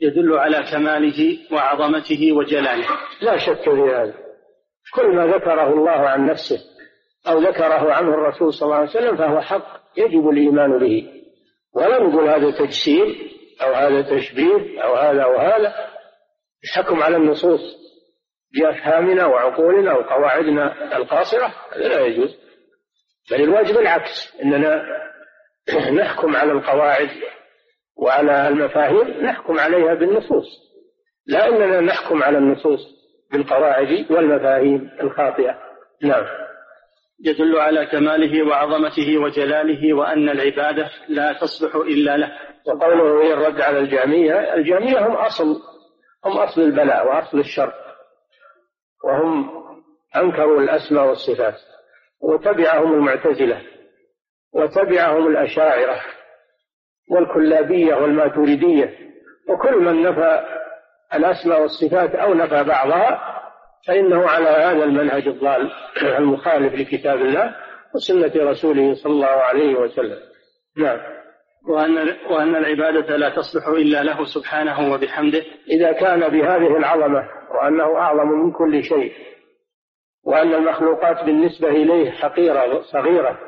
يدل 0.00 0.38
على 0.38 0.64
كماله 0.72 1.38
وعظمته 1.52 2.32
وجلاله. 2.32 2.86
لا 3.22 3.36
شك 3.36 3.62
في 3.62 3.70
هذا. 3.70 4.14
كل 4.94 5.06
ما 5.16 5.26
ذكره 5.26 5.72
الله 5.72 5.90
عن 5.90 6.26
نفسه 6.26 6.58
أو 7.28 7.38
ذكره 7.38 7.92
عنه 7.92 8.08
الرسول 8.08 8.54
صلى 8.54 8.66
الله 8.66 8.76
عليه 8.76 8.90
وسلم 8.90 9.16
فهو 9.16 9.40
حق 9.40 9.80
يجب 9.96 10.28
الإيمان 10.28 10.78
به. 10.78 11.08
ولا 11.74 12.02
نقول 12.02 12.28
هذا 12.28 12.50
تجسيم 12.50 13.14
أو 13.62 13.72
هذا 13.72 14.02
تشبيه 14.02 14.82
أو 14.82 14.94
هذا 14.94 15.26
وهذا 15.26 15.74
الحكم 16.64 17.02
على 17.02 17.16
النصوص. 17.16 17.60
بأفهامنا 18.54 19.26
وعقولنا 19.26 19.92
وقواعدنا 19.92 20.96
القاصرة 20.96 21.54
هذا 21.72 21.88
لا 21.88 22.00
يجوز. 22.00 22.36
بل 23.30 23.40
الواجب 23.42 23.78
العكس 23.78 24.36
أننا 24.42 24.82
نحكم 26.00 26.36
على 26.36 26.52
القواعد 26.52 27.10
وعلى 27.96 28.48
المفاهيم 28.48 29.24
نحكم 29.24 29.60
عليها 29.60 29.94
بالنصوص. 29.94 30.46
لا 31.26 31.48
أننا 31.48 31.80
نحكم 31.80 32.22
على 32.22 32.38
النصوص 32.38 32.80
بالقواعد 33.32 34.06
والمفاهيم 34.10 34.90
الخاطئة. 35.00 35.58
نعم. 36.02 36.24
يدل 37.24 37.56
على 37.58 37.86
كماله 37.86 38.46
وعظمته 38.48 39.18
وجلاله 39.18 39.94
وأن 39.94 40.28
العبادة 40.28 40.90
لا 41.08 41.32
تصلح 41.32 41.74
إلا 41.74 42.16
له. 42.16 42.32
وقوله 42.66 43.32
الرد 43.32 43.60
على 43.60 43.78
الجامية 43.78 44.54
الجامية 44.54 45.06
هم 45.06 45.12
أصل 45.12 45.62
هم 46.24 46.32
أصل 46.32 46.60
البلاء 46.60 47.06
وأصل 47.06 47.38
الشر. 47.38 47.72
وهم 49.04 49.50
أنكروا 50.16 50.60
الأسماء 50.60 51.06
والصفات 51.06 51.54
وتبعهم 52.20 52.92
المعتزلة 52.92 53.62
وتبعهم 54.52 55.26
الأشاعرة 55.26 56.00
والكلابية 57.10 57.94
والماتريدية 57.94 58.98
وكل 59.48 59.76
من 59.76 60.02
نفى 60.02 60.44
الأسماء 61.14 61.62
والصفات 61.62 62.14
أو 62.14 62.34
نفى 62.34 62.64
بعضها 62.64 63.40
فإنه 63.86 64.28
على 64.28 64.48
هذا 64.48 64.84
المنهج 64.84 65.28
الضال 65.28 65.70
المخالف 66.18 66.74
لكتاب 66.74 67.20
الله 67.20 67.56
وسنة 67.94 68.50
رسوله 68.50 68.94
صلى 68.94 69.12
الله 69.12 69.26
عليه 69.26 69.74
وسلم. 69.74 70.18
نعم. 70.76 70.98
وأن 71.68 72.16
وأن 72.30 72.56
العبادة 72.56 73.16
لا 73.16 73.28
تصلح 73.28 73.68
إلا 73.68 74.02
له 74.02 74.24
سبحانه 74.24 74.92
وبحمده. 74.92 75.42
إذا 75.70 75.92
كان 75.92 76.20
بهذه 76.20 76.76
العظمة 76.76 77.39
وأنه 77.54 77.96
أعظم 77.96 78.28
من 78.28 78.52
كل 78.52 78.84
شيء 78.84 79.12
وأن 80.24 80.54
المخلوقات 80.54 81.24
بالنسبة 81.24 81.68
إليه 81.68 82.10
حقيرة 82.10 82.82
صغيرة 82.82 83.38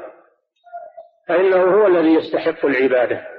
فإنه 1.29 1.57
هو 1.57 1.87
الذي 1.87 2.15
يستحق 2.15 2.67
العبادة 2.67 3.33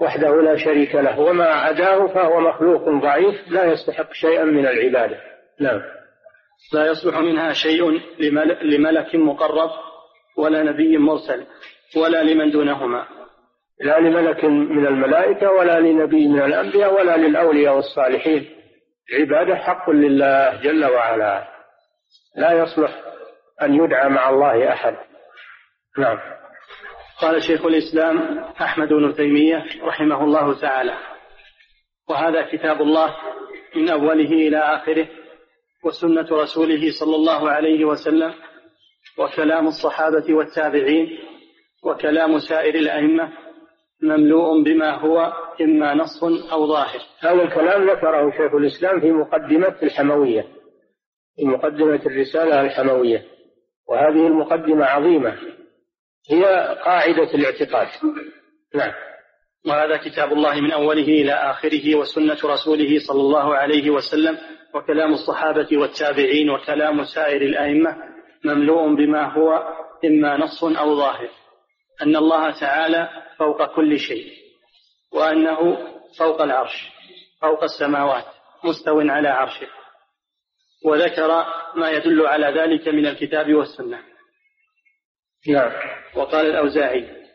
وحده 0.00 0.42
لا 0.42 0.56
شريك 0.56 0.94
له 0.94 1.20
وما 1.20 1.44
عداه 1.44 2.06
فهو 2.06 2.40
مخلوق 2.40 2.88
ضعيف 2.88 3.48
لا 3.48 3.64
يستحق 3.64 4.12
شيئا 4.12 4.44
من 4.44 4.66
العبادة. 4.66 5.20
نعم. 5.60 5.82
لا 6.72 6.86
يصلح 6.86 7.18
منها 7.18 7.52
شيء 7.52 8.00
لملك 8.62 9.14
مقرب 9.14 9.70
ولا 10.38 10.62
نبي 10.62 10.98
مرسل 10.98 11.46
ولا 11.96 12.22
لمن 12.22 12.50
دونهما. 12.50 13.06
لا 13.80 14.00
لملك 14.00 14.44
من 14.44 14.86
الملائكة 14.86 15.50
ولا 15.50 15.80
لنبي 15.80 16.28
من 16.28 16.42
الأنبياء 16.42 16.94
ولا 16.94 17.16
للأولياء 17.16 17.76
والصالحين. 17.76 18.55
العبادة 19.12 19.56
حق 19.56 19.90
لله 19.90 20.62
جل 20.62 20.84
وعلا. 20.84 21.48
لا 22.36 22.52
يصلح 22.52 23.02
أن 23.62 23.74
يدعى 23.74 24.08
مع 24.08 24.30
الله 24.30 24.72
أحد. 24.72 24.96
نعم. 25.98 26.18
قال 27.20 27.42
شيخ 27.42 27.64
الإسلام 27.64 28.38
أحمد 28.38 28.88
بن 28.88 29.14
تيمية 29.14 29.64
رحمه 29.82 30.24
الله 30.24 30.60
تعالى. 30.60 30.98
وهذا 32.08 32.42
كتاب 32.42 32.82
الله 32.82 33.16
من 33.76 33.88
أوله 33.88 34.32
إلى 34.32 34.58
آخره 34.58 35.08
وسنة 35.84 36.26
رسوله 36.30 36.90
صلى 37.00 37.16
الله 37.16 37.50
عليه 37.50 37.84
وسلم 37.84 38.34
وكلام 39.18 39.66
الصحابة 39.66 40.34
والتابعين 40.34 41.18
وكلام 41.84 42.38
سائر 42.38 42.74
الأئمة 42.74 43.32
مملوء 44.02 44.62
بما 44.62 44.90
هو 44.94 45.32
إما 45.60 45.94
نص 45.94 46.24
أو 46.24 46.66
ظاهر. 46.66 47.00
هذا 47.20 47.42
الكلام 47.42 47.90
ذكره 47.90 48.30
شيخ 48.30 48.54
الإسلام 48.54 49.00
في 49.00 49.12
مقدمة 49.12 49.76
الحموية 49.82 50.46
في 51.36 51.44
مقدمة 51.44 52.00
الرسالة 52.06 52.60
الحموية 52.60 53.24
وهذه 53.88 54.26
المقدمة 54.26 54.84
عظيمة 54.84 55.38
هي 56.30 56.44
قاعدة 56.84 57.34
الاعتقاد. 57.34 57.88
نعم. 58.74 58.92
وهذا 59.66 59.96
كتاب 59.96 60.32
الله 60.32 60.60
من 60.60 60.72
أوله 60.72 61.02
إلى 61.02 61.32
آخره 61.32 61.94
وسنة 61.94 62.38
رسوله 62.44 62.98
صلى 63.08 63.20
الله 63.20 63.56
عليه 63.56 63.90
وسلم 63.90 64.38
وكلام 64.74 65.12
الصحابة 65.12 65.68
والتابعين 65.72 66.50
وكلام 66.50 67.04
سائر 67.04 67.42
الأئمة 67.42 67.96
مملوء 68.44 68.94
بما 68.94 69.32
هو 69.32 69.74
إما 70.04 70.36
نص 70.36 70.64
أو 70.64 70.96
ظاهر. 70.96 71.28
أن 72.02 72.16
الله 72.16 72.60
تعالى 72.60 73.08
فوق 73.38 73.74
كل 73.74 73.98
شيء. 73.98 74.45
وأنه 75.16 75.78
فوق 76.18 76.42
العرش 76.42 76.88
فوق 77.40 77.62
السماوات 77.62 78.24
مستو 78.64 79.00
على 79.00 79.28
عرشه. 79.28 79.68
وذكر 80.84 81.44
ما 81.74 81.90
يدل 81.90 82.26
على 82.26 82.60
ذلك 82.60 82.88
من 82.88 83.06
الكتاب 83.06 83.54
والسنة. 83.54 84.02
نعم. 85.48 85.72
وقال 86.16 86.46
الأوزاعي 86.46 87.26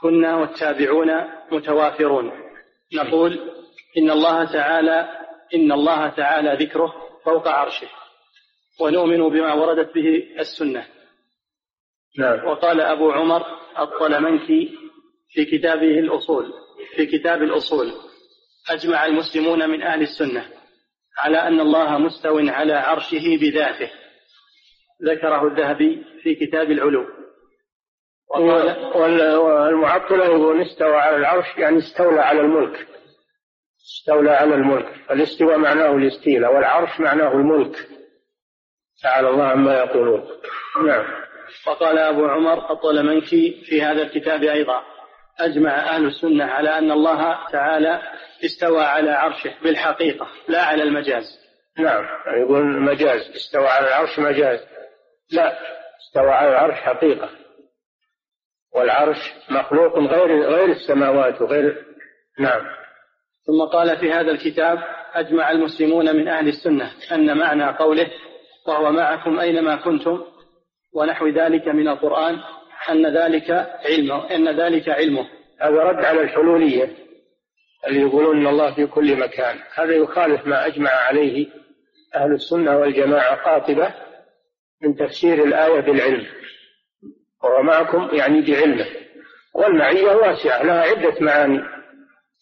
كنا 0.00 0.36
والتابعون 0.36 1.08
متوافرون. 1.52 2.32
نقول 2.94 3.50
إن 3.98 4.10
الله 4.10 4.52
تعالى 4.52 5.08
إن 5.54 5.72
الله 5.72 6.08
تعالى 6.08 6.64
ذكره 6.64 6.94
فوق 7.24 7.48
عرشه. 7.48 7.88
ونؤمن 8.80 9.28
بما 9.28 9.52
وردت 9.54 9.94
به 9.94 10.26
السنة. 10.38 10.86
نعم. 12.18 12.46
وقال 12.46 12.80
أبو 12.80 13.12
عمر 13.12 13.46
الطلمنكي 13.78 14.78
في 15.28 15.44
كتابه 15.44 15.98
الأصول. 15.98 16.67
في 16.96 17.06
كتاب 17.06 17.42
الأصول. 17.42 17.92
أجمع 18.70 19.06
المسلمون 19.06 19.70
من 19.70 19.82
أهل 19.82 20.02
السنة 20.02 20.48
على 21.18 21.38
أن 21.38 21.60
الله 21.60 21.98
مستو 21.98 22.38
على 22.38 22.72
عرشه 22.72 23.38
بذاته. 23.40 23.90
ذكره 25.04 25.46
الذهبي 25.46 26.04
في 26.22 26.34
كتاب 26.34 26.70
العلو. 26.70 27.06
والمعطلة 28.94 30.24
يقول 30.24 30.62
استوى 30.62 30.96
على 30.96 31.16
العرش 31.16 31.46
يعني 31.56 31.78
استولى 31.78 32.20
على 32.20 32.40
الملك. 32.40 32.88
استولى 33.86 34.30
على 34.30 34.54
الملك. 34.54 34.94
فالاستواء 35.08 35.58
معناه 35.58 35.96
الاستيلاء 35.96 36.54
والعرش 36.54 37.00
معناه 37.00 37.32
الملك. 37.32 37.88
تعالى 39.02 39.30
الله 39.30 39.44
عما 39.44 39.78
يقولون. 39.78 40.28
نعم. 40.86 41.04
وقال 41.66 41.98
أبو 41.98 42.26
عمر 42.26 42.72
الطلمنكي 42.72 43.64
في 43.64 43.82
هذا 43.82 44.02
الكتاب 44.02 44.42
أيضا. 44.42 44.82
أجمع 45.40 45.96
أهل 45.96 46.06
السنة 46.06 46.44
على 46.44 46.78
أن 46.78 46.90
الله 46.90 47.48
تعالى 47.52 48.02
استوى 48.44 48.82
على 48.82 49.10
عرشه 49.10 49.54
بالحقيقة 49.62 50.26
لا 50.48 50.62
على 50.62 50.82
المجاز. 50.82 51.24
نعم 51.78 52.04
يقول 52.42 52.80
مجاز 52.80 53.30
استوى 53.36 53.66
على 53.66 53.88
العرش 53.88 54.18
مجاز. 54.18 54.60
لا 55.32 55.58
استوى 55.98 56.30
على 56.30 56.48
العرش 56.50 56.74
حقيقة. 56.74 57.30
والعرش 58.74 59.34
مخلوق 59.50 59.98
غير 59.98 60.42
غير 60.42 60.70
السماوات 60.70 61.42
وغير 61.42 61.84
نعم. 62.38 62.62
ثم 63.46 63.64
قال 63.72 63.98
في 63.98 64.12
هذا 64.12 64.30
الكتاب 64.30 64.78
أجمع 65.14 65.50
المسلمون 65.50 66.16
من 66.16 66.28
أهل 66.28 66.48
السنة 66.48 66.92
أن 67.12 67.38
معنى 67.38 67.76
قوله 67.76 68.10
وهو 68.68 68.92
معكم 68.92 69.40
أينما 69.40 69.76
كنتم 69.76 70.24
ونحو 70.94 71.28
ذلك 71.28 71.68
من 71.68 71.88
القرآن. 71.88 72.38
أن 72.90 73.16
ذلك 73.16 73.50
علمه 73.86 74.30
أن 74.30 74.60
ذلك 74.60 74.88
علمه. 74.88 75.26
هذا 75.60 75.82
رد 75.82 76.04
على 76.04 76.20
الحلولية 76.20 76.88
اللي 77.86 78.00
يقولون 78.00 78.36
أن 78.36 78.46
الله 78.46 78.74
في 78.74 78.86
كل 78.86 79.16
مكان. 79.16 79.56
هذا 79.74 79.92
يخالف 79.92 80.46
ما 80.46 80.66
أجمع 80.66 80.90
عليه 80.90 81.46
أهل 82.14 82.32
السنة 82.32 82.76
والجماعة 82.78 83.34
قاطبة 83.34 83.94
من 84.82 84.96
تفسير 84.96 85.44
الآية 85.44 85.80
بالعلم. 85.80 86.26
وهو 87.42 87.62
معكم 87.62 88.08
يعني 88.12 88.40
بعلمه. 88.40 88.86
والمعية 89.54 90.12
واسعة 90.12 90.62
لها 90.62 90.82
عدة 90.82 91.14
معاني. 91.20 91.60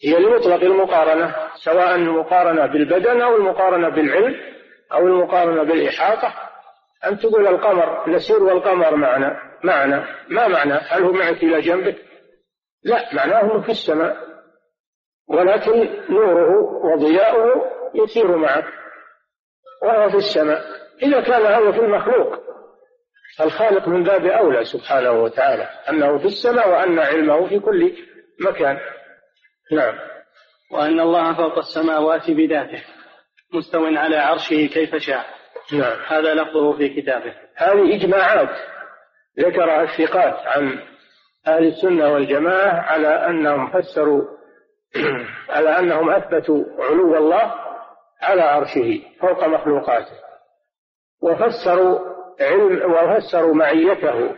هي 0.05 0.19
لمطلق 0.19 0.63
المقارنة 0.63 1.35
سواء 1.65 1.95
المقارنة 1.95 2.67
بالبدن 2.67 3.21
أو 3.21 3.37
المقارنة 3.37 3.89
بالعلم 3.89 4.37
أو 4.93 5.07
المقارنة 5.07 5.63
بالإحاطة. 5.63 6.35
أن 7.07 7.19
تقول 7.19 7.47
القمر 7.47 8.11
نسير 8.11 8.43
والقمر 8.43 8.97
معنا. 8.97 9.46
معنا 9.65 10.07
ما 10.29 10.49
معنى؟ 10.49 10.73
هل 10.73 11.03
هو 11.03 11.13
معك 11.13 11.43
إلى 11.43 11.61
جنبك؟ 11.61 11.97
لا 12.85 13.15
معناه 13.15 13.61
في 13.61 13.69
السماء. 13.69 14.17
ولكن 15.29 15.89
نوره 16.11 16.51
وضياؤه 16.85 17.73
يسير 17.95 18.37
معك. 18.37 18.65
وهو 19.83 20.11
في 20.11 20.17
السماء. 20.17 20.65
إذا 21.03 21.21
كان 21.21 21.47
هذا 21.47 21.73
في 21.73 21.79
المخلوق 21.79 22.47
الخالق 23.41 23.89
من 23.89 24.03
باب 24.03 24.27
أولى 24.27 24.65
سبحانه 24.65 25.11
وتعالى. 25.11 25.69
أنه 25.89 26.19
في 26.19 26.25
السماء 26.25 26.71
وأن 26.71 26.99
علمه 26.99 27.49
في 27.49 27.59
كل 27.59 27.93
مكان. 28.41 28.79
نعم. 29.73 29.99
وأن 30.73 31.01
الله 31.01 31.37
فوق 31.37 31.59
السماوات 31.59 32.31
بذاته 32.31 32.83
مستو 33.55 33.87
على 33.87 34.17
عرشه 34.17 34.67
كيف 34.67 34.97
شاء. 34.97 35.27
نعم. 35.73 35.99
هذا 36.07 36.35
لفظه 36.35 36.73
في 36.73 36.89
كتابه. 36.89 37.35
هذه 37.57 37.97
إجماعات. 37.97 38.76
ذكرها 39.39 39.83
الثقات 39.83 40.47
عن 40.47 40.79
أهل 41.47 41.67
السنة 41.67 42.13
والجماعة 42.13 42.81
على 42.81 43.09
أنهم 43.09 43.71
فسروا 43.71 44.25
على 45.55 45.79
أنهم 45.79 46.11
أثبتوا 46.11 46.65
علو 46.79 47.17
الله 47.17 47.55
على 48.23 48.43
عرشه 48.43 49.03
فوق 49.21 49.45
مخلوقاته. 49.45 50.17
وفسروا 51.23 51.99
علم 52.41 52.93
وفسروا 52.93 53.55
معيته 53.55 54.37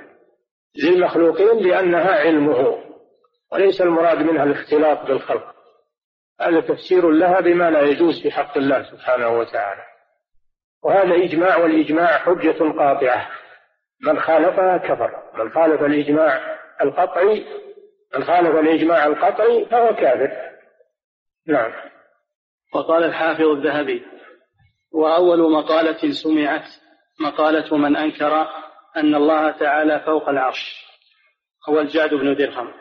للمخلوقين 0.85 1.59
بأنها 1.63 2.21
علمه 2.21 2.79
وليس 3.53 3.81
المراد 3.81 4.19
منها 4.19 4.45
الاختلاط 4.45 5.07
بالخلق. 5.07 5.55
هذا 6.41 6.61
تفسير 6.61 7.11
لها 7.11 7.41
بما 7.41 7.71
لا 7.71 7.81
يجوز 7.81 8.23
في 8.23 8.31
حق 8.31 8.57
الله 8.57 8.83
سبحانه 8.83 9.29
وتعالى. 9.29 9.83
وهذا 10.85 11.15
إجماع 11.25 11.57
والإجماع 11.57 12.19
حجة 12.19 12.73
قاطعة. 12.79 13.29
من 14.03 14.21
خالفها 14.21 14.77
كفر. 14.77 15.23
من 15.35 15.51
خالف 15.51 15.83
الإجماع 15.83 16.59
القطعي 16.83 17.47
من 18.15 18.25
خالف 18.25 18.57
الإجماع 18.57 19.07
القطعي 19.07 19.67
فهو 19.71 19.95
كافر. 19.95 20.31
نعم. 21.47 21.73
وقال 22.75 23.05
الحافظ 23.05 23.43
الذهبي 23.43 24.03
وأول 24.93 25.53
مقالة 25.53 26.13
سمعت 26.13 26.65
مقالة 27.21 27.77
من 27.77 27.97
أنكر 27.97 28.47
أن 28.97 29.15
الله 29.15 29.51
تعالى 29.51 30.01
فوق 30.01 30.29
العرش 30.29 30.87
هو 31.69 31.81
الجعد 31.81 32.15
بن 32.15 32.35
درهم. 32.35 32.73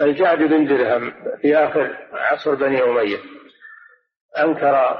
الجعد 0.00 0.38
بن 0.38 0.66
درهم 0.66 1.14
في 1.42 1.56
آخر 1.56 2.08
عصر 2.12 2.54
بني 2.54 2.82
أمية. 2.82 3.18
أنكر 4.38 4.96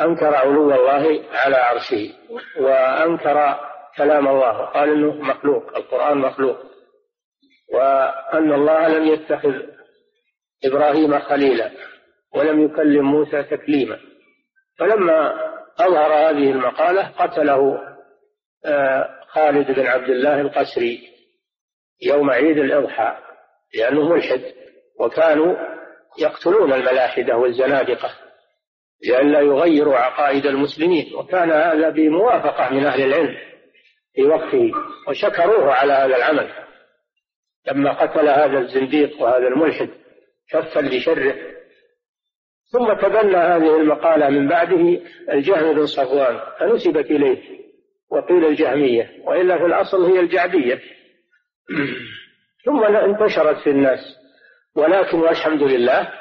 أنكر 0.00 0.34
علو 0.34 0.74
الله 0.74 1.24
على 1.32 1.56
عرشه 1.56 2.12
وأنكر 2.60 3.65
كلام 3.96 4.28
الله. 4.28 4.64
قال 4.64 4.88
إنه 4.88 5.14
مخلوق. 5.14 5.76
القرآن 5.76 6.18
مخلوق. 6.18 6.56
وأن 7.74 8.52
الله 8.52 8.88
لم 8.88 9.04
يتخذ 9.04 9.54
إبراهيم 10.64 11.18
خليلا 11.18 11.70
ولم 12.34 12.64
يكلم 12.64 13.04
موسى 13.04 13.42
تكليما. 13.42 13.98
فلما 14.78 15.34
أظهر 15.78 16.12
هذه 16.12 16.50
المقالة 16.50 17.08
قتله 17.18 17.78
آه، 18.66 19.08
خالد 19.28 19.70
بن 19.70 19.86
عبد 19.86 20.08
الله 20.08 20.40
القسري 20.40 21.00
يوم 22.02 22.30
عيد 22.30 22.58
الإضحى 22.58 23.16
لأنه 23.74 24.08
ملحد 24.08 24.42
وكانوا 25.00 25.56
يقتلون 26.18 26.72
الملاحدة 26.72 27.36
والزنادقة 27.36 28.10
لئلا 29.08 29.40
يغيروا 29.40 29.96
عقائد 29.96 30.46
المسلمين. 30.46 31.14
وكان 31.14 31.50
هذا 31.50 31.90
بموافقة 31.90 32.70
من 32.70 32.86
أهل 32.86 33.02
العلم. 33.02 33.36
في 34.16 34.22
وقته 34.22 34.72
وشكروه 35.08 35.72
على 35.72 35.92
هذا 35.92 36.16
العمل. 36.16 36.48
لما 37.66 37.92
قتل 37.92 38.28
هذا 38.28 38.58
الزنديق 38.58 39.22
وهذا 39.22 39.48
الملحد 39.48 39.88
كفا 40.50 40.80
لشره. 40.80 41.34
ثم 42.72 42.92
تبنى 42.92 43.36
هذه 43.36 43.76
المقالة 43.76 44.28
من 44.28 44.48
بعده 44.48 45.00
الجهم 45.32 45.72
بن 45.72 45.86
صفوان 45.86 46.40
فنسبت 46.60 47.10
إليه 47.10 47.56
وقيل 48.10 48.44
الجهمية 48.44 49.10
وإلا 49.24 49.58
في 49.58 49.66
الأصل 49.66 50.04
هي 50.04 50.20
الجعدية 50.20 50.80
ثم 52.64 52.84
انتشرت 52.84 53.56
في 53.56 53.70
الناس 53.70 54.16
ولكن 54.76 55.18
والحمد 55.18 55.62
لله 55.62 56.12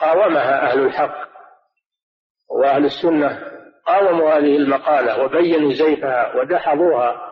قاومها 0.00 0.70
أهل 0.70 0.80
الحق 0.80 1.28
وأهل 2.50 2.84
السنة 2.84 3.42
قاوموا 3.86 4.30
هذه 4.30 4.56
المقالة 4.56 5.24
وبينوا 5.24 5.72
زيفها 5.72 6.36
ودحضوها 6.36 7.23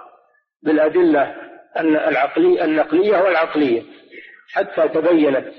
بالأدلة 0.62 1.34
أن 1.76 1.96
العقلية 1.96 2.64
النقلية 2.64 3.16
والعقلية. 3.16 3.82
حتى 4.52 4.88
تبينت 4.88 5.54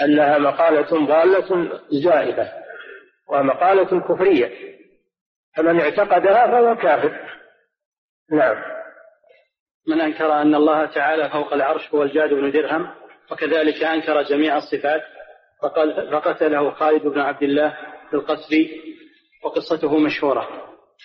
أنها 0.00 0.38
مقالة 0.38 1.06
ضالة 1.06 1.80
زائفة 1.90 2.52
ومقالة 3.28 4.00
كفرية. 4.00 4.74
فمن 5.56 5.80
اعتقدها 5.80 6.46
فهو 6.46 6.76
كافر. 6.76 7.34
نعم. 8.32 8.56
من 9.88 10.00
أنكر 10.00 10.32
أن 10.32 10.54
الله 10.54 10.86
تعالى 10.86 11.30
فوق 11.30 11.54
العرش 11.54 11.94
هو 11.94 12.02
الجاد 12.02 12.34
بن 12.34 12.50
درهم 12.50 12.94
وكذلك 13.30 13.82
أنكر 13.82 14.22
جميع 14.22 14.56
الصفات 14.56 15.02
فقتله 16.12 16.70
خالد 16.70 17.02
بن 17.02 17.20
عبد 17.20 17.42
الله 17.42 17.76
في 18.10 18.16
القصر 18.16 18.56
وقصته 19.44 19.98
مشهورة. 19.98 20.48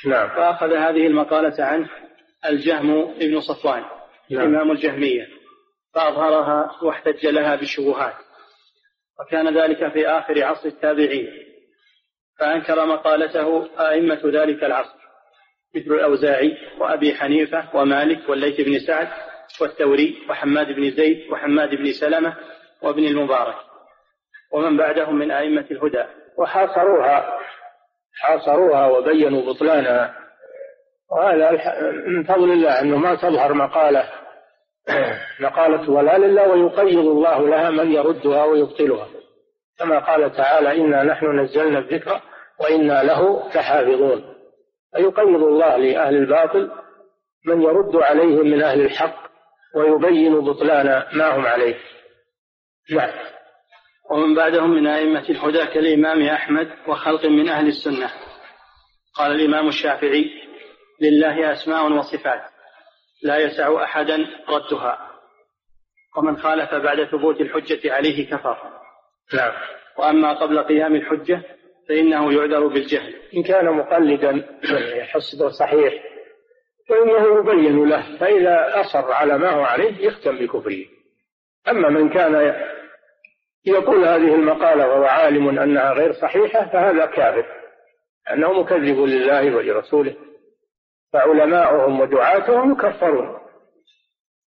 نعم. 0.05 0.29
فأخذ 0.29 0.73
هذه 0.73 1.07
المقالة 1.07 1.63
عنه 1.63 1.89
الجهم 2.45 3.13
بن 3.13 3.39
صفوان 3.39 3.83
نعم. 4.31 4.41
إمام 4.41 4.71
الجهمية 4.71 5.27
فأظهرها 5.93 6.71
واحتج 6.83 7.27
لها 7.27 7.55
بالشبهات 7.55 8.15
وكان 9.19 9.57
ذلك 9.57 9.93
في 9.93 10.07
آخر 10.07 10.43
عصر 10.43 10.67
التابعين 10.67 11.27
فأنكر 12.39 12.85
مقالته 12.85 13.69
أئمة 13.79 14.21
ذلك 14.25 14.63
العصر 14.63 14.99
مثل 15.75 15.91
الأوزاعي 15.91 16.57
وأبي 16.79 17.15
حنيفة 17.15 17.75
ومالك 17.75 18.29
والليث 18.29 18.61
بن 18.61 18.79
سعد 18.79 19.07
والثوري 19.61 20.17
وحماد 20.29 20.67
بن 20.67 20.91
زيد 20.91 21.31
وحماد 21.31 21.69
بن 21.69 21.93
سلمة 21.93 22.37
وابن 22.81 23.03
المبارك 23.03 23.55
ومن 24.51 24.77
بعدهم 24.77 25.15
من 25.15 25.31
أئمة 25.31 25.65
الهدى 25.71 26.03
وحاصروها 26.37 27.37
حاصروها 28.21 28.87
وبينوا 28.87 29.53
بطلانها 29.53 30.18
وهذا 31.11 31.51
من 32.07 32.23
فضل 32.23 32.51
الله 32.51 32.81
أنه 32.81 32.97
ما 32.97 33.15
تظهر 33.15 33.53
مقالة 33.53 34.09
مقالة 35.39 35.91
ولا 35.91 36.17
لله 36.17 36.47
ويقيض 36.47 36.99
الله 36.99 37.47
لها 37.49 37.69
من 37.69 37.91
يردها 37.91 38.45
ويبطلها. 38.45 39.07
كما 39.79 39.99
قال 39.99 40.31
تعالى 40.31 40.77
إنا 40.77 41.03
نحن 41.03 41.39
نزلنا 41.39 41.79
الذكر 41.79 42.21
وإنا 42.59 43.03
له 43.03 43.49
لحافظون. 43.55 44.35
فيقيض 44.95 45.43
الله 45.43 45.77
لأهل 45.77 46.15
الباطل 46.15 46.71
من 47.45 47.61
يرد 47.61 47.95
عليهم 47.95 48.47
من 48.47 48.61
أهل 48.61 48.81
الحق 48.81 49.29
ويبين 49.75 50.39
بطلان 50.39 51.03
ما 51.13 51.35
هم 51.35 51.45
عليه. 51.45 51.75
نعم. 52.91 53.11
ومن 54.11 54.35
بعدهم 54.35 54.69
من 54.69 54.87
أئمة 54.87 55.29
الهدى 55.29 55.65
كالإمام 55.65 56.21
أحمد 56.21 56.69
وخلق 56.87 57.25
من 57.25 57.49
أهل 57.49 57.67
السنة. 57.67 58.11
قال 59.15 59.31
الإمام 59.31 59.67
الشافعي 59.67 60.48
لله 61.01 61.53
أسماء 61.53 61.91
وصفات 61.91 62.41
لا 63.23 63.37
يسع 63.37 63.83
أحدا 63.83 64.25
ردها. 64.49 65.09
ومن 66.17 66.37
خالف 66.37 66.73
بعد 66.75 67.03
ثبوت 67.03 67.41
الحجة 67.41 67.93
عليه 67.93 68.29
كفر. 68.29 68.57
نعم. 69.33 69.51
وأما 69.97 70.33
قبل 70.33 70.59
قيام 70.59 70.95
الحجة 70.95 71.41
فإنه 71.89 72.33
يعذر 72.33 72.67
بالجهل. 72.67 73.15
إن 73.35 73.43
كان 73.43 73.65
مقلدا 73.65 74.59
حسبه 75.01 75.49
صحيح 75.49 76.03
فإنه 76.89 77.39
يبين 77.39 77.89
له 77.89 78.17
فإذا 78.17 78.81
أصر 78.81 79.11
على 79.11 79.37
ما 79.37 79.49
هو 79.49 79.63
عليه 79.63 80.07
يختم 80.07 80.37
بكفره. 80.37 80.85
أما 81.67 81.89
من 81.89 82.09
كان 82.09 82.55
يقول 83.65 84.05
هذه 84.05 84.35
المقالة 84.35 84.87
وهو 84.87 85.03
عالم 85.03 85.59
أنها 85.59 85.93
غير 85.93 86.13
صحيحة 86.13 86.65
فهذا 86.65 87.05
كافر. 87.05 87.45
أنه 88.31 88.53
مكذب 88.53 88.99
لله 88.99 89.55
ولرسوله. 89.55 90.15
فعلماؤهم 91.13 91.99
ودعاتهم 91.99 92.71
يكفرون. 92.71 93.39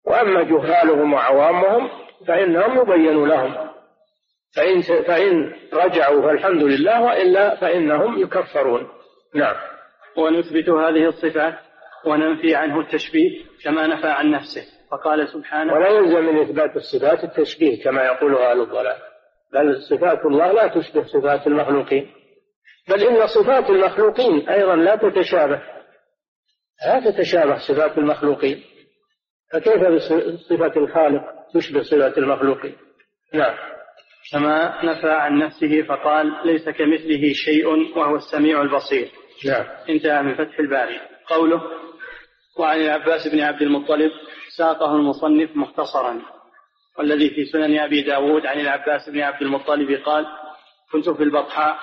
وأما 0.05 0.43
جهالهم 0.43 1.13
وعوامهم 1.13 1.89
فإنهم 2.27 2.81
يبين 2.81 3.25
لهم 3.25 3.69
فإن 4.55 4.81
فإن 4.81 5.53
رجعوا 5.73 6.21
فالحمد 6.21 6.63
لله 6.63 7.01
وإلا 7.01 7.55
فإنهم 7.55 8.19
يكفرون. 8.19 8.87
نعم. 9.35 9.55
ونثبت 10.17 10.69
هذه 10.69 11.07
الصفات 11.07 11.53
وننفي 12.05 12.55
عنه 12.55 12.79
التشبيه 12.79 13.41
كما 13.63 13.87
نفى 13.87 14.07
عن 14.07 14.31
نفسه. 14.31 14.61
فقال 14.91 15.27
سبحانه 15.27 15.73
ولا 15.73 15.89
يلزم 15.89 16.25
من 16.25 16.41
إثبات 16.41 16.75
الصفات 16.75 17.23
التشبيه 17.23 17.83
كما 17.83 18.05
يقول 18.05 18.35
أهل 18.35 18.61
الضلال. 18.61 18.97
بل 19.53 19.81
صفات 19.81 20.25
الله 20.25 20.51
لا 20.51 20.67
تشبه 20.67 21.03
صفات 21.03 21.47
المخلوقين. 21.47 22.11
بل 22.89 23.03
إن 23.03 23.27
صفات 23.27 23.69
المخلوقين 23.69 24.49
أيضا 24.49 24.75
لا 24.75 24.95
تتشابه. 24.95 25.61
لا 26.85 27.11
تتشابه 27.11 27.57
صفات 27.67 27.97
المخلوقين. 27.97 28.63
فكيف 29.53 29.83
بصفة 29.83 30.79
الخالق 30.79 31.23
تشبه 31.53 31.81
صفة 31.81 32.17
المخلوقين؟ 32.17 32.75
نعم. 33.33 33.55
كما 34.31 34.85
نفى 34.85 35.11
عن 35.11 35.39
نفسه 35.39 35.81
فقال 35.81 36.33
ليس 36.45 36.69
كمثله 36.69 37.33
شيء 37.33 37.67
وهو 37.97 38.15
السميع 38.15 38.61
البصير. 38.61 39.11
نعم. 39.45 39.65
انتهى 39.89 40.21
من 40.21 40.35
فتح 40.35 40.59
الباري. 40.59 40.99
قوله 41.27 41.61
وعن 42.59 42.81
العباس 42.81 43.27
بن 43.27 43.39
عبد 43.39 43.61
المطلب 43.61 44.11
ساقه 44.57 44.95
المصنف 44.95 45.49
مختصرا. 45.55 46.21
والذي 46.97 47.29
في 47.29 47.45
سنن 47.45 47.79
أبي 47.79 48.01
داود 48.01 48.45
عن 48.45 48.59
العباس 48.59 49.09
بن 49.09 49.21
عبد 49.21 49.41
المطلب 49.41 50.01
قال 50.05 50.25
كنت 50.91 51.09
في 51.09 51.23
البطحاء 51.23 51.77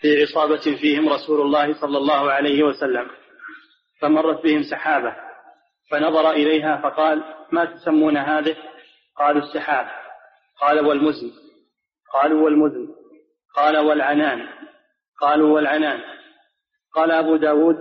في 0.00 0.22
عصابة 0.22 0.76
فيهم 0.80 1.08
رسول 1.08 1.40
الله 1.40 1.80
صلى 1.80 1.98
الله 1.98 2.30
عليه 2.30 2.62
وسلم. 2.62 3.06
فمرت 4.02 4.42
بهم 4.42 4.62
سحابة 4.62 5.16
فنظر 5.90 6.30
إليها 6.30 6.76
فقال 6.76 7.24
ما 7.52 7.64
تسمون 7.64 8.16
هذه؟ 8.16 8.56
قالوا 9.16 9.42
السحاب 9.42 9.86
قال 10.60 10.86
والمزن. 10.86 11.30
قالوا 12.14 12.44
والمزن. 12.44 12.88
قال 13.56 13.78
والعنان. 13.78 14.48
قالوا 15.20 15.54
والعنان. 15.54 16.00
قال 16.94 17.10
أبو 17.10 17.36
داود 17.36 17.76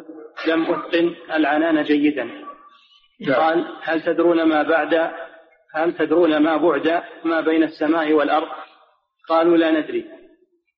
لم 0.47 0.63
أتقن 0.63 1.15
العنان 1.32 1.84
جيدا. 1.84 2.30
قال 3.36 3.78
هل 3.82 4.01
تدرون 4.01 4.43
ما 4.43 4.63
بعد؟ 4.63 5.11
هل 5.76 5.97
تدرون 5.97 6.38
ما 6.38 6.57
بعد 6.57 7.03
ما 7.26 7.41
بين 7.41 7.63
السماء 7.63 8.13
والأرض؟ 8.13 8.47
قالوا 9.30 9.57
لا 9.57 9.72
ندري. 9.72 10.05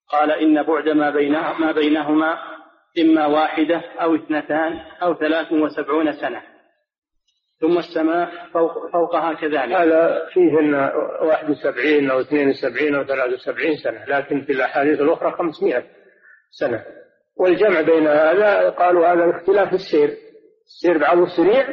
قال 0.10 0.32
إن 0.32 0.64
بعد 0.64 0.90
ما, 0.90 1.10
بينه 1.10 1.54
ما 1.54 1.72
بينهما 1.72 2.53
إما 3.00 3.26
واحدة 3.26 3.82
أو 4.02 4.16
اثنتان 4.16 4.80
أو 5.02 5.14
ثلاث 5.14 5.52
وسبعون 5.52 6.12
سنة. 6.12 6.42
ثم 7.62 7.78
السماء 7.78 8.32
فوق 8.54 8.92
فوقها 8.94 9.34
كذلك. 9.34 9.74
هذا 9.74 10.28
فيهن 10.34 10.74
71 11.22 12.12
أو 12.12 12.20
72 12.20 12.96
أو 12.96 13.04
73 13.04 13.76
سنة 13.84 14.06
لكن 14.06 14.42
في 14.42 14.52
الأحاديث 14.52 15.02
الأخرى 15.02 15.32
500 15.32 15.84
سنة. 16.52 16.86
والجمع 17.38 17.82
بين 17.82 18.08
هذا 18.08 18.70
قالوا 18.70 19.08
هذا 19.08 19.38
اختلاف 19.38 19.74
السير. 19.74 20.18
السير 20.66 20.98
بعضه 20.98 21.26
سريع 21.38 21.68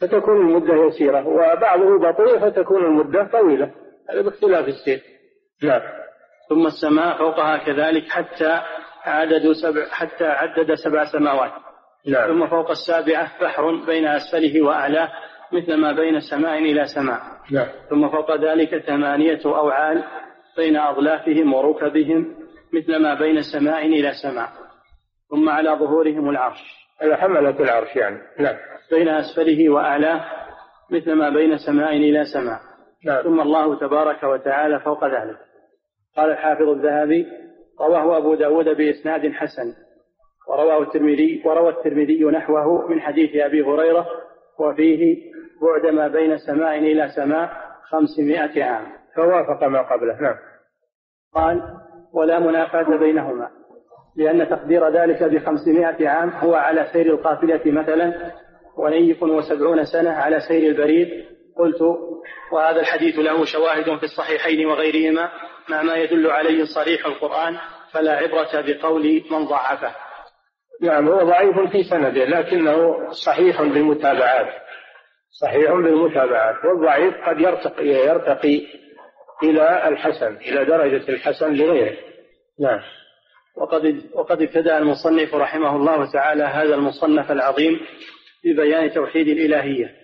فتكون 0.00 0.36
المدة 0.36 0.86
يسيرة 0.86 1.26
وبعضه 1.28 1.98
بطيء 1.98 2.38
فتكون 2.38 2.84
المدة 2.84 3.24
طويلة. 3.32 3.74
هذا 4.10 4.22
باختلاف 4.22 4.68
السير. 4.68 5.00
نعم. 5.62 5.80
ثم 6.48 6.66
السماء 6.66 7.18
فوقها 7.18 7.56
كذلك 7.56 8.08
حتى 8.08 8.60
عدد 9.04 9.52
سبع 9.52 9.88
حتى 9.90 10.24
عدد 10.24 10.74
سبع 10.74 11.04
سماوات. 11.04 11.52
نعم. 12.06 12.28
ثم 12.28 12.46
فوق 12.46 12.70
السابعة 12.70 13.30
بحر 13.42 13.84
بين 13.86 14.06
أسفله 14.06 14.62
وأعلاه 14.62 15.08
مثل 15.52 15.74
ما 15.74 15.92
بين 15.92 16.20
سماء 16.20 16.58
إلى 16.58 16.86
سماء. 16.86 17.20
نعم. 17.50 17.66
ثم 17.90 18.08
فوق 18.08 18.36
ذلك 18.36 18.78
ثمانية 18.78 19.40
أوعال 19.44 20.04
بين 20.56 20.76
أضلافهم 20.76 21.54
وركبهم 21.54 22.34
مثل 22.74 22.96
ما 23.02 23.14
بين 23.14 23.42
سماء 23.42 23.86
إلى 23.86 24.12
سماء. 24.22 24.48
ثم 25.30 25.48
على 25.48 25.70
ظهورهم 25.70 26.30
العرش. 26.30 26.80
هذا 27.02 27.16
حملة 27.16 27.60
العرش 27.60 27.96
يعني. 27.96 28.18
نعم. 28.38 28.56
بين 28.90 29.08
أسفله 29.08 29.68
وأعلاه 29.68 30.24
مثل 30.90 31.12
ما 31.12 31.30
بين 31.30 31.58
سماء 31.58 31.96
إلى 31.96 32.24
سماء. 32.24 32.60
نعم. 33.04 33.22
ثم 33.22 33.40
الله 33.40 33.78
تبارك 33.78 34.22
وتعالى 34.22 34.80
فوق 34.80 35.04
ذلك. 35.04 35.36
قال 36.16 36.30
الحافظ 36.30 36.68
الذهبي 36.68 37.26
رواه 37.80 38.18
أبو 38.18 38.34
داود 38.34 38.68
بإسناد 38.68 39.32
حسن 39.32 39.74
ورواه 40.48 40.82
الترمذي 40.82 41.42
وروى 41.44 41.68
الترمذي 41.68 42.24
نحوه 42.24 42.88
من 42.88 43.00
حديث 43.00 43.36
أبي 43.36 43.62
هريرة 43.62 44.06
وفيه 44.60 45.16
بعد 45.62 45.94
ما 45.94 46.08
بين 46.08 46.38
سماء 46.38 46.78
إلى 46.78 47.08
سماء 47.16 47.50
خمسمائة 47.90 48.64
عام. 48.64 48.86
فوافق 49.16 49.64
ما 49.64 49.82
قبله 49.82 50.20
نعم. 50.20 50.36
قال 51.34 51.62
ولا 52.12 52.38
منافاة 52.38 52.96
بينهما 52.96 53.50
لأن 54.16 54.48
تقدير 54.48 54.88
ذلك 54.88 55.22
بخمسمائة 55.22 56.08
عام 56.08 56.28
هو 56.28 56.54
على 56.54 56.86
سير 56.92 57.06
القافلة 57.06 57.60
مثلا 57.66 58.32
ونيف 58.76 59.22
وسبعون 59.22 59.84
سنة 59.84 60.10
على 60.10 60.40
سير 60.40 60.70
البريد. 60.70 61.08
قلت 61.56 61.82
وهذا 62.52 62.80
الحديث 62.80 63.18
له 63.18 63.44
شواهد 63.44 63.98
في 63.98 64.02
الصحيحين 64.02 64.66
وغيرهما 64.66 65.28
مع 65.70 65.82
ما 65.82 65.96
يدل 65.96 66.30
عليه 66.30 66.64
صريح 66.64 67.06
القرآن 67.06 67.56
فلا 67.92 68.12
عبرة 68.12 68.60
بقول 68.60 69.22
من 69.30 69.44
ضعفه. 69.44 69.94
نعم 70.82 71.08
هو 71.08 71.22
ضعيف 71.22 71.60
في 71.72 71.82
سنده 71.82 72.24
لكنه 72.24 73.10
صحيح 73.12 73.62
بالمتابعات. 73.62 74.48
صحيح 75.40 75.72
بالمتابعات 75.72 76.64
والضعيف 76.64 77.14
قد 77.28 77.40
يرتقي 77.40 77.86
يرتقي 77.86 78.66
إلى 79.42 79.88
الحسن 79.88 80.36
إلى 80.36 80.64
درجة 80.64 81.08
الحسن 81.08 81.54
لغيره. 81.54 81.96
نعم. 82.60 82.80
وقد 83.56 84.02
وقد 84.14 84.42
ابتدأ 84.42 84.78
المصنف 84.78 85.34
رحمه 85.34 85.76
الله 85.76 86.12
تعالى 86.12 86.42
هذا 86.42 86.74
المصنف 86.74 87.30
العظيم 87.30 87.80
ببيان 88.44 88.92
توحيد 88.92 89.28
الإلهية 89.28 89.94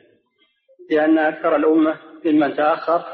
لأن 0.91 1.19
أكثر 1.19 1.57
الأمة 1.57 1.97
ممن 2.25 2.57
تأخر 2.57 3.05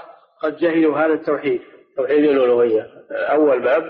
قد 0.43 0.57
جهلوا 0.57 0.99
هذا 0.99 1.13
التوحيد. 1.13 1.61
توحيد 1.97 2.25
الألوهية. 2.25 2.87
أول 3.11 3.63
باب 3.63 3.83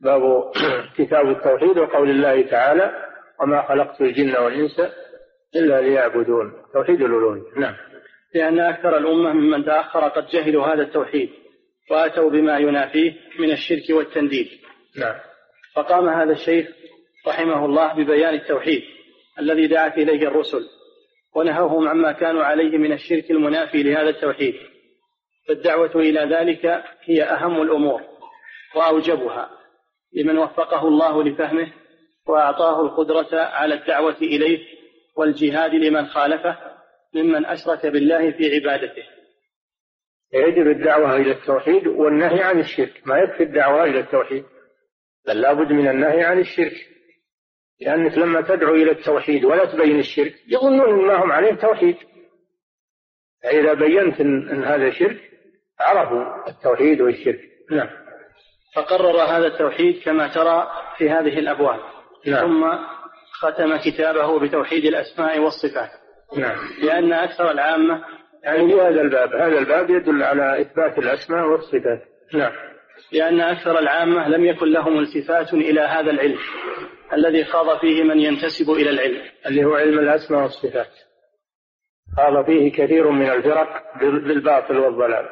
باب 0.00 0.52
كتاب 0.98 1.30
التوحيد 1.30 1.78
وقول 1.78 2.10
الله 2.10 2.42
تعالى 2.42 3.04
وما 3.40 3.62
خلقت 3.68 4.00
الجن 4.00 4.36
والإنس 4.36 4.80
إلا 5.56 5.80
ليعبدون 5.80 6.52
توحيد 6.72 7.00
الألوهية. 7.02 7.42
نعم. 7.56 7.74
لأن 8.34 8.60
أكثر 8.60 8.98
الأمة 8.98 9.32
ممن 9.32 9.64
تأخر 9.64 10.08
قد 10.08 10.26
جهلوا 10.26 10.66
هذا 10.66 10.82
التوحيد 10.82 11.30
وأتوا 11.90 12.30
بما 12.30 12.58
ينافيه 12.58 13.12
من 13.38 13.50
الشرك 13.50 13.90
والتنديد. 13.90 14.48
نعم. 14.98 15.14
فقام 15.74 16.08
هذا 16.08 16.32
الشيخ 16.32 16.66
رحمه 17.28 17.64
الله 17.64 17.92
ببيان 17.94 18.34
التوحيد 18.34 18.82
الذي 19.38 19.66
دعت 19.66 19.98
إليه 19.98 20.28
الرسل 20.28 20.66
ونهوهم 21.36 21.88
عما 21.88 22.12
كانوا 22.12 22.44
عليه 22.44 22.78
من 22.78 22.92
الشرك 22.92 23.30
المنافي 23.30 23.82
لهذا 23.82 24.08
التوحيد. 24.08 24.54
فالدعوة 25.48 25.96
إلى 25.96 26.20
ذلك 26.20 26.84
هي 27.04 27.22
أهم 27.22 27.62
الأمور 27.62 28.02
وأوجبها 28.76 29.50
لمن 30.12 30.38
وفقه 30.38 30.88
الله 30.88 31.24
لفهمه 31.24 31.72
وأعطاه 32.26 32.80
القدرة 32.80 33.40
على 33.40 33.74
الدعوة 33.74 34.16
إليه 34.16 34.58
والجهاد 35.16 35.74
لمن 35.74 36.06
خالفه 36.06 36.58
ممن 37.14 37.46
أشرك 37.46 37.86
بالله 37.86 38.30
في 38.30 38.54
عبادته. 38.54 39.02
يجب 40.32 40.66
الدعوة 40.66 41.16
إلى 41.16 41.30
التوحيد 41.30 41.86
والنهي 41.86 42.42
عن 42.42 42.60
الشرك. 42.60 43.02
ما 43.06 43.18
يكفي 43.18 43.42
الدعوة 43.42 43.84
إلى 43.84 44.00
التوحيد؟ 44.00 44.44
بل 45.26 45.40
لابد 45.40 45.72
من 45.72 45.88
النهي 45.88 46.24
عن 46.24 46.38
الشرك. 46.38 46.88
لأنك 47.80 48.18
لما 48.18 48.40
تدعو 48.40 48.74
إلى 48.74 48.90
التوحيد 48.90 49.44
ولا 49.44 49.64
تبين 49.64 49.98
الشرك 49.98 50.34
يظنون 50.48 51.06
ما 51.06 51.24
هم 51.24 51.32
عليه 51.32 51.54
توحيد. 51.54 51.96
فإذا 53.42 53.74
بينت 53.74 54.20
أن 54.20 54.64
هذا 54.64 54.90
شرك 54.90 55.33
عرفوا 55.80 56.48
التوحيد 56.48 57.00
والشرك. 57.00 57.40
نعم. 57.70 57.88
فقرر 58.76 59.22
هذا 59.22 59.46
التوحيد 59.46 60.02
كما 60.04 60.28
ترى 60.28 60.70
في 60.98 61.10
هذه 61.10 61.38
الأبواب. 61.38 61.80
نعم. 62.26 62.46
ثم 62.46 62.78
ختم 63.32 63.76
كتابه 63.76 64.38
بتوحيد 64.40 64.84
الأسماء 64.84 65.38
والصفات. 65.38 65.90
نعم. 66.36 66.56
لأن 66.82 67.12
أكثر 67.12 67.50
العامة 67.50 68.04
يعني 68.42 68.68
في 68.68 68.80
هذا 68.80 69.00
الباب. 69.00 69.34
هذا 69.34 69.58
الباب 69.58 69.90
يدل 69.90 70.22
على 70.22 70.60
إثبات 70.60 70.98
الأسماء 70.98 71.46
والصفات. 71.46 72.02
نعم. 72.34 72.52
لأن 73.12 73.40
أكثر 73.40 73.78
العامة 73.78 74.28
لم 74.28 74.44
يكن 74.44 74.72
لهم 74.72 74.98
التفات 74.98 75.54
إلى 75.54 75.80
هذا 75.80 76.10
العلم. 76.10 76.38
الذي 77.12 77.44
خاض 77.44 77.78
فيه 77.78 78.02
من 78.02 78.20
ينتسب 78.20 78.70
إلى 78.70 78.90
العلم. 78.90 79.22
اللي 79.46 79.64
هو 79.64 79.74
علم 79.74 79.98
الأسماء 79.98 80.42
والصفات. 80.42 80.90
خاض 82.16 82.46
فيه 82.46 82.72
كثير 82.72 83.10
من 83.10 83.30
الفرق 83.30 83.68
بالباطل 84.00 84.78
والضلال. 84.78 85.28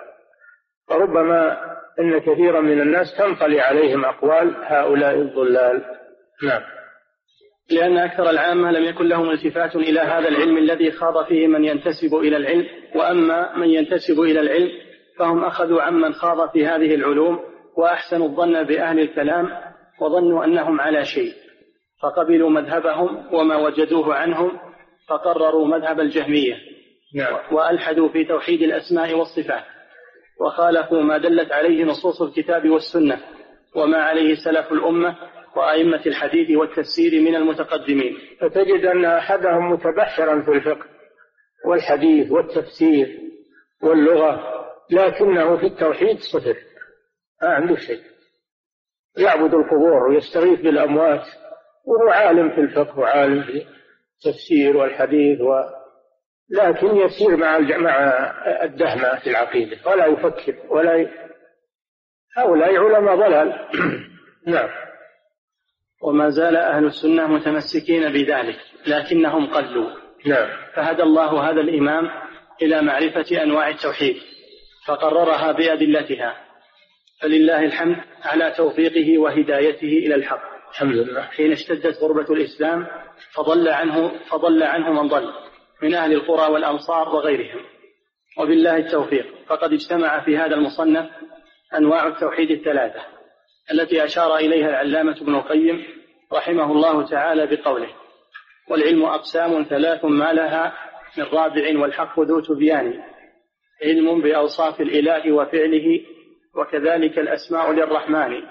فربما 0.88 1.56
إن 2.00 2.18
كثيرا 2.18 2.60
من 2.60 2.80
الناس 2.80 3.06
تنطلي 3.18 3.60
عليهم 3.60 4.04
أقوال 4.04 4.54
هؤلاء 4.64 5.14
الضلال. 5.14 5.82
نعم. 6.42 6.62
لأن 7.70 7.98
أكثر 7.98 8.30
العامة 8.30 8.70
لم 8.70 8.84
يكن 8.84 9.08
لهم 9.08 9.30
التفات 9.30 9.76
إلى 9.76 10.00
هذا 10.00 10.28
العلم 10.28 10.58
الذي 10.58 10.90
خاض 10.90 11.24
فيه 11.24 11.46
من 11.46 11.64
ينتسب 11.64 12.14
إلى 12.14 12.36
العلم 12.36 12.66
وأما 12.94 13.56
من 13.56 13.70
ينتسب 13.70 14.20
إلى 14.20 14.40
العلم 14.40 14.68
فهم 15.18 15.44
أخذوا 15.44 15.82
عمن 15.82 16.12
خاض 16.12 16.50
في 16.50 16.66
هذه 16.66 16.94
العلوم 16.94 17.40
وأحسنوا 17.76 18.28
الظن 18.28 18.62
بأهل 18.62 19.00
الكلام 19.00 19.48
وظنوا 20.00 20.44
أنهم 20.44 20.80
على 20.80 21.04
شيء 21.04 21.32
فقبلوا 22.02 22.50
مذهبهم 22.50 23.34
وما 23.34 23.56
وجدوه 23.56 24.14
عنهم 24.14 24.58
فقرروا 25.08 25.66
مذهب 25.66 26.00
الجهمية. 26.00 26.56
نعم. 27.14 27.38
وألحدوا 27.52 28.08
في 28.08 28.24
توحيد 28.24 28.62
الأسماء 28.62 29.14
والصفات. 29.14 29.64
وخالفوا 30.46 31.02
ما 31.02 31.18
دلت 31.18 31.52
عليه 31.52 31.84
نصوص 31.84 32.22
الكتاب 32.22 32.68
والسنة 32.70 33.20
وما 33.76 33.98
عليه 34.02 34.34
سلف 34.44 34.72
الأمة 34.72 35.16
وأئمة 35.56 36.02
الحديث 36.06 36.56
والتفسير 36.56 37.20
من 37.20 37.34
المتقدمين. 37.34 38.16
فتجد 38.40 38.84
أن 38.84 39.04
أحدهم 39.04 39.72
متبحرا 39.72 40.42
في 40.42 40.50
الفقه 40.50 40.86
والحديث 41.66 42.30
والتفسير 42.30 43.18
واللغة 43.82 44.42
لكنه 44.90 45.56
في 45.56 45.66
التوحيد 45.66 46.18
صفر 46.18 46.56
ما 47.42 47.48
عنده 47.48 47.76
شيء. 47.76 48.00
يعبد 49.18 49.54
القبور 49.54 50.08
ويستغيث 50.08 50.60
بالأموات 50.60 51.24
وهو 51.86 52.10
عالم 52.10 52.50
في 52.50 52.60
الفقه 52.60 52.98
وعالم 52.98 53.42
في 53.42 53.66
التفسير 54.26 54.76
والحديث 54.76 55.40
و 55.40 55.81
لكن 56.52 56.96
يسير 56.96 57.36
مع 57.36 57.58
مع 57.58 58.12
الدهمة 58.62 59.18
في 59.18 59.30
العقيدة 59.30 59.76
ولا 59.86 60.06
يفكر 60.06 60.54
ولا 60.68 60.96
ي... 60.96 61.08
هؤلاء 62.36 62.76
علماء 62.76 63.16
ضلال. 63.16 63.68
نعم. 64.46 64.68
وما 66.02 66.30
زال 66.30 66.56
أهل 66.56 66.86
السنة 66.86 67.26
متمسكين 67.26 68.12
بذلك 68.12 68.58
لكنهم 68.86 69.46
قلوا. 69.46 69.90
نعم. 70.26 70.48
فهدى 70.74 71.02
الله 71.02 71.50
هذا 71.50 71.60
الإمام 71.60 72.10
إلى 72.62 72.82
معرفة 72.82 73.42
أنواع 73.42 73.68
التوحيد 73.68 74.16
فقررها 74.86 75.52
بأدلتها. 75.52 76.36
فلله 77.22 77.64
الحمد 77.64 77.96
على 78.22 78.54
توفيقه 78.56 79.18
وهدايته 79.18 79.88
إلى 79.88 80.14
الحق. 80.14 80.42
الحمد 80.70 80.94
لله. 80.94 81.22
حين 81.22 81.52
اشتدت 81.52 81.98
غربة 81.98 82.34
الإسلام 82.34 82.86
فضل 83.34 83.68
عنه 83.68 84.12
فضل 84.30 84.62
عنه 84.62 84.92
من 85.02 85.08
ضل. 85.08 85.32
من 85.82 85.94
أهل 85.94 86.12
القرى 86.12 86.52
والأمصار 86.52 87.08
وغيرهم. 87.08 87.60
وبالله 88.38 88.76
التوفيق. 88.76 89.26
فقد 89.46 89.72
اجتمع 89.72 90.24
في 90.24 90.36
هذا 90.36 90.54
المصنف 90.54 91.10
أنواع 91.78 92.06
التوحيد 92.06 92.50
الثلاثة 92.50 93.00
التي 93.72 94.04
أشار 94.04 94.36
إليها 94.36 94.68
العلامة 94.68 95.16
ابن 95.22 95.34
القيم 95.34 95.84
رحمه 96.32 96.72
الله 96.72 97.06
تعالى 97.06 97.46
بقوله 97.46 97.88
والعلم 98.70 99.04
أقسام 99.04 99.62
ثلاث 99.62 100.04
ما 100.04 100.32
لها 100.32 100.72
من 101.18 101.24
رابع 101.24 101.80
والحق 101.80 102.20
ذو 102.20 102.40
تبيان. 102.40 103.02
علم 103.82 104.20
بأوصاف 104.20 104.80
الإله 104.80 105.32
وفعله 105.32 106.00
وكذلك 106.56 107.18
الأسماء 107.18 107.72
للرحمن. 107.72 108.42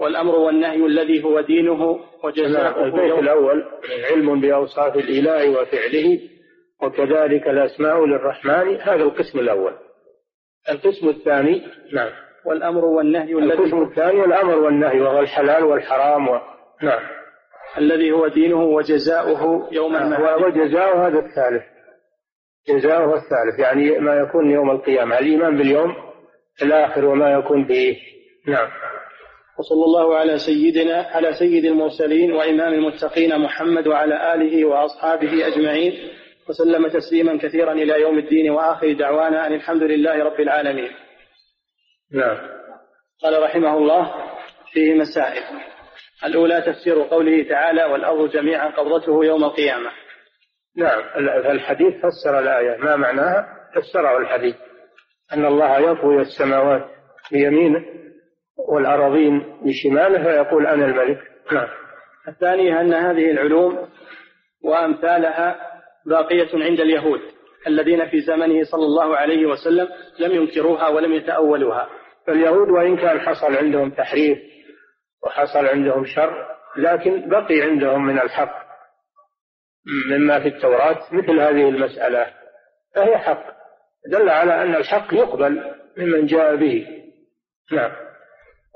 والأمر 0.00 0.34
والنهي 0.34 0.86
الذي 0.86 1.24
هو 1.24 1.40
دينه 1.40 2.00
وجزاؤه 2.24 2.84
البيت 2.84 3.18
الأول 3.18 3.64
علم 4.10 4.40
بأوصاف 4.40 4.96
الإله 4.96 5.50
وفعله. 5.50 6.20
وكذلك 6.82 7.48
الأسماء 7.48 8.06
للرحمن 8.06 8.80
هذا 8.80 9.02
القسم 9.02 9.38
الأول. 9.38 9.72
القسم 10.70 11.08
الثاني؟ 11.08 11.62
نعم. 11.92 12.10
والأمر 12.44 12.84
والنهي 12.84 13.32
القسم 13.32 13.82
الثاني 13.82 14.24
الأمر 14.24 14.58
والنهي 14.58 15.00
وهو 15.00 15.20
الحلال 15.20 15.64
والحرام 15.64 16.28
و... 16.28 16.40
نعم. 16.82 17.00
الذي 17.78 18.12
هو 18.12 18.28
دينه 18.28 18.62
وجزاؤه 18.62 19.68
يوم 19.72 19.92
نعم. 19.92 20.12
المعاد 20.12 20.42
وجزاؤه 20.42 21.06
هذا 21.06 21.18
الثالث. 21.18 21.62
جزاؤه 22.68 23.14
الثالث. 23.14 23.58
يعني 23.58 23.98
ما 23.98 24.14
يكون 24.14 24.50
يوم 24.50 24.70
القيامة. 24.70 25.18
الإيمان 25.18 25.56
باليوم 25.56 25.94
الآخر 26.62 27.04
وما 27.04 27.32
يكون 27.32 27.64
فيه 27.64 27.96
نعم. 28.46 28.68
وصلى 29.58 29.84
الله 29.84 30.16
على 30.16 30.38
سيدنا 30.38 31.06
على 31.12 31.34
سيد 31.34 31.64
المرسلين 31.64 32.32
وإمام 32.32 32.74
المتقين 32.74 33.38
محمد 33.38 33.86
وعلى 33.86 34.34
آله 34.34 34.64
وأصحابه 34.64 35.46
أجمعين. 35.46 35.92
وسلم 36.48 36.88
تسليما 36.88 37.38
كثيرا 37.38 37.72
إلى 37.72 38.00
يوم 38.00 38.18
الدين 38.18 38.50
وآخر 38.50 38.92
دعوانا 38.92 39.46
أن 39.46 39.52
الحمد 39.52 39.82
لله 39.82 40.24
رب 40.24 40.40
العالمين. 40.40 40.90
نعم. 42.12 42.38
قال 43.22 43.42
رحمه 43.42 43.76
الله 43.76 44.14
فيه 44.72 44.94
مسائل. 44.94 45.42
الأولى 46.24 46.62
تفسير 46.62 47.02
قوله 47.02 47.48
تعالى 47.48 47.84
والأرض 47.84 48.30
جميعا 48.30 48.68
قبضته 48.68 49.24
يوم 49.24 49.44
القيامة. 49.44 49.90
نعم. 50.76 51.00
الحديث 51.50 51.94
فسر 51.94 52.38
الآية. 52.38 52.76
ما 52.76 52.96
معناها؟ 52.96 53.46
فسره 53.74 54.18
الحديث. 54.18 54.56
أن 55.32 55.46
الله 55.46 55.78
يطوي 55.78 56.20
السماوات 56.20 56.84
بيمينه 57.32 57.84
والأراضين 58.68 59.60
بشماله 59.62 60.22
فيقول 60.22 60.66
أنا 60.66 60.84
الملك. 60.84 61.18
نعم. 61.52 61.68
الثانية 62.28 62.80
أن 62.80 62.94
هذه 62.94 63.30
العلوم 63.30 63.88
وأمثالها 64.64 65.77
باقية 66.06 66.64
عند 66.64 66.80
اليهود 66.80 67.20
الذين 67.66 68.08
في 68.08 68.20
زمنه 68.20 68.64
صلى 68.64 68.84
الله 68.84 69.16
عليه 69.16 69.46
وسلم 69.46 69.88
لم 70.18 70.32
ينكروها 70.32 70.88
ولم 70.88 71.12
يتأولوها. 71.12 71.88
فاليهود 72.26 72.68
وإن 72.68 72.96
كان 72.96 73.20
حصل 73.20 73.56
عندهم 73.56 73.90
تحريف 73.90 74.38
وحصل 75.24 75.66
عندهم 75.66 76.04
شر 76.04 76.46
لكن 76.76 77.28
بقي 77.28 77.62
عندهم 77.62 78.06
من 78.06 78.18
الحق 78.18 78.68
مما 80.10 80.40
في 80.40 80.48
التوراة 80.48 80.98
مثل 81.12 81.40
هذه 81.40 81.68
المسألة 81.68 82.26
فهي 82.94 83.18
حق. 83.18 83.44
دل 84.12 84.28
على 84.28 84.62
أن 84.62 84.74
الحق 84.74 85.14
يقبل 85.14 85.74
ممن 85.96 86.26
جاء 86.26 86.56
به. 86.56 86.86
نعم. 87.72 87.90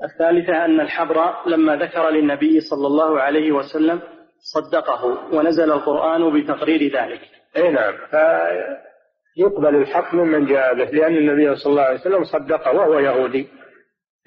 الثالثة 0.03 0.65
أن 0.65 0.79
الحبر 0.79 1.47
لما 1.47 1.75
ذكر 1.75 2.09
للنبي 2.09 2.59
صلى 2.59 2.87
الله 2.87 3.21
عليه 3.21 3.51
وسلم 3.51 4.01
صدقه 4.43 5.05
ونزل 5.33 5.71
القرآن 5.71 6.41
بتقرير 6.41 6.95
ذلك. 6.95 7.21
أي 7.57 7.71
نعم. 7.71 7.93
فيقبل 7.93 9.75
الحق 9.75 10.13
ممن 10.13 10.45
جاء 10.45 10.73
به 10.73 10.85
لأن 10.85 11.15
النبي 11.17 11.55
صلى 11.55 11.71
الله 11.71 11.83
عليه 11.83 11.99
وسلم 11.99 12.23
صدقه 12.23 12.71
وهو 12.71 12.99
يهودي. 12.99 13.47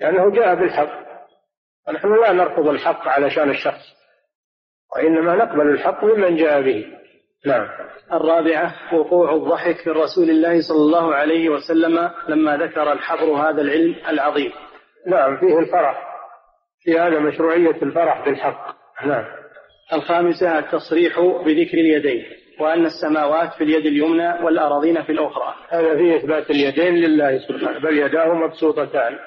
لأنه 0.00 0.30
جاء 0.30 0.54
بالحق. 0.54 1.06
ونحن 1.88 2.14
لا 2.20 2.32
نرفض 2.32 2.68
الحق 2.68 3.08
علشان 3.08 3.50
الشخص 3.50 3.96
وإنما 4.96 5.34
نقبل 5.34 5.70
الحق 5.70 6.04
ممن 6.04 6.36
جاء 6.36 6.62
به. 6.62 6.86
نعم. 7.46 7.68
الرابعة 8.12 8.94
وقوع 8.94 9.34
الضحك 9.34 9.88
من 9.88 9.94
رسول 9.94 10.30
الله 10.30 10.60
صلى 10.60 10.78
الله 10.78 11.14
عليه 11.14 11.48
وسلم 11.48 12.10
لما 12.28 12.56
ذكر 12.56 12.92
الحبر 12.92 13.24
هذا 13.24 13.62
العلم 13.62 13.94
العظيم. 14.08 14.52
نعم 15.06 15.36
فيه 15.36 15.58
الفرح. 15.58 16.06
في 16.80 16.98
هذا 16.98 17.18
مشروعية 17.18 17.82
الفرح 17.82 18.24
بالحق. 18.24 18.76
نعم. 19.06 19.45
الخامسة 19.92 20.58
التصريح 20.58 21.20
بذكر 21.20 21.78
اليدين 21.78 22.24
وأن 22.60 22.86
السماوات 22.86 23.52
في 23.52 23.64
اليد 23.64 23.86
اليمنى 23.86 24.44
والأراضين 24.44 25.02
في 25.02 25.12
الأخرى. 25.12 25.54
هذا 25.68 25.96
في 25.96 26.16
إثبات 26.16 26.50
اليدين 26.50 26.94
لله 26.94 27.38
سبحانه 27.38 27.78
بل 27.78 27.98
يداه 27.98 28.34
مبسوطتان. 28.34 29.18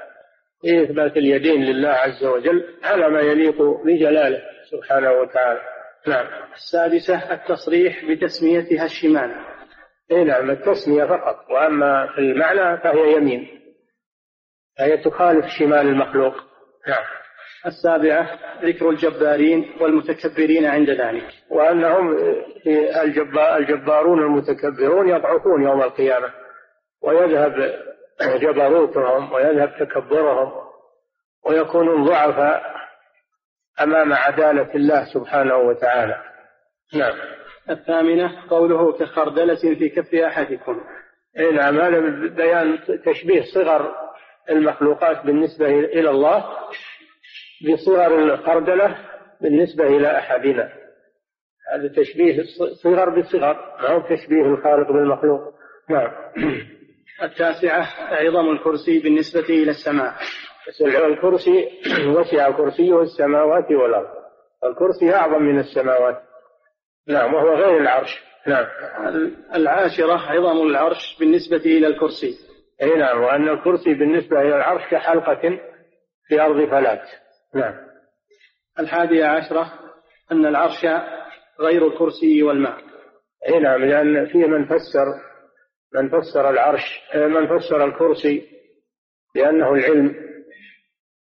في 0.61 0.83
إثبات 0.83 1.17
اليدين 1.17 1.63
لله 1.63 1.89
عز 1.89 2.25
وجل 2.25 2.65
على 2.83 3.09
ما 3.09 3.21
يليق 3.21 3.61
بجلاله 3.85 4.41
سبحانه 4.71 5.11
وتعالى. 5.11 5.61
نعم. 6.07 6.27
السادسة 6.53 7.33
التصريح 7.33 8.05
بتسميتها 8.05 8.85
الشمال 8.85 9.35
إي 10.11 10.23
نعم 10.23 10.49
التسمية 10.49 11.05
فقط 11.05 11.51
وأما 11.51 12.07
في 12.15 12.21
المعنى 12.21 12.77
فهي 12.77 13.13
يمين. 13.13 13.47
فهي 14.77 14.97
تخالف 14.97 15.45
شمال 15.59 15.87
المخلوق. 15.87 16.33
نعم. 16.87 17.18
السابعة 17.65 18.39
ذكر 18.63 18.89
الجبارين 18.89 19.71
والمتكبرين 19.81 20.65
عند 20.65 20.89
ذلك. 20.89 21.23
وأنهم 21.49 22.17
الجبارون 23.57 24.19
المتكبرون 24.19 25.09
يضعفون 25.09 25.63
يوم 25.63 25.81
القيامة 25.81 26.29
ويذهب 27.03 27.73
جبروتهم 28.21 29.33
ويذهب 29.33 29.75
تكبرهم 29.79 30.51
ويكونون 31.45 32.05
ضعفاء 32.05 32.63
أمام 33.81 34.13
عدالة 34.13 34.75
الله 34.75 35.13
سبحانه 35.13 35.57
وتعالى. 35.57 36.21
نعم. 36.93 37.13
الثامنة 37.69 38.49
قوله 38.49 38.91
كخردلة 38.97 39.55
في 39.55 39.89
كف 39.89 40.15
أحدكم. 40.15 40.81
اي 41.39 41.51
نعم. 41.51 41.79
هذا 41.79 41.99
بيان 42.27 42.79
تشبيه 43.05 43.43
صغر 43.53 43.95
المخلوقات 44.49 45.25
بالنسبة 45.25 45.67
إلى 45.67 46.09
الله. 46.09 46.45
بصغر 47.61 48.19
الخردلة 48.19 48.95
بالنسبة 49.41 49.87
إلى 49.87 50.17
أحدنا. 50.17 50.69
هذا 51.73 51.87
تشبيه 51.87 52.43
صغر 52.83 53.19
بصغر 53.19 53.53
ما 53.81 53.89
هو 53.89 54.01
تشبيه 54.01 54.41
الخالق 54.41 54.91
بالمخلوق. 54.91 55.53
نعم. 55.89 56.11
التاسعة 57.23 57.87
عظم 58.11 58.49
الكرسي 58.49 58.99
بالنسبة 58.99 59.39
إلى 59.49 59.71
السماء. 59.71 60.13
الكرسي 61.07 61.69
وسع 62.07 62.51
كرسيه 62.51 63.01
السماوات 63.01 63.71
والأرض. 63.71 64.09
الكرسي 64.63 65.15
أعظم 65.15 65.43
من 65.43 65.59
السماوات. 65.59 66.21
نعم 67.07 67.33
وهو 67.33 67.53
غير 67.53 67.77
العرش. 67.77 68.23
نعم. 68.47 68.65
العاشرة 69.55 70.13
عظم 70.13 70.67
العرش 70.67 71.17
بالنسبة 71.19 71.57
إلى 71.57 71.87
الكرسي. 71.87 72.35
أي 72.81 72.97
نعم. 72.97 73.21
وأن 73.21 73.49
الكرسي 73.49 73.93
بالنسبة 73.93 74.41
إلى 74.41 74.55
العرش 74.55 74.81
كحلقة 74.91 75.59
في 76.27 76.41
أرض 76.41 76.69
فلات. 76.69 77.09
نعم. 77.55 77.73
الحادية 78.79 79.25
عشرة 79.25 79.73
أن 80.31 80.45
العرش 80.45 80.85
غير 81.59 81.87
الكرسي 81.87 82.43
والماء. 82.43 82.77
أي 83.47 83.59
نعم 83.59 83.85
لأن 83.85 84.25
في 84.25 84.37
من 84.37 84.65
فسر 84.65 85.05
من 85.93 86.09
فسر 86.09 86.49
العرش 86.49 87.01
من 87.15 87.59
فسر 87.59 87.85
الكرسي 87.85 88.49
بأنه 89.35 89.73
العلم 89.73 90.15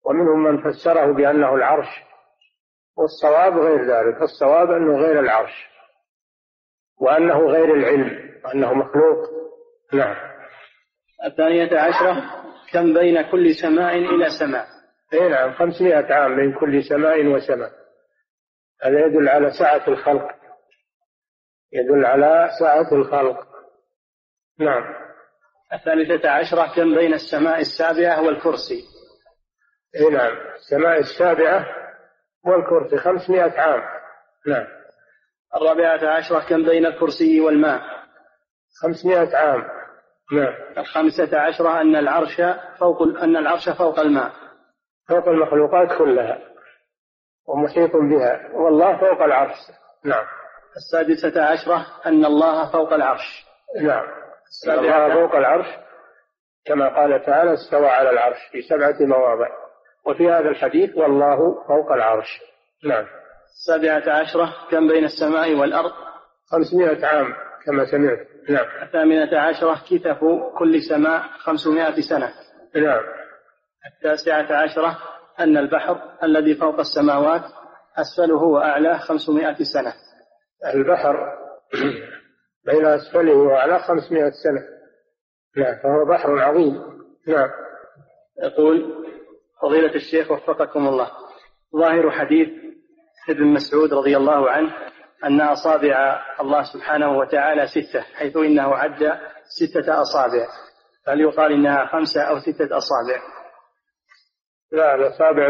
ومنهم 0.05 0.43
من 0.43 0.71
فسره 0.71 1.13
بأنه 1.13 1.55
العرش 1.55 1.89
والصواب 2.97 3.59
غير 3.59 3.81
ذلك 3.83 4.23
الصواب 4.23 4.71
أنه 4.71 4.97
غير 4.99 5.21
العرش 5.21 5.67
وأنه 7.01 7.39
غير 7.39 7.75
العلم 7.75 8.33
وأنه 8.45 8.75
مخلوق. 8.75 9.19
نعم. 9.93 10.17
الثانية 11.25 11.79
عشرة 11.79 12.23
كم 12.73 12.95
بين 12.95 13.23
كل 13.23 13.55
سماء 13.55 13.97
إلى 13.97 14.27
سماء؟ 14.41 14.67
اي 15.13 15.29
نعم 15.29 15.53
خمسمائة 15.53 16.15
عام 16.15 16.37
بين 16.37 16.53
كل 16.61 16.85
سماء 16.85 17.27
وسماء. 17.27 17.73
هذا 18.83 19.07
يدل 19.07 19.29
على 19.29 19.51
سعة 19.51 19.89
الخلق. 19.89 20.29
يدل 21.73 22.07
على 22.07 22.49
سعة 22.61 22.95
الخلق. 22.95 23.47
نعم. 24.59 24.95
الثالثة 25.73 26.31
عشرة 26.31 26.75
كم 26.77 26.95
بين 26.95 27.15
السماء 27.15 27.61
السابعة 27.61 28.23
والكرسي؟ 28.23 28.85
اي 29.97 30.11
نعم 30.11 30.37
السماء 30.55 30.99
السابعة 30.99 31.67
والكرسي 32.45 32.97
خمسمائة 32.97 33.61
عام. 33.61 33.83
نعم. 34.47 34.67
الرابعة 35.57 36.17
عشرة 36.17 36.49
كم 36.49 36.65
بين 36.65 36.87
الكرسي 36.87 37.41
والماء؟ 37.41 37.83
خمسمائة 38.83 39.37
عام. 39.37 39.65
نعم. 40.33 40.55
الخامسة 40.79 41.39
عشرة 41.39 41.81
أن 41.81 41.97
العرش 41.97 42.43
فوق 42.79 43.03
أن 43.03 43.37
العرش 43.37 43.69
فوق 43.69 44.01
الماء. 44.01 44.42
فوق 45.09 45.29
المخلوقات 45.29 45.99
كلها 45.99 46.39
ومحيط 47.49 47.91
بها 47.97 48.51
والله 48.55 48.97
فوق 48.97 49.23
العرش. 49.23 49.57
نعم. 50.05 50.25
السادسة 50.77 51.45
عشرة 51.45 51.87
أن 52.07 52.25
الله 52.25 52.73
فوق 52.73 52.93
العرش. 52.93 53.47
نعم. 53.83 54.07
الله 54.69 55.15
فوق 55.15 55.35
العرش 55.37 55.67
كما 56.67 56.89
قال 56.97 57.25
تعالى 57.27 57.55
استوى 57.55 57.87
على 57.87 58.11
العرش 58.11 58.39
في 58.53 58.63
سبعة 58.63 58.97
مواضع. 59.01 59.49
وفي 60.07 60.31
هذا 60.31 60.49
الحديث 60.49 60.97
والله 60.97 61.37
فوق 61.69 61.93
العرش. 61.93 62.41
نعم. 62.85 63.07
السابعة 63.53 64.21
عشرة 64.21 64.55
كم 64.71 64.89
بين 64.89 65.05
السماء 65.05 65.55
والأرض؟ 65.55 65.93
خمسمائة 66.51 67.07
عام 67.07 67.35
كما 67.67 67.85
سمعت. 67.85 68.19
نعم. 68.49 68.83
الثامنة 68.83 69.41
عشرة 69.41 69.81
كتف 69.91 70.19
كل 70.59 70.83
سماء 70.83 71.23
خمسمائة 71.39 72.01
سنة. 72.01 72.33
نعم. 72.75 73.22
التاسعة 73.87 74.57
عشرة 74.57 74.99
أن 75.41 75.57
البحر 75.57 76.03
الذي 76.23 76.55
فوق 76.55 76.79
السماوات 76.79 77.43
أسفله 77.97 78.43
وأعلاه 78.43 78.99
خمسمائة 78.99 79.57
سنة. 79.75 79.93
البحر 80.75 81.17
بين 82.67 82.87
أسفله 82.87 83.35
وأعلاه 83.35 83.79
خمسمائة 83.79 84.31
سنة. 84.31 84.63
نعم 85.57 85.75
فهو 85.83 86.05
بحر 86.05 86.39
عظيم. 86.39 86.83
نعم. 87.29 87.51
يقول 88.43 89.05
فضيلة 89.63 89.95
الشيخ 89.95 90.31
وفقكم 90.31 90.89
الله 90.89 91.11
ظاهر 91.77 92.11
حديث 92.11 92.49
ابن 93.29 93.47
مسعود 93.47 93.95
رضي 93.95 94.17
الله 94.17 94.51
عنه 94.51 94.73
أن 95.25 95.41
أصابع 95.41 96.23
الله 96.41 96.63
سبحانه 96.63 97.19
وتعالى 97.19 97.67
ستة 97.67 98.01
حيث 98.01 98.37
إنه 98.37 98.75
عد 98.75 99.19
ستة 99.45 100.03
أصابع. 100.03 100.47
هل 101.09 101.21
يقال 101.21 101.53
إنها 101.53 101.87
خمسة 101.87 102.23
أو 102.23 102.39
ستة 102.39 102.77
أصابع؟ 102.77 103.42
لا 104.73 104.95
الأصابع 104.95 105.49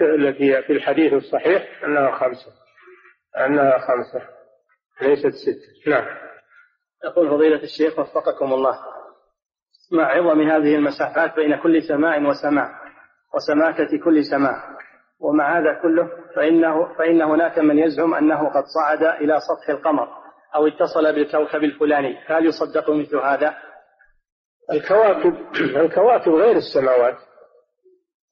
التي 0.00 0.62
في 0.62 0.72
الحديث 0.72 1.12
الصحيح 1.12 1.84
أنها 1.84 2.10
خمسة. 2.10 2.52
أنها 3.46 3.78
خمسة. 3.78 4.28
ليست 5.02 5.34
ستة. 5.34 5.90
نعم. 5.90 6.04
يقول 7.04 7.30
فضيلة 7.30 7.62
الشيخ 7.62 7.98
وفقكم 7.98 8.52
الله. 8.52 8.78
مع 9.92 10.04
عظم 10.04 10.40
هذه 10.40 10.74
المسافات 10.74 11.36
بين 11.36 11.56
كل 11.56 11.82
سماء 11.82 12.22
وسماء 12.22 12.70
وسماكة 13.34 14.04
كل 14.04 14.24
سماء 14.24 14.54
ومع 15.20 15.58
هذا 15.58 15.80
كله 15.82 16.10
فإنه 16.36 16.94
فإن 16.94 17.22
هناك 17.22 17.58
من 17.58 17.78
يزعم 17.78 18.14
أنه 18.14 18.48
قد 18.48 18.64
صعد 18.64 19.02
إلى 19.02 19.38
سطح 19.40 19.68
القمر 19.68 20.08
أو 20.54 20.66
اتصل 20.66 21.12
بالكوكب 21.14 21.64
الفلاني. 21.64 22.18
هل 22.26 22.46
يصدق 22.46 22.90
مثل 22.90 23.16
هذا؟ 23.16 23.54
الكواكب 24.72 25.34
الكواكب 25.56 26.32
غير 26.32 26.56
السماوات. 26.56 27.16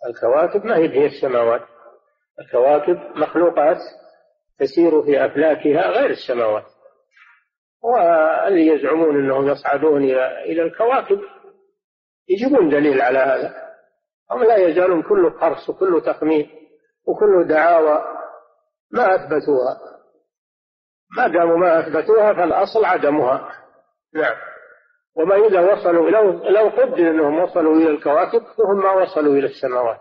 الكواكب 0.07 0.65
ما 0.65 0.77
هي 0.77 0.89
هي 0.89 1.07
السماوات؟ 1.07 1.61
الكواكب 2.41 2.99
مخلوقات 3.17 3.79
تسير 4.59 5.03
في 5.03 5.27
أفلاكها 5.27 5.91
غير 5.91 6.11
السماوات. 6.11 6.65
واللي 7.83 8.67
يزعمون 8.67 9.17
أنهم 9.17 9.49
يصعدون 9.49 10.05
إلى 10.45 10.63
الكواكب 10.63 11.21
يجيبون 12.29 12.71
دليل 12.71 13.03
على 13.03 13.19
هذا. 13.19 13.55
هم 14.31 14.45
لا 14.45 14.57
يزالون 14.57 15.03
كله 15.03 15.31
قرص 15.31 15.69
وكله 15.69 16.01
تخمين 16.01 16.51
وكله 17.07 17.45
دعاوى 17.49 18.05
ما 18.91 19.15
أثبتوها. 19.15 19.81
ما 21.17 21.29
داموا 21.29 21.57
ما 21.57 21.81
أثبتوها 21.81 22.33
فالأصل 22.33 22.85
عدمها. 22.85 23.53
نعم. 24.15 24.50
وما 25.17 25.37
إذا 25.47 25.73
وصلوا 25.73 26.11
لو 26.11 26.33
لو 26.49 26.69
قدر 26.69 27.11
أنهم 27.11 27.43
وصلوا 27.43 27.77
إلى 27.77 27.91
الكواكب 27.91 28.41
فهم 28.41 28.83
ما 28.83 28.93
وصلوا 28.93 29.35
إلى 29.35 29.47
السماوات. 29.47 30.01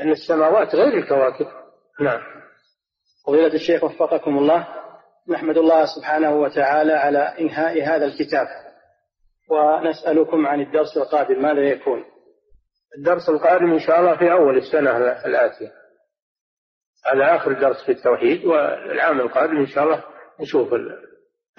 لأن 0.00 0.10
السماوات 0.10 0.74
غير 0.74 0.98
الكواكب. 0.98 1.46
نعم. 2.00 2.20
فضيلة 3.26 3.54
الشيخ 3.54 3.84
وفقكم 3.84 4.38
الله. 4.38 4.68
نحمد 5.28 5.58
الله 5.58 5.84
سبحانه 5.96 6.36
وتعالى 6.40 6.92
على 6.92 7.18
إنهاء 7.18 7.82
هذا 7.82 8.04
الكتاب. 8.04 8.46
ونسألكم 9.50 10.46
عن 10.46 10.60
الدرس 10.60 10.96
القادم. 10.96 11.42
ماذا 11.42 11.60
يكون؟ 11.60 12.04
الدرس 12.98 13.28
القادم 13.28 13.72
إن 13.72 13.78
شاء 13.78 14.00
الله 14.00 14.16
في 14.16 14.32
أول 14.32 14.56
السنة 14.56 14.96
الآتية. 15.26 15.72
هذا 17.06 17.36
آخر 17.36 17.52
درس 17.52 17.84
في 17.84 17.92
التوحيد 17.92 18.44
والعام 18.44 19.20
القادم 19.20 19.56
إن 19.56 19.66
شاء 19.66 19.84
الله 19.84 20.04
نشوف 20.40 20.68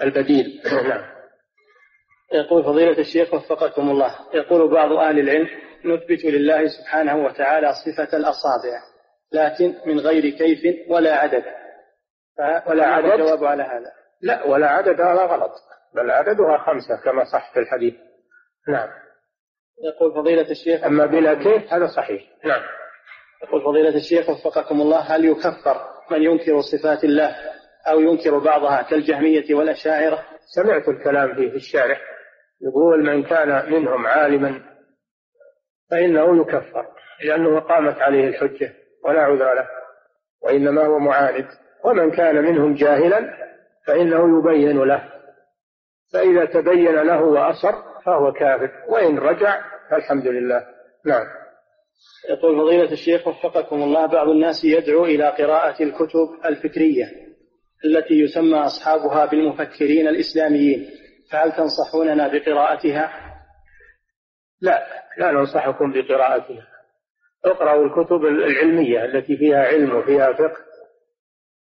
البديل. 0.00 0.62
نعم. 0.88 1.15
يقول 2.32 2.64
فضيلة 2.64 2.98
الشيخ 2.98 3.34
وفقكم 3.34 3.90
الله. 3.90 4.14
يقول 4.34 4.70
بعض 4.70 4.92
أهل 4.92 5.18
العلم 5.18 5.48
نثبت 5.84 6.24
لله 6.24 6.66
سبحانه 6.66 7.24
وتعالى 7.24 7.72
صفة 7.72 8.16
الأصابع 8.16 8.82
لكن 9.32 9.74
من 9.86 10.00
غير 10.00 10.30
كيف 10.30 10.90
ولا 10.90 11.14
عدد. 11.14 11.44
ولا 12.66 12.86
عدد 12.86 13.20
الجواب 13.20 13.44
على 13.44 13.62
هذا. 13.62 13.92
لا 14.22 14.44
ولا 14.44 14.68
عدد 14.68 15.00
هذا 15.00 15.22
غلط 15.22 15.52
بل 15.94 16.10
عددها 16.10 16.58
خمسة 16.58 16.96
كما 17.04 17.24
صح 17.24 17.52
في 17.54 17.60
الحديث. 17.60 17.94
نعم. 18.68 18.88
يقول 19.84 20.14
فضيلة 20.14 20.50
الشيخ 20.50 20.84
أما 20.84 21.06
بلا 21.06 21.34
كيف 21.34 21.72
هذا 21.72 21.86
صحيح. 21.86 22.22
نعم. 22.44 22.62
يقول 23.42 23.64
فضيلة 23.64 23.96
الشيخ 23.96 24.30
وفقكم 24.30 24.80
الله 24.80 24.98
هل 24.98 25.24
يكفر 25.24 25.88
من 26.10 26.22
ينكر 26.22 26.60
صفات 26.60 27.04
الله 27.04 27.36
أو 27.86 28.00
ينكر 28.00 28.38
بعضها 28.38 28.82
كالجهمية 28.82 29.54
والأشاعرة؟ 29.54 30.24
سمعت 30.54 30.88
الكلام 30.88 31.34
فيه 31.34 31.50
في 31.50 31.56
الشارع 31.56 31.96
يقول 32.62 33.04
من 33.04 33.22
كان 33.22 33.72
منهم 33.72 34.06
عالما 34.06 34.62
فإنه 35.90 36.40
يكفر 36.40 36.86
لأنه 37.24 37.60
قامت 37.60 37.98
عليه 37.98 38.28
الحجة 38.28 38.72
ولا 39.04 39.20
عذر 39.20 39.54
له 39.54 39.68
وإنما 40.42 40.86
هو 40.86 40.98
معاند. 40.98 41.46
ومن 41.84 42.10
كان 42.10 42.36
منهم 42.44 42.74
جاهلا 42.74 43.36
فإنه 43.86 44.38
يبين 44.38 44.82
له 44.82 45.12
فإذا 46.12 46.44
تبين 46.44 46.94
له 46.94 47.22
وأصر 47.22 47.72
فهو 48.04 48.32
كافر 48.32 48.70
وإن 48.88 49.18
رجع 49.18 49.60
فالحمد 49.90 50.26
لله. 50.26 50.66
نعم. 51.04 51.26
يقول 52.30 52.56
فضيلة 52.56 52.92
الشيخ 52.92 53.28
وفقكم 53.28 53.82
الله 53.82 54.06
بعض 54.06 54.28
الناس 54.28 54.64
يدعو 54.64 55.04
إلى 55.04 55.28
قراءة 55.28 55.82
الكتب 55.82 56.28
الفكرية 56.44 57.04
التي 57.84 58.14
يسمى 58.14 58.58
أصحابها 58.58 59.26
بالمفكرين 59.26 60.08
الإسلاميين. 60.08 60.90
فهل 61.32 61.52
تنصحوننا 61.52 62.28
بقراءتها؟ 62.28 63.10
لا 64.60 64.86
لا 65.18 65.30
ننصحكم 65.32 65.92
بقراءتها. 65.92 66.66
اقرأوا 67.44 67.84
الكتب 67.84 68.24
العلمية 68.24 69.04
التي 69.04 69.36
فيها 69.36 69.64
علم 69.64 69.96
وفيها 69.96 70.32
فقه 70.32 70.66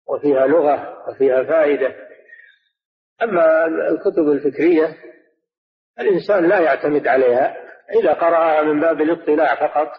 وفيها 0.07 0.48
لغة 0.48 0.98
وفيها 1.10 1.44
فائدة. 1.44 1.95
أما 3.22 3.65
الكتب 3.65 4.31
الفكرية 4.31 4.98
الإنسان 5.99 6.49
لا 6.49 6.60
يعتمد 6.60 7.07
عليها. 7.07 7.57
إذا 8.02 8.14
قرأها 8.14 8.61
من 8.61 8.80
باب 8.80 9.02
الاطلاع 9.02 9.68
فقط 9.68 9.91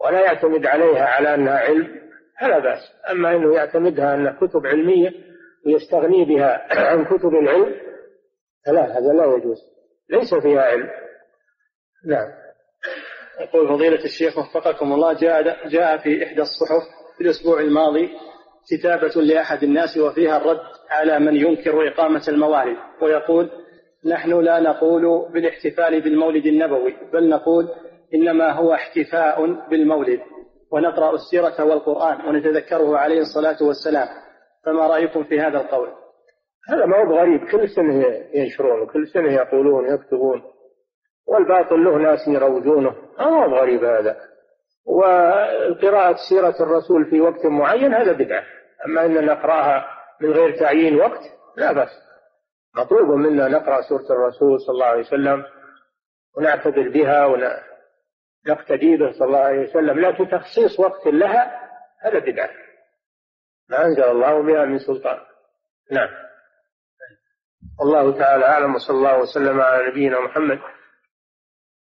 ولا 0.00 0.20
يعتمد 0.20 0.66
عليها 0.66 1.04
على 1.04 1.34
أنها 1.34 1.58
علم 1.58 2.04
فلا 2.40 2.58
بأس. 2.58 2.80
أما 3.10 3.36
أنه 3.36 3.54
يعتمدها 3.54 4.14
أنها 4.14 4.32
كتب 4.32 4.66
علمية 4.66 5.10
ويستغني 5.66 6.24
بها 6.24 6.66
عن 6.90 7.04
كتب 7.04 7.28
العلم 7.42 7.93
فلا 8.66 8.98
هذا 8.98 9.12
لا 9.12 9.36
يجوز. 9.36 9.58
ليس 10.10 10.34
فيها 10.34 10.60
علم. 10.62 10.90
نعم. 12.06 12.28
يقول 13.40 13.68
فضيلة 13.68 14.04
الشيخ 14.04 14.38
وفقكم 14.38 14.92
الله 14.92 15.12
جاء 15.12 15.68
جاء 15.68 15.98
في 15.98 16.24
إحدى 16.24 16.42
الصحف 16.42 16.82
في 17.16 17.24
الأسبوع 17.24 17.60
الماضي 17.60 18.10
كتابة 18.70 19.22
لأحد 19.22 19.62
الناس 19.62 19.96
وفيها 19.98 20.36
الرد 20.36 20.60
على 20.90 21.18
من 21.18 21.36
ينكر 21.36 21.88
إقامة 21.88 22.22
الموالد 22.28 22.76
ويقول 23.02 23.50
نحن 24.06 24.40
لا 24.40 24.60
نقول 24.60 25.32
بالاحتفال 25.32 26.00
بالمولد 26.00 26.46
النبوي 26.46 26.96
بل 27.12 27.28
نقول 27.28 27.68
إنما 28.14 28.52
هو 28.52 28.74
احتفاء 28.74 29.68
بالمولد 29.70 30.20
ونقرأ 30.70 31.14
السيرة 31.14 31.64
والقرآن 31.64 32.28
ونتذكره 32.28 32.98
عليه 32.98 33.20
الصلاة 33.20 33.56
والسلام 33.62 34.08
فما 34.64 34.86
رأيكم 34.86 35.24
في 35.24 35.40
هذا 35.40 35.58
القول؟ 35.60 35.88
هذا 36.68 36.86
ما 36.86 36.96
هو 36.96 37.18
غريب. 37.18 37.50
كل 37.50 37.68
سنة 37.68 38.04
ينشرون 38.34 38.80
وكل 38.80 39.08
سنة 39.08 39.32
يقولون 39.32 39.94
يكتبون. 39.94 40.42
والباطل 41.26 41.84
له 41.84 41.96
ناس 41.98 42.28
يروجونه. 42.28 42.96
ما 43.18 43.24
هو 43.24 43.44
غريب 43.44 43.84
هذا؟ 43.84 44.16
وقراءة 44.86 46.16
سيرة 46.28 46.54
الرسول 46.60 47.10
في 47.10 47.20
وقت 47.20 47.46
معين 47.46 47.94
هذا 47.94 48.12
بدعة. 48.12 48.44
أما 48.86 49.04
أن 49.04 49.26
نقرأها 49.26 49.86
من 50.20 50.30
غير 50.30 50.58
تعيين 50.58 51.00
وقت 51.00 51.20
لا 51.56 51.72
بأس. 51.72 51.90
مطلوب 52.76 53.10
منا 53.10 53.48
نقرأ 53.48 53.80
سورة 53.80 54.06
الرسول 54.10 54.60
صلى 54.60 54.74
الله 54.74 54.86
عليه 54.86 55.00
وسلم 55.00 55.44
ونعتبر 56.36 56.88
بها 56.88 57.26
ونقتدي 57.26 58.96
به 58.96 59.12
صلى 59.12 59.26
الله 59.26 59.38
عليه 59.38 59.68
وسلم. 59.68 60.00
لكن 60.00 60.28
تخصيص 60.28 60.80
وقت 60.80 61.06
لها 61.06 61.70
هذا 62.00 62.18
بدعة. 62.18 62.50
ما 63.70 63.84
أنزل 63.84 64.04
الله 64.04 64.42
بها 64.42 64.64
من 64.64 64.78
سلطان. 64.78 65.18
نعم. 65.92 66.08
الله 67.82 68.18
تعالى 68.18 68.44
أعلم 68.48 68.74
وصلى 68.74 68.96
الله 68.96 69.18
وسلم 69.18 69.60
على 69.60 69.90
نبينا 69.90 70.20
محمد 70.20 70.58